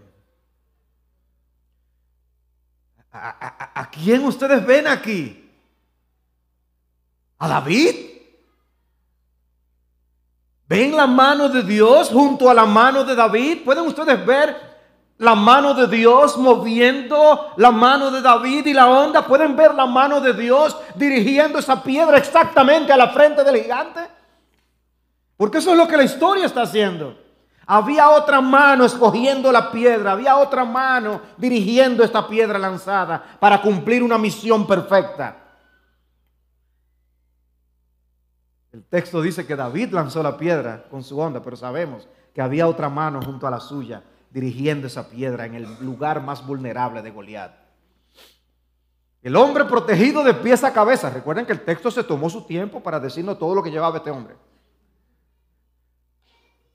¿A, 3.11 3.81
a 3.81 3.91
quién 3.91 4.23
ustedes 4.25 4.65
ven 4.65 4.87
aquí? 4.87 5.51
¿A 7.39 7.49
David? 7.49 7.95
¿Ven 10.69 10.95
la 10.95 11.07
mano 11.07 11.49
de 11.49 11.63
Dios 11.63 12.11
junto 12.11 12.51
a 12.51 12.55
la 12.55 12.67
mano 12.67 13.03
de 13.03 13.15
David? 13.15 13.65
¿Pueden 13.65 13.87
ustedes 13.87 14.25
ver 14.25 14.70
la 15.21 15.35
mano 15.35 15.75
de 15.75 15.87
Dios 15.87 16.39
moviendo 16.39 17.53
la 17.57 17.71
mano 17.71 18.11
de 18.11 18.23
David 18.23 18.67
y 18.67 18.73
la 18.73 18.89
onda? 18.89 19.27
¿Pueden 19.27 19.55
ver 19.55 19.75
la 19.75 19.85
mano 19.85 20.19
de 20.19 20.33
Dios 20.33 20.77
dirigiendo 20.95 21.59
esa 21.59 21.83
piedra 21.83 22.17
exactamente 22.17 22.91
a 22.91 22.97
la 22.97 23.09
frente 23.09 23.45
del 23.45 23.63
gigante? 23.63 24.01
Porque 25.37 25.59
eso 25.59 25.73
es 25.73 25.77
lo 25.77 25.87
que 25.87 25.99
la 25.99 26.05
historia 26.05 26.47
está 26.47 26.63
haciendo. 26.63 27.19
Había 27.67 28.09
otra 28.09 28.41
mano 28.41 28.87
escogiendo 28.87 29.53
la 29.53 29.71
piedra, 29.71 30.13
había 30.13 30.39
otra 30.39 30.65
mano 30.65 31.21
dirigiendo 31.37 32.03
esta 32.03 32.27
piedra 32.27 32.59
lanzada 32.59 33.23
para 33.39 33.61
cumplir 33.61 34.03
una 34.03 34.17
misión 34.17 34.67
perfecta. 34.67 35.37
El 38.73 38.85
texto 38.85 39.21
dice 39.21 39.47
que 39.47 39.55
David 39.55 39.93
lanzó 39.93 40.23
la 40.23 40.39
piedra 40.39 40.85
con 40.91 41.03
su 41.05 41.21
onda, 41.21 41.43
pero 41.43 41.57
sabemos 41.57 42.09
que 42.35 42.41
había 42.41 42.67
otra 42.67 42.89
mano 42.89 43.21
junto 43.23 43.47
a 43.47 43.51
la 43.51 43.61
suya 43.61 44.03
dirigiendo 44.31 44.87
esa 44.87 45.09
piedra 45.09 45.47
en 45.47 45.55
el 45.55 45.67
lugar 45.81 46.23
más 46.23 46.47
vulnerable 46.47 47.03
de 47.03 47.11
Goliat. 47.11 47.53
El 49.23 49.37
hombre 49.37 49.65
protegido 49.67 50.25
de 50.25 50.35
pies 50.35 50.65
a 50.65 50.73
cabeza. 50.73 51.11
Recuerden 51.11 51.45
que 51.45 51.53
el 51.53 51.61
texto 51.61 51.91
se 51.91 52.05
tomó 52.05 52.31
su 52.31 52.47
tiempo 52.47 52.83
para 52.83 52.99
decirnos 52.99 53.39
todo 53.39 53.55
lo 53.55 53.63
que 53.63 53.71
llevaba 53.71 53.99
este 53.99 54.11
hombre. 54.11 54.35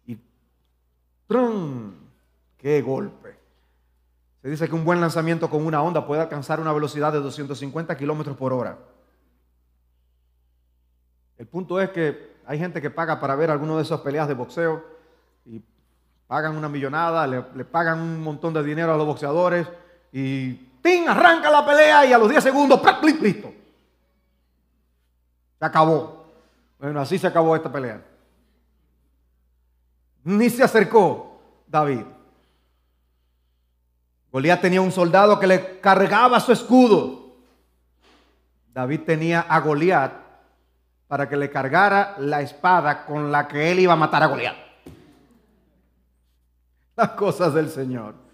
Y 0.06 0.20
¡trum! 1.28 1.94
¡Qué 2.58 2.82
golpe! 2.82 3.36
Se 4.44 4.50
dice 4.50 4.70
que 4.70 4.76
un 4.76 4.86
buen 4.86 5.02
lanzamiento 5.02 5.50
con 5.50 5.66
una 5.66 5.82
onda 5.82 6.06
puede 6.06 6.22
alcanzar 6.22 6.60
una 6.60 6.72
velocidad 6.72 7.12
de 7.12 7.20
250 7.20 7.98
kilómetros 7.98 8.38
por 8.38 8.54
hora. 8.54 8.78
El 11.38 11.48
punto 11.48 11.82
es 11.82 11.90
que 11.90 12.36
hay 12.46 12.60
gente 12.60 12.80
que 12.80 12.92
paga 12.92 13.20
para 13.20 13.36
ver 13.36 13.50
alguna 13.50 13.76
de 13.76 13.82
esas 13.82 14.02
peleas 14.02 14.28
de 14.28 14.36
boxeo 14.36 14.86
y 15.46 15.64
pagan 16.28 16.56
una 16.56 16.70
millonada, 16.70 17.28
le, 17.28 17.42
pagan 17.66 18.00
un 18.00 18.22
montón 18.22 18.54
de 18.54 18.64
dinero 18.64 18.94
a 18.94 18.98
los 18.98 19.06
boxeadores 19.06 19.68
y 20.12 20.66
Arranca 21.08 21.50
la 21.50 21.66
pelea 21.66 22.06
y 22.06 22.14
a 22.14 22.18
los 22.18 22.30
10 22.30 22.44
segundos, 22.44 22.80
listo. 23.22 23.52
Se 25.58 25.66
acabó. 25.66 26.28
Bueno, 26.80 27.02
así 27.02 27.18
se 27.18 27.26
acabó 27.26 27.56
esta 27.56 27.72
pelea. 27.72 28.02
Ni 30.24 30.50
se 30.50 30.64
acercó 30.64 31.40
David. 31.68 32.04
Goliat 34.32 34.62
tenía 34.62 34.82
un 34.82 34.92
soldado 34.92 35.40
que 35.40 35.48
le 35.48 35.80
cargaba 35.80 36.40
su 36.40 36.52
escudo. 36.52 37.36
David 38.72 39.02
tenía 39.06 39.42
a 39.42 39.60
Goliat 39.62 40.12
para 41.08 41.28
que 41.28 41.38
le 41.38 41.50
cargara 41.50 42.16
la 42.20 42.42
espada 42.42 43.06
con 43.06 43.32
la 43.32 43.48
que 43.48 43.72
él 43.72 43.80
iba 43.80 43.94
a 43.94 43.96
matar 43.98 44.22
a 44.22 44.28
Goliat. 44.28 44.65
Las 46.98 47.12
cosas 47.12 47.54
del 47.54 47.70
Señor 47.70 48.26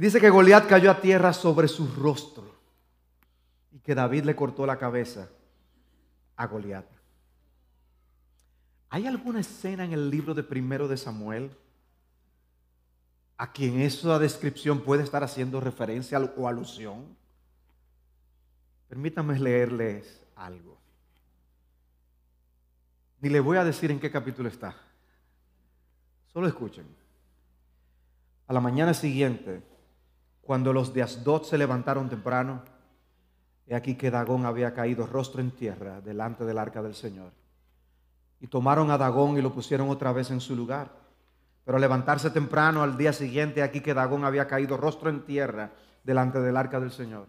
dice 0.00 0.20
que 0.20 0.30
Goliat 0.30 0.66
cayó 0.66 0.90
a 0.90 1.00
tierra 1.00 1.32
sobre 1.32 1.68
su 1.68 1.86
rostro 1.86 2.44
y 3.70 3.78
que 3.80 3.94
David 3.94 4.24
le 4.24 4.34
cortó 4.34 4.64
la 4.64 4.78
cabeza 4.78 5.28
a 6.36 6.46
Goliat. 6.46 6.86
¿Hay 8.88 9.06
alguna 9.06 9.40
escena 9.40 9.84
en 9.84 9.92
el 9.92 10.10
libro 10.10 10.34
de 10.34 10.42
primero 10.42 10.88
de 10.88 10.96
Samuel 10.96 11.50
a 13.36 13.52
quien 13.52 13.80
esa 13.80 14.18
descripción 14.18 14.80
puede 14.80 15.04
estar 15.04 15.22
haciendo 15.22 15.60
referencia 15.60 16.18
o 16.36 16.48
alusión? 16.48 17.16
Permítanme 18.88 19.38
leerles 19.38 20.24
algo. 20.34 20.78
Ni 23.20 23.28
le 23.28 23.38
voy 23.38 23.58
a 23.58 23.64
decir 23.64 23.90
en 23.90 24.00
qué 24.00 24.10
capítulo 24.10 24.48
está. 24.48 24.74
Solo 26.32 26.46
escuchen. 26.46 26.86
A 28.46 28.52
la 28.52 28.60
mañana 28.60 28.94
siguiente, 28.94 29.62
cuando 30.42 30.72
los 30.72 30.94
de 30.94 31.02
Asdod 31.02 31.42
se 31.42 31.58
levantaron 31.58 32.08
temprano, 32.08 32.62
he 33.66 33.74
aquí 33.74 33.96
que 33.96 34.10
Dagón 34.10 34.46
había 34.46 34.72
caído 34.74 35.06
rostro 35.06 35.40
en 35.40 35.50
tierra 35.50 36.00
delante 36.00 36.44
del 36.44 36.58
arca 36.58 36.82
del 36.82 36.94
Señor. 36.94 37.32
Y 38.40 38.46
tomaron 38.46 38.90
a 38.90 38.98
Dagón 38.98 39.36
y 39.38 39.42
lo 39.42 39.52
pusieron 39.52 39.88
otra 39.90 40.12
vez 40.12 40.30
en 40.30 40.40
su 40.40 40.56
lugar. 40.56 40.90
Pero 41.64 41.76
al 41.76 41.82
levantarse 41.82 42.30
temprano 42.30 42.82
al 42.82 42.96
día 42.96 43.12
siguiente, 43.12 43.62
aquí 43.62 43.80
que 43.80 43.94
Dagón 43.94 44.24
había 44.24 44.46
caído 44.46 44.76
rostro 44.76 45.10
en 45.10 45.24
tierra 45.24 45.70
delante 46.04 46.40
del 46.40 46.56
arca 46.56 46.80
del 46.80 46.90
Señor. 46.90 47.26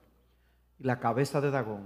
Y 0.80 0.84
la 0.84 1.00
cabeza 1.00 1.42
de 1.42 1.52
Dagón 1.52 1.86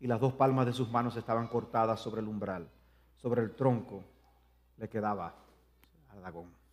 y 0.00 0.06
las 0.06 0.20
dos 0.20 0.32
palmas 0.32 0.66
de 0.66 0.72
sus 0.72 0.90
manos 0.90 1.16
estaban 1.16 1.48
cortadas 1.48 2.00
sobre 2.00 2.20
el 2.20 2.28
umbral. 2.28 2.68
Sobre 3.16 3.42
el 3.42 3.54
tronco 3.54 4.02
le 4.78 4.88
quedaba 4.88 5.43
Dagón 6.24 6.64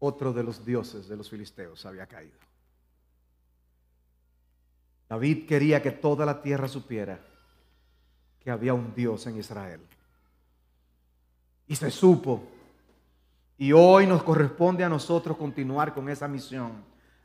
otro 0.00 0.32
de 0.32 0.42
los 0.42 0.64
dioses 0.64 1.08
de 1.08 1.16
los 1.16 1.28
filisteos 1.30 1.84
había 1.86 2.06
caído. 2.06 2.38
David 5.08 5.46
quería 5.46 5.82
que 5.82 5.90
toda 5.90 6.24
la 6.24 6.42
tierra 6.42 6.66
supiera 6.68 7.20
que 8.40 8.50
había 8.50 8.72
un 8.72 8.94
Dios 8.94 9.26
en 9.26 9.38
Israel. 9.38 9.80
Y 11.66 11.76
se 11.76 11.90
supo. 11.90 12.42
Y 13.58 13.72
hoy 13.72 14.06
nos 14.06 14.22
corresponde 14.22 14.82
a 14.82 14.88
nosotros 14.88 15.36
continuar 15.36 15.92
con 15.92 16.08
esa 16.08 16.26
misión 16.26 16.72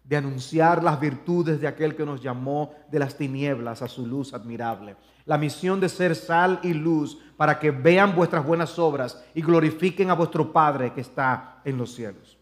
de 0.07 0.17
anunciar 0.17 0.83
las 0.83 0.99
virtudes 0.99 1.59
de 1.59 1.67
aquel 1.67 1.95
que 1.95 2.05
nos 2.05 2.21
llamó 2.21 2.73
de 2.91 2.99
las 2.99 3.15
tinieblas 3.17 3.81
a 3.81 3.87
su 3.87 4.05
luz 4.05 4.33
admirable. 4.33 4.95
La 5.25 5.37
misión 5.37 5.79
de 5.79 5.89
ser 5.89 6.15
sal 6.15 6.59
y 6.61 6.73
luz 6.73 7.17
para 7.35 7.57
que 7.57 7.71
vean 7.71 8.15
vuestras 8.15 8.45
buenas 8.45 8.77
obras 8.77 9.23
y 9.33 9.41
glorifiquen 9.41 10.11
a 10.11 10.13
vuestro 10.13 10.53
Padre 10.53 10.93
que 10.93 11.01
está 11.01 11.61
en 11.65 11.77
los 11.77 11.95
cielos. 11.95 12.37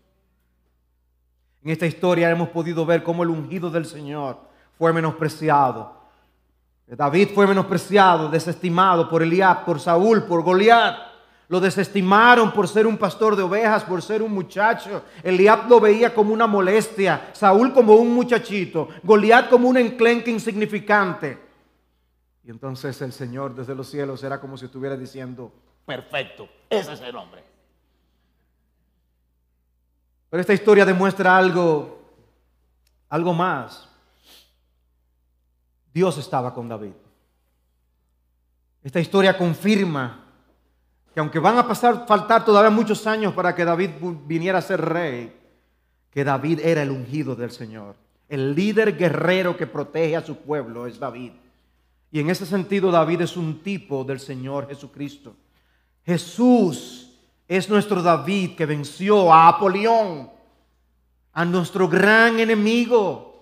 En 1.64 1.72
esta 1.72 1.86
historia 1.86 2.30
hemos 2.30 2.49
podido 2.49 2.86
ver 2.86 3.03
cómo 3.03 3.24
el 3.24 3.30
ungido 3.30 3.70
del 3.70 3.86
Señor 3.86 4.38
fue 4.78 4.91
menospreciado. 4.91 6.03
David 6.86 7.30
fue 7.34 7.47
menospreciado, 7.47 8.30
desestimado 8.30 9.09
por 9.09 9.24
Eliab, 9.24 9.64
por 9.64 9.80
Saúl, 9.80 10.26
por 10.26 10.43
Goliat. 10.43 11.12
Lo 11.49 11.59
desestimaron 11.59 12.51
por 12.53 12.67
ser 12.67 12.87
un 12.87 12.97
pastor 12.97 13.35
de 13.35 13.43
ovejas, 13.43 13.83
por 13.83 14.01
ser 14.01 14.21
un 14.21 14.31
muchacho. 14.31 15.03
Eliab 15.21 15.69
lo 15.69 15.79
veía 15.79 16.13
como 16.13 16.33
una 16.33 16.47
molestia, 16.47 17.29
Saúl 17.33 17.73
como 17.73 17.95
un 17.95 18.13
muchachito, 18.13 18.89
Goliat 19.03 19.49
como 19.49 19.67
un 19.67 19.77
enclenque 19.77 20.31
insignificante. 20.31 21.37
Y 22.45 22.49
entonces 22.49 23.01
el 23.01 23.13
Señor 23.13 23.55
desde 23.55 23.75
los 23.75 23.89
cielos 23.89 24.23
era 24.23 24.39
como 24.39 24.57
si 24.57 24.65
estuviera 24.65 24.97
diciendo, 24.97 25.51
perfecto, 25.85 26.47
ese 26.69 26.93
es 26.93 27.01
el 27.01 27.15
hombre. 27.15 27.43
Pero 30.29 30.41
esta 30.41 30.53
historia 30.53 30.85
demuestra 30.85 31.37
algo, 31.37 32.01
algo 33.09 33.33
más. 33.33 33.87
Dios 35.93 36.17
estaba 36.17 36.53
con 36.53 36.67
David. 36.67 36.93
Esta 38.83 38.99
historia 38.99 39.37
confirma 39.37 40.22
que 41.14 41.20
aunque 41.20 41.39
van 41.39 41.57
a 41.57 41.68
pasar, 41.68 42.05
faltar 42.07 42.43
todavía 42.43 42.70
muchos 42.70 43.05
años 43.05 43.34
para 43.34 43.53
que 43.53 43.66
David 43.66 43.91
viniera 44.26 44.59
a 44.59 44.61
ser 44.61 44.82
rey, 44.82 45.34
que 46.09 46.24
David 46.24 46.59
era 46.64 46.82
el 46.82 46.91
ungido 46.91 47.36
del 47.36 47.51
Señor. 47.51 47.95
El 48.28 48.55
líder 48.55 48.97
guerrero 48.97 49.55
que 49.55 49.68
protege 49.68 50.16
a 50.16 50.26
su 50.26 50.38
pueblo 50.38 50.88
es 50.88 50.99
David. 50.99 51.32
Y 52.11 52.20
en 52.20 52.30
ese 52.30 52.45
sentido 52.45 52.91
David 52.91 53.22
es 53.22 53.38
un 53.38 53.61
tipo 53.61 54.03
del 54.03 54.20
Señor 54.20 54.68
Jesucristo. 54.68 55.36
Jesús 56.05 57.11
es 57.47 57.70
nuestro 57.70 58.01
David 58.01 58.55
que 58.55 58.66
venció 58.66 59.32
a 59.32 59.47
Apolión, 59.47 60.30
a 61.34 61.45
nuestro 61.45 61.88
gran 61.88 62.39
enemigo. 62.39 63.32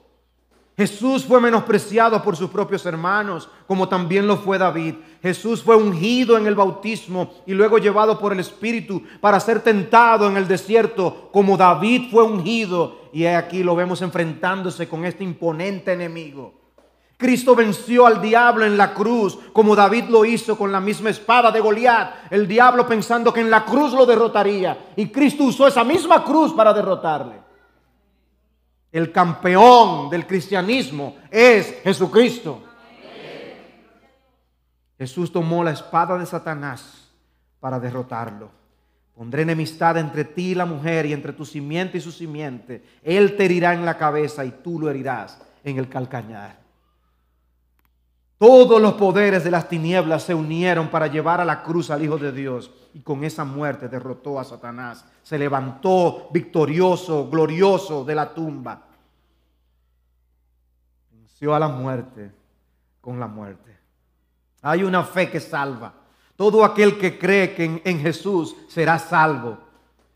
Jesús 0.77 1.25
fue 1.25 1.41
menospreciado 1.41 2.23
por 2.23 2.35
sus 2.35 2.49
propios 2.49 2.85
hermanos, 2.85 3.49
como 3.67 3.89
también 3.89 4.25
lo 4.25 4.37
fue 4.37 4.57
David. 4.57 4.95
Jesús 5.21 5.61
fue 5.61 5.75
ungido 5.75 6.37
en 6.37 6.47
el 6.47 6.55
bautismo 6.55 7.33
y 7.45 7.53
luego 7.53 7.77
llevado 7.77 8.17
por 8.17 8.31
el 8.33 8.39
Espíritu 8.39 9.03
para 9.19 9.39
ser 9.39 9.59
tentado 9.61 10.27
en 10.27 10.37
el 10.37 10.47
desierto, 10.47 11.29
como 11.31 11.57
David 11.57 12.09
fue 12.09 12.23
ungido. 12.23 13.01
Y 13.13 13.25
aquí 13.25 13.63
lo 13.63 13.75
vemos 13.75 14.01
enfrentándose 14.01 14.87
con 14.87 15.05
este 15.05 15.23
imponente 15.23 15.91
enemigo. 15.91 16.53
Cristo 17.17 17.53
venció 17.53 18.07
al 18.07 18.19
diablo 18.19 18.65
en 18.65 18.77
la 18.77 18.95
cruz, 18.95 19.37
como 19.53 19.75
David 19.75 20.05
lo 20.05 20.25
hizo 20.25 20.57
con 20.57 20.71
la 20.71 20.79
misma 20.79 21.11
espada 21.11 21.51
de 21.51 21.59
Goliat. 21.59 22.31
El 22.31 22.47
diablo 22.47 22.87
pensando 22.87 23.31
que 23.31 23.41
en 23.41 23.51
la 23.51 23.63
cruz 23.65 23.93
lo 23.93 24.07
derrotaría. 24.07 24.93
Y 24.95 25.09
Cristo 25.09 25.43
usó 25.43 25.67
esa 25.67 25.83
misma 25.83 26.23
cruz 26.23 26.53
para 26.53 26.73
derrotarle. 26.73 27.40
El 28.91 29.11
campeón 29.11 30.09
del 30.09 30.27
cristianismo 30.27 31.15
es 31.29 31.81
Jesucristo. 31.83 32.63
Jesús 34.97 35.31
tomó 35.31 35.63
la 35.63 35.71
espada 35.71 36.17
de 36.17 36.25
Satanás 36.25 37.09
para 37.59 37.79
derrotarlo. 37.79 38.51
Pondré 39.15 39.43
enemistad 39.43 39.97
entre 39.97 40.25
ti 40.25 40.51
y 40.51 40.55
la 40.55 40.65
mujer 40.65 41.05
y 41.05 41.13
entre 41.13 41.33
tu 41.33 41.45
simiente 41.45 41.97
y 41.97 42.01
su 42.01 42.11
simiente. 42.11 42.83
Él 43.03 43.35
te 43.35 43.45
herirá 43.45 43.73
en 43.73 43.85
la 43.85 43.97
cabeza 43.97 44.45
y 44.45 44.51
tú 44.51 44.79
lo 44.79 44.89
herirás 44.89 45.41
en 45.63 45.77
el 45.77 45.89
calcañar. 45.89 46.60
Todos 48.41 48.81
los 48.81 48.93
poderes 48.93 49.43
de 49.43 49.51
las 49.51 49.69
tinieblas 49.69 50.23
se 50.23 50.33
unieron 50.33 50.87
para 50.87 51.05
llevar 51.05 51.39
a 51.39 51.45
la 51.45 51.61
cruz 51.61 51.91
al 51.91 52.03
Hijo 52.03 52.17
de 52.17 52.31
Dios 52.31 52.71
y 52.91 53.01
con 53.01 53.23
esa 53.23 53.43
muerte 53.45 53.87
derrotó 53.87 54.39
a 54.39 54.43
Satanás. 54.43 55.05
Se 55.21 55.37
levantó 55.37 56.27
victorioso, 56.33 57.29
glorioso 57.29 58.03
de 58.03 58.15
la 58.15 58.33
tumba. 58.33 58.81
Venció 61.11 61.53
a 61.53 61.59
la 61.59 61.67
muerte 61.67 62.31
con 62.99 63.19
la 63.19 63.27
muerte. 63.27 63.77
Hay 64.63 64.83
una 64.83 65.03
fe 65.03 65.29
que 65.29 65.39
salva. 65.39 65.93
Todo 66.35 66.65
aquel 66.65 66.97
que 66.97 67.19
cree 67.19 67.53
que 67.53 67.65
en, 67.65 67.81
en 67.85 67.99
Jesús 67.99 68.55
será 68.69 68.97
salvo. 68.97 69.59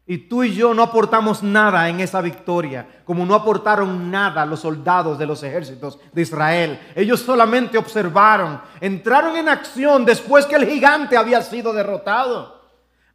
Y 0.08 0.30
tú 0.30 0.43
y 0.43 0.53
yo 0.53 0.76
no 0.76 0.84
aportamos 0.84 1.41
nada 1.41 1.89
en 1.89 1.99
esa 1.99 2.22
victoria, 2.22 2.88
como 3.06 3.26
no 3.26 3.34
aportaron 3.34 4.12
nada 4.12 4.45
los 4.45 4.60
soldados 4.60 5.18
de 5.18 5.26
los 5.26 5.41
ejércitos 5.41 5.97
de 6.14 6.22
Israel. 6.22 6.80
Ellos 6.95 7.22
solamente 7.22 7.78
observaron, 7.78 8.62
entraron 8.82 9.36
en 9.36 9.49
acción 9.49 10.06
después 10.06 10.45
que 10.45 10.56
el 10.56 10.68
gigante 10.68 11.18
había 11.18 11.41
sido 11.41 11.74
derrotado. 11.74 12.56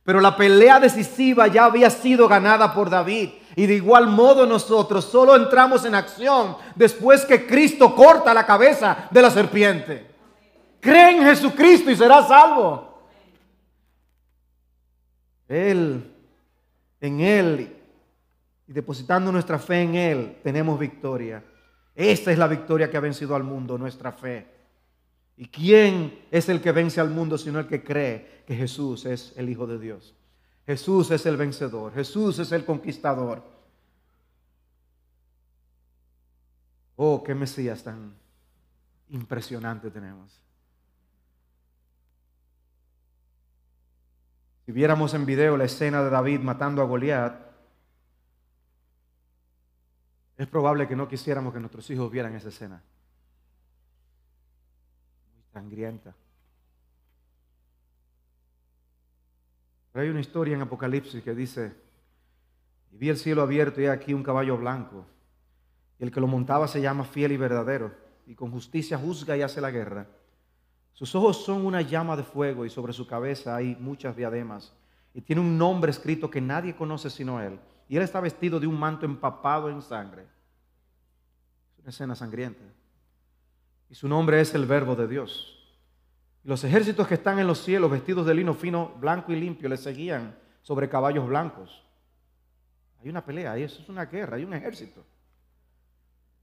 Pero 0.02 0.20
la 0.20 0.36
pelea 0.36 0.80
decisiva 0.80 1.46
ya 1.46 1.66
había 1.66 1.90
sido 1.90 2.26
ganada 2.26 2.74
por 2.74 2.90
David. 2.90 3.30
Y 3.54 3.66
de 3.66 3.74
igual 3.74 4.08
modo 4.08 4.44
nosotros 4.44 5.04
solo 5.04 5.36
entramos 5.36 5.84
en 5.84 5.94
acción 5.94 6.56
después 6.74 7.24
que 7.24 7.46
Cristo 7.46 7.94
corta 7.94 8.34
la 8.34 8.46
cabeza 8.46 9.08
de 9.12 9.22
la 9.22 9.30
serpiente. 9.30 10.10
Cree 10.80 11.16
en 11.16 11.22
Jesucristo 11.22 11.90
y 11.90 11.96
será 11.96 12.26
salvo. 12.26 13.04
Él, 15.46 16.09
en 17.00 17.20
Él, 17.20 17.76
y 18.66 18.72
depositando 18.72 19.32
nuestra 19.32 19.58
fe 19.58 19.82
en 19.82 19.94
Él, 19.94 20.38
tenemos 20.42 20.78
victoria. 20.78 21.42
Esta 21.94 22.30
es 22.30 22.38
la 22.38 22.46
victoria 22.46 22.90
que 22.90 22.96
ha 22.96 23.00
vencido 23.00 23.34
al 23.34 23.42
mundo, 23.42 23.76
nuestra 23.76 24.12
fe. 24.12 24.46
¿Y 25.36 25.48
quién 25.48 26.26
es 26.30 26.48
el 26.48 26.60
que 26.60 26.72
vence 26.72 27.00
al 27.00 27.10
mundo 27.10 27.38
sino 27.38 27.58
el 27.58 27.66
que 27.66 27.82
cree 27.82 28.42
que 28.46 28.54
Jesús 28.54 29.06
es 29.06 29.32
el 29.36 29.48
Hijo 29.48 29.66
de 29.66 29.78
Dios? 29.78 30.14
Jesús 30.66 31.10
es 31.10 31.26
el 31.26 31.36
vencedor, 31.36 31.92
Jesús 31.92 32.38
es 32.38 32.52
el 32.52 32.64
conquistador. 32.64 33.42
Oh, 36.96 37.24
qué 37.24 37.34
Mesías 37.34 37.82
tan 37.82 38.14
impresionante 39.08 39.90
tenemos. 39.90 40.40
Si 44.70 44.72
viéramos 44.72 45.14
en 45.14 45.26
video 45.26 45.56
la 45.56 45.64
escena 45.64 46.00
de 46.00 46.10
David 46.10 46.38
matando 46.38 46.80
a 46.80 46.84
Goliat, 46.84 47.34
es 50.36 50.46
probable 50.46 50.86
que 50.86 50.94
no 50.94 51.08
quisiéramos 51.08 51.52
que 51.52 51.58
nuestros 51.58 51.90
hijos 51.90 52.08
vieran 52.08 52.36
esa 52.36 52.50
escena. 52.50 52.80
Muy 55.34 55.42
sangrienta. 55.52 56.14
Pero 59.90 60.04
hay 60.04 60.08
una 60.08 60.20
historia 60.20 60.54
en 60.54 60.62
Apocalipsis 60.62 61.20
que 61.20 61.34
dice, 61.34 61.74
y 62.92 62.96
vi 62.96 63.08
el 63.08 63.16
cielo 63.16 63.42
abierto 63.42 63.80
y 63.80 63.86
aquí 63.86 64.14
un 64.14 64.22
caballo 64.22 64.56
blanco, 64.56 65.04
y 65.98 66.04
el 66.04 66.12
que 66.12 66.20
lo 66.20 66.28
montaba 66.28 66.68
se 66.68 66.80
llama 66.80 67.02
fiel 67.02 67.32
y 67.32 67.36
verdadero, 67.36 67.92
y 68.24 68.36
con 68.36 68.52
justicia 68.52 68.96
juzga 68.96 69.36
y 69.36 69.42
hace 69.42 69.60
la 69.60 69.72
guerra. 69.72 70.06
Sus 71.00 71.14
ojos 71.14 71.42
son 71.46 71.64
una 71.64 71.80
llama 71.80 72.14
de 72.14 72.22
fuego 72.22 72.66
y 72.66 72.68
sobre 72.68 72.92
su 72.92 73.06
cabeza 73.06 73.56
hay 73.56 73.74
muchas 73.80 74.14
diademas. 74.14 74.70
Y 75.14 75.22
tiene 75.22 75.40
un 75.40 75.56
nombre 75.56 75.90
escrito 75.90 76.30
que 76.30 76.42
nadie 76.42 76.76
conoce 76.76 77.08
sino 77.08 77.40
él. 77.40 77.58
Y 77.88 77.96
él 77.96 78.02
está 78.02 78.20
vestido 78.20 78.60
de 78.60 78.66
un 78.66 78.78
manto 78.78 79.06
empapado 79.06 79.70
en 79.70 79.80
sangre. 79.80 80.26
Es 81.72 81.78
una 81.78 81.88
escena 81.88 82.14
sangrienta. 82.14 82.64
Y 83.88 83.94
su 83.94 84.08
nombre 84.08 84.42
es 84.42 84.54
el 84.54 84.66
Verbo 84.66 84.94
de 84.94 85.08
Dios. 85.08 85.74
Y 86.44 86.48
los 86.48 86.62
ejércitos 86.64 87.08
que 87.08 87.14
están 87.14 87.38
en 87.38 87.46
los 87.46 87.64
cielos 87.64 87.90
vestidos 87.90 88.26
de 88.26 88.34
lino 88.34 88.52
fino, 88.52 88.92
blanco 89.00 89.32
y 89.32 89.40
limpio, 89.40 89.70
le 89.70 89.78
seguían 89.78 90.36
sobre 90.60 90.90
caballos 90.90 91.26
blancos. 91.26 91.82
Hay 93.02 93.08
una 93.08 93.24
pelea, 93.24 93.56
eso 93.56 93.80
es 93.80 93.88
una 93.88 94.04
guerra, 94.04 94.36
hay 94.36 94.44
un 94.44 94.52
ejército. 94.52 95.02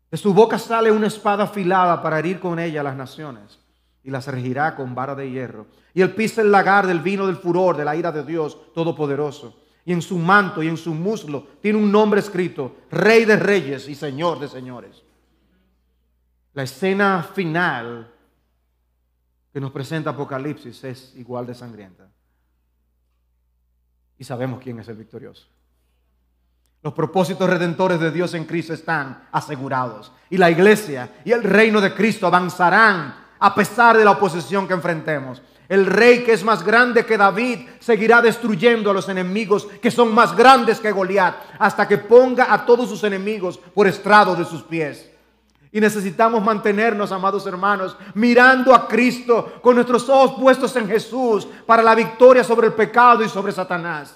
De 0.10 0.18
su 0.18 0.34
boca 0.34 0.58
sale 0.58 0.92
una 0.92 1.06
espada 1.06 1.44
afilada 1.44 2.02
para 2.02 2.18
herir 2.18 2.40
con 2.40 2.58
ella 2.58 2.82
a 2.82 2.86
las 2.86 2.96
naciones 2.96 3.60
y 4.08 4.10
las 4.10 4.26
regirá 4.26 4.74
con 4.74 4.96
vara 4.96 5.14
de 5.16 5.30
hierro. 5.30 5.68
Y 5.94 6.02
él 6.02 6.16
pisa 6.16 6.42
el 6.42 6.50
lagar 6.50 6.88
del 6.88 7.02
vino 7.02 7.28
del 7.28 7.36
furor, 7.36 7.76
de 7.76 7.84
la 7.84 7.94
ira 7.94 8.10
de 8.10 8.24
Dios 8.24 8.58
Todopoderoso. 8.74 9.64
Y 9.84 9.92
en 9.92 10.02
su 10.02 10.18
manto 10.18 10.64
y 10.64 10.70
en 10.70 10.78
su 10.78 10.94
muslo 10.94 11.46
tiene 11.62 11.78
un 11.78 11.92
nombre 11.92 12.22
escrito, 12.22 12.78
Rey 12.90 13.26
de 13.26 13.36
Reyes 13.36 13.90
y 13.90 13.96
Señor 13.96 14.40
de 14.40 14.48
Señores. 14.48 15.04
La 16.54 16.64
escena 16.64 17.22
final 17.22 18.10
que 19.52 19.60
nos 19.60 19.72
presenta 19.72 20.12
Apocalipsis 20.12 20.86
es 20.86 21.14
igual 21.18 21.46
de 21.46 21.56
sangrienta. 21.56 22.08
Y 24.18 24.24
sabemos 24.24 24.62
quién 24.64 24.80
es 24.80 24.88
el 24.88 24.96
victorioso. 24.96 25.48
Los 26.82 26.94
propósitos 26.94 27.50
redentores 27.50 28.00
de 28.00 28.12
Dios 28.12 28.34
en 28.36 28.46
Cristo 28.46 28.72
están 28.72 29.28
asegurados. 29.34 30.14
Y 30.30 30.38
la 30.38 30.50
iglesia 30.50 31.20
y 31.26 31.34
el 31.34 31.44
reino 31.44 31.82
de 31.82 31.94
Cristo 31.94 32.26
avanzarán 32.26 33.27
a 33.40 33.54
pesar 33.54 33.98
de 33.98 34.06
la 34.06 34.12
oposición 34.12 34.68
que 34.68 34.74
enfrentemos. 34.74 35.42
El 35.70 35.86
rey 35.86 36.24
que 36.24 36.32
es 36.32 36.44
más 36.44 36.64
grande 36.64 37.06
que 37.06 37.18
David 37.18 37.68
seguirá 37.80 38.22
destruyendo 38.22 38.90
a 38.90 38.94
los 38.94 39.10
enemigos 39.10 39.68
que 39.82 39.92
son 39.92 40.14
más 40.14 40.36
grandes 40.36 40.80
que 40.80 40.92
Goliat 40.92 41.36
hasta 41.60 41.88
que 41.88 41.98
ponga 41.98 42.54
a 42.54 42.66
todos 42.66 42.88
sus 42.88 43.04
enemigos 43.04 43.58
por 43.58 43.86
estrado 43.86 44.36
de 44.36 44.46
sus 44.46 44.64
pies. 44.64 45.12
Y 45.72 45.82
necesitamos 45.82 46.42
mantenernos, 46.42 47.12
amados 47.12 47.46
hermanos, 47.46 47.98
mirando 48.14 48.74
a 48.74 48.88
Cristo 48.88 49.60
con 49.62 49.76
nuestros 49.76 50.08
ojos 50.08 50.40
puestos 50.40 50.74
en 50.78 50.88
Jesús 50.88 51.46
para 51.66 51.84
la 51.84 51.94
victoria 51.94 52.44
sobre 52.44 52.68
el 52.68 52.74
pecado 52.74 53.24
y 53.24 53.30
sobre 53.30 53.52
Satanás. 53.52 54.16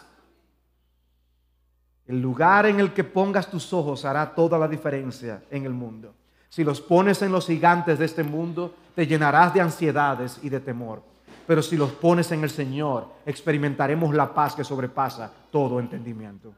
El 2.07 2.21
lugar 2.21 2.65
en 2.65 2.79
el 2.79 2.93
que 2.93 3.03
pongas 3.03 3.49
tus 3.49 3.71
ojos 3.73 4.05
hará 4.05 4.33
toda 4.33 4.57
la 4.57 4.67
diferencia 4.67 5.43
en 5.49 5.65
el 5.65 5.73
mundo. 5.73 6.13
Si 6.51 6.65
los 6.65 6.81
pones 6.81 7.21
en 7.21 7.31
los 7.31 7.47
gigantes 7.47 7.97
de 7.97 8.03
este 8.03 8.23
mundo, 8.23 8.75
te 8.93 9.07
llenarás 9.07 9.53
de 9.53 9.61
ansiedades 9.61 10.37
y 10.43 10.49
de 10.49 10.59
temor. 10.59 11.01
Pero 11.47 11.61
si 11.61 11.77
los 11.77 11.93
pones 11.93 12.29
en 12.33 12.43
el 12.43 12.49
Señor, 12.49 13.07
experimentaremos 13.25 14.13
la 14.13 14.33
paz 14.33 14.53
que 14.53 14.65
sobrepasa 14.65 15.31
todo 15.49 15.79
entendimiento. 15.79 16.53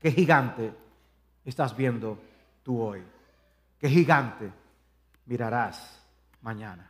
¿Qué 0.00 0.12
gigante 0.12 0.72
estás 1.44 1.76
viendo 1.76 2.20
tú 2.62 2.80
hoy? 2.80 3.02
¿Qué 3.80 3.88
gigante 3.88 4.48
mirarás 5.26 6.00
mañana? 6.42 6.88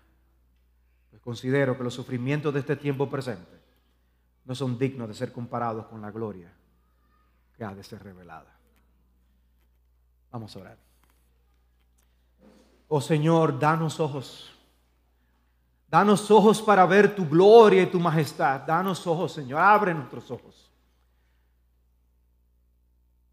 Pues 1.09 1.23
considero 1.23 1.75
que 1.75 1.85
los 1.85 1.95
sufrimientos 1.95 2.53
de 2.53 2.61
este 2.61 2.77
tiempo 2.77 3.09
presente 3.09 3.63
no 4.45 4.55
son 4.55 4.79
dignos 4.79 5.09
de 5.09 5.15
ser 5.15 5.33
comparados 5.33 5.87
con 5.87 6.03
la 6.03 6.11
gloria 6.11 6.53
que 7.57 7.65
ha 7.65 7.75
de 7.75 7.83
ser 7.83 8.03
revelada. 8.03 8.55
Vamos 10.31 10.55
a 10.55 10.59
orar. 10.59 10.88
Oh 12.89 13.01
Señor, 13.01 13.59
danos 13.59 14.01
ojos. 14.01 14.51
Danos 15.91 16.31
ojos 16.31 16.61
para 16.61 16.85
ver 16.87 17.15
tu 17.15 17.29
gloria 17.29 17.83
y 17.83 17.87
tu 17.87 18.01
majestad. 18.01 18.61
Danos 18.67 19.07
ojos, 19.07 19.33
Señor. 19.33 19.61
Abre 19.61 19.95
nuestros 19.95 20.31
ojos. 20.31 20.71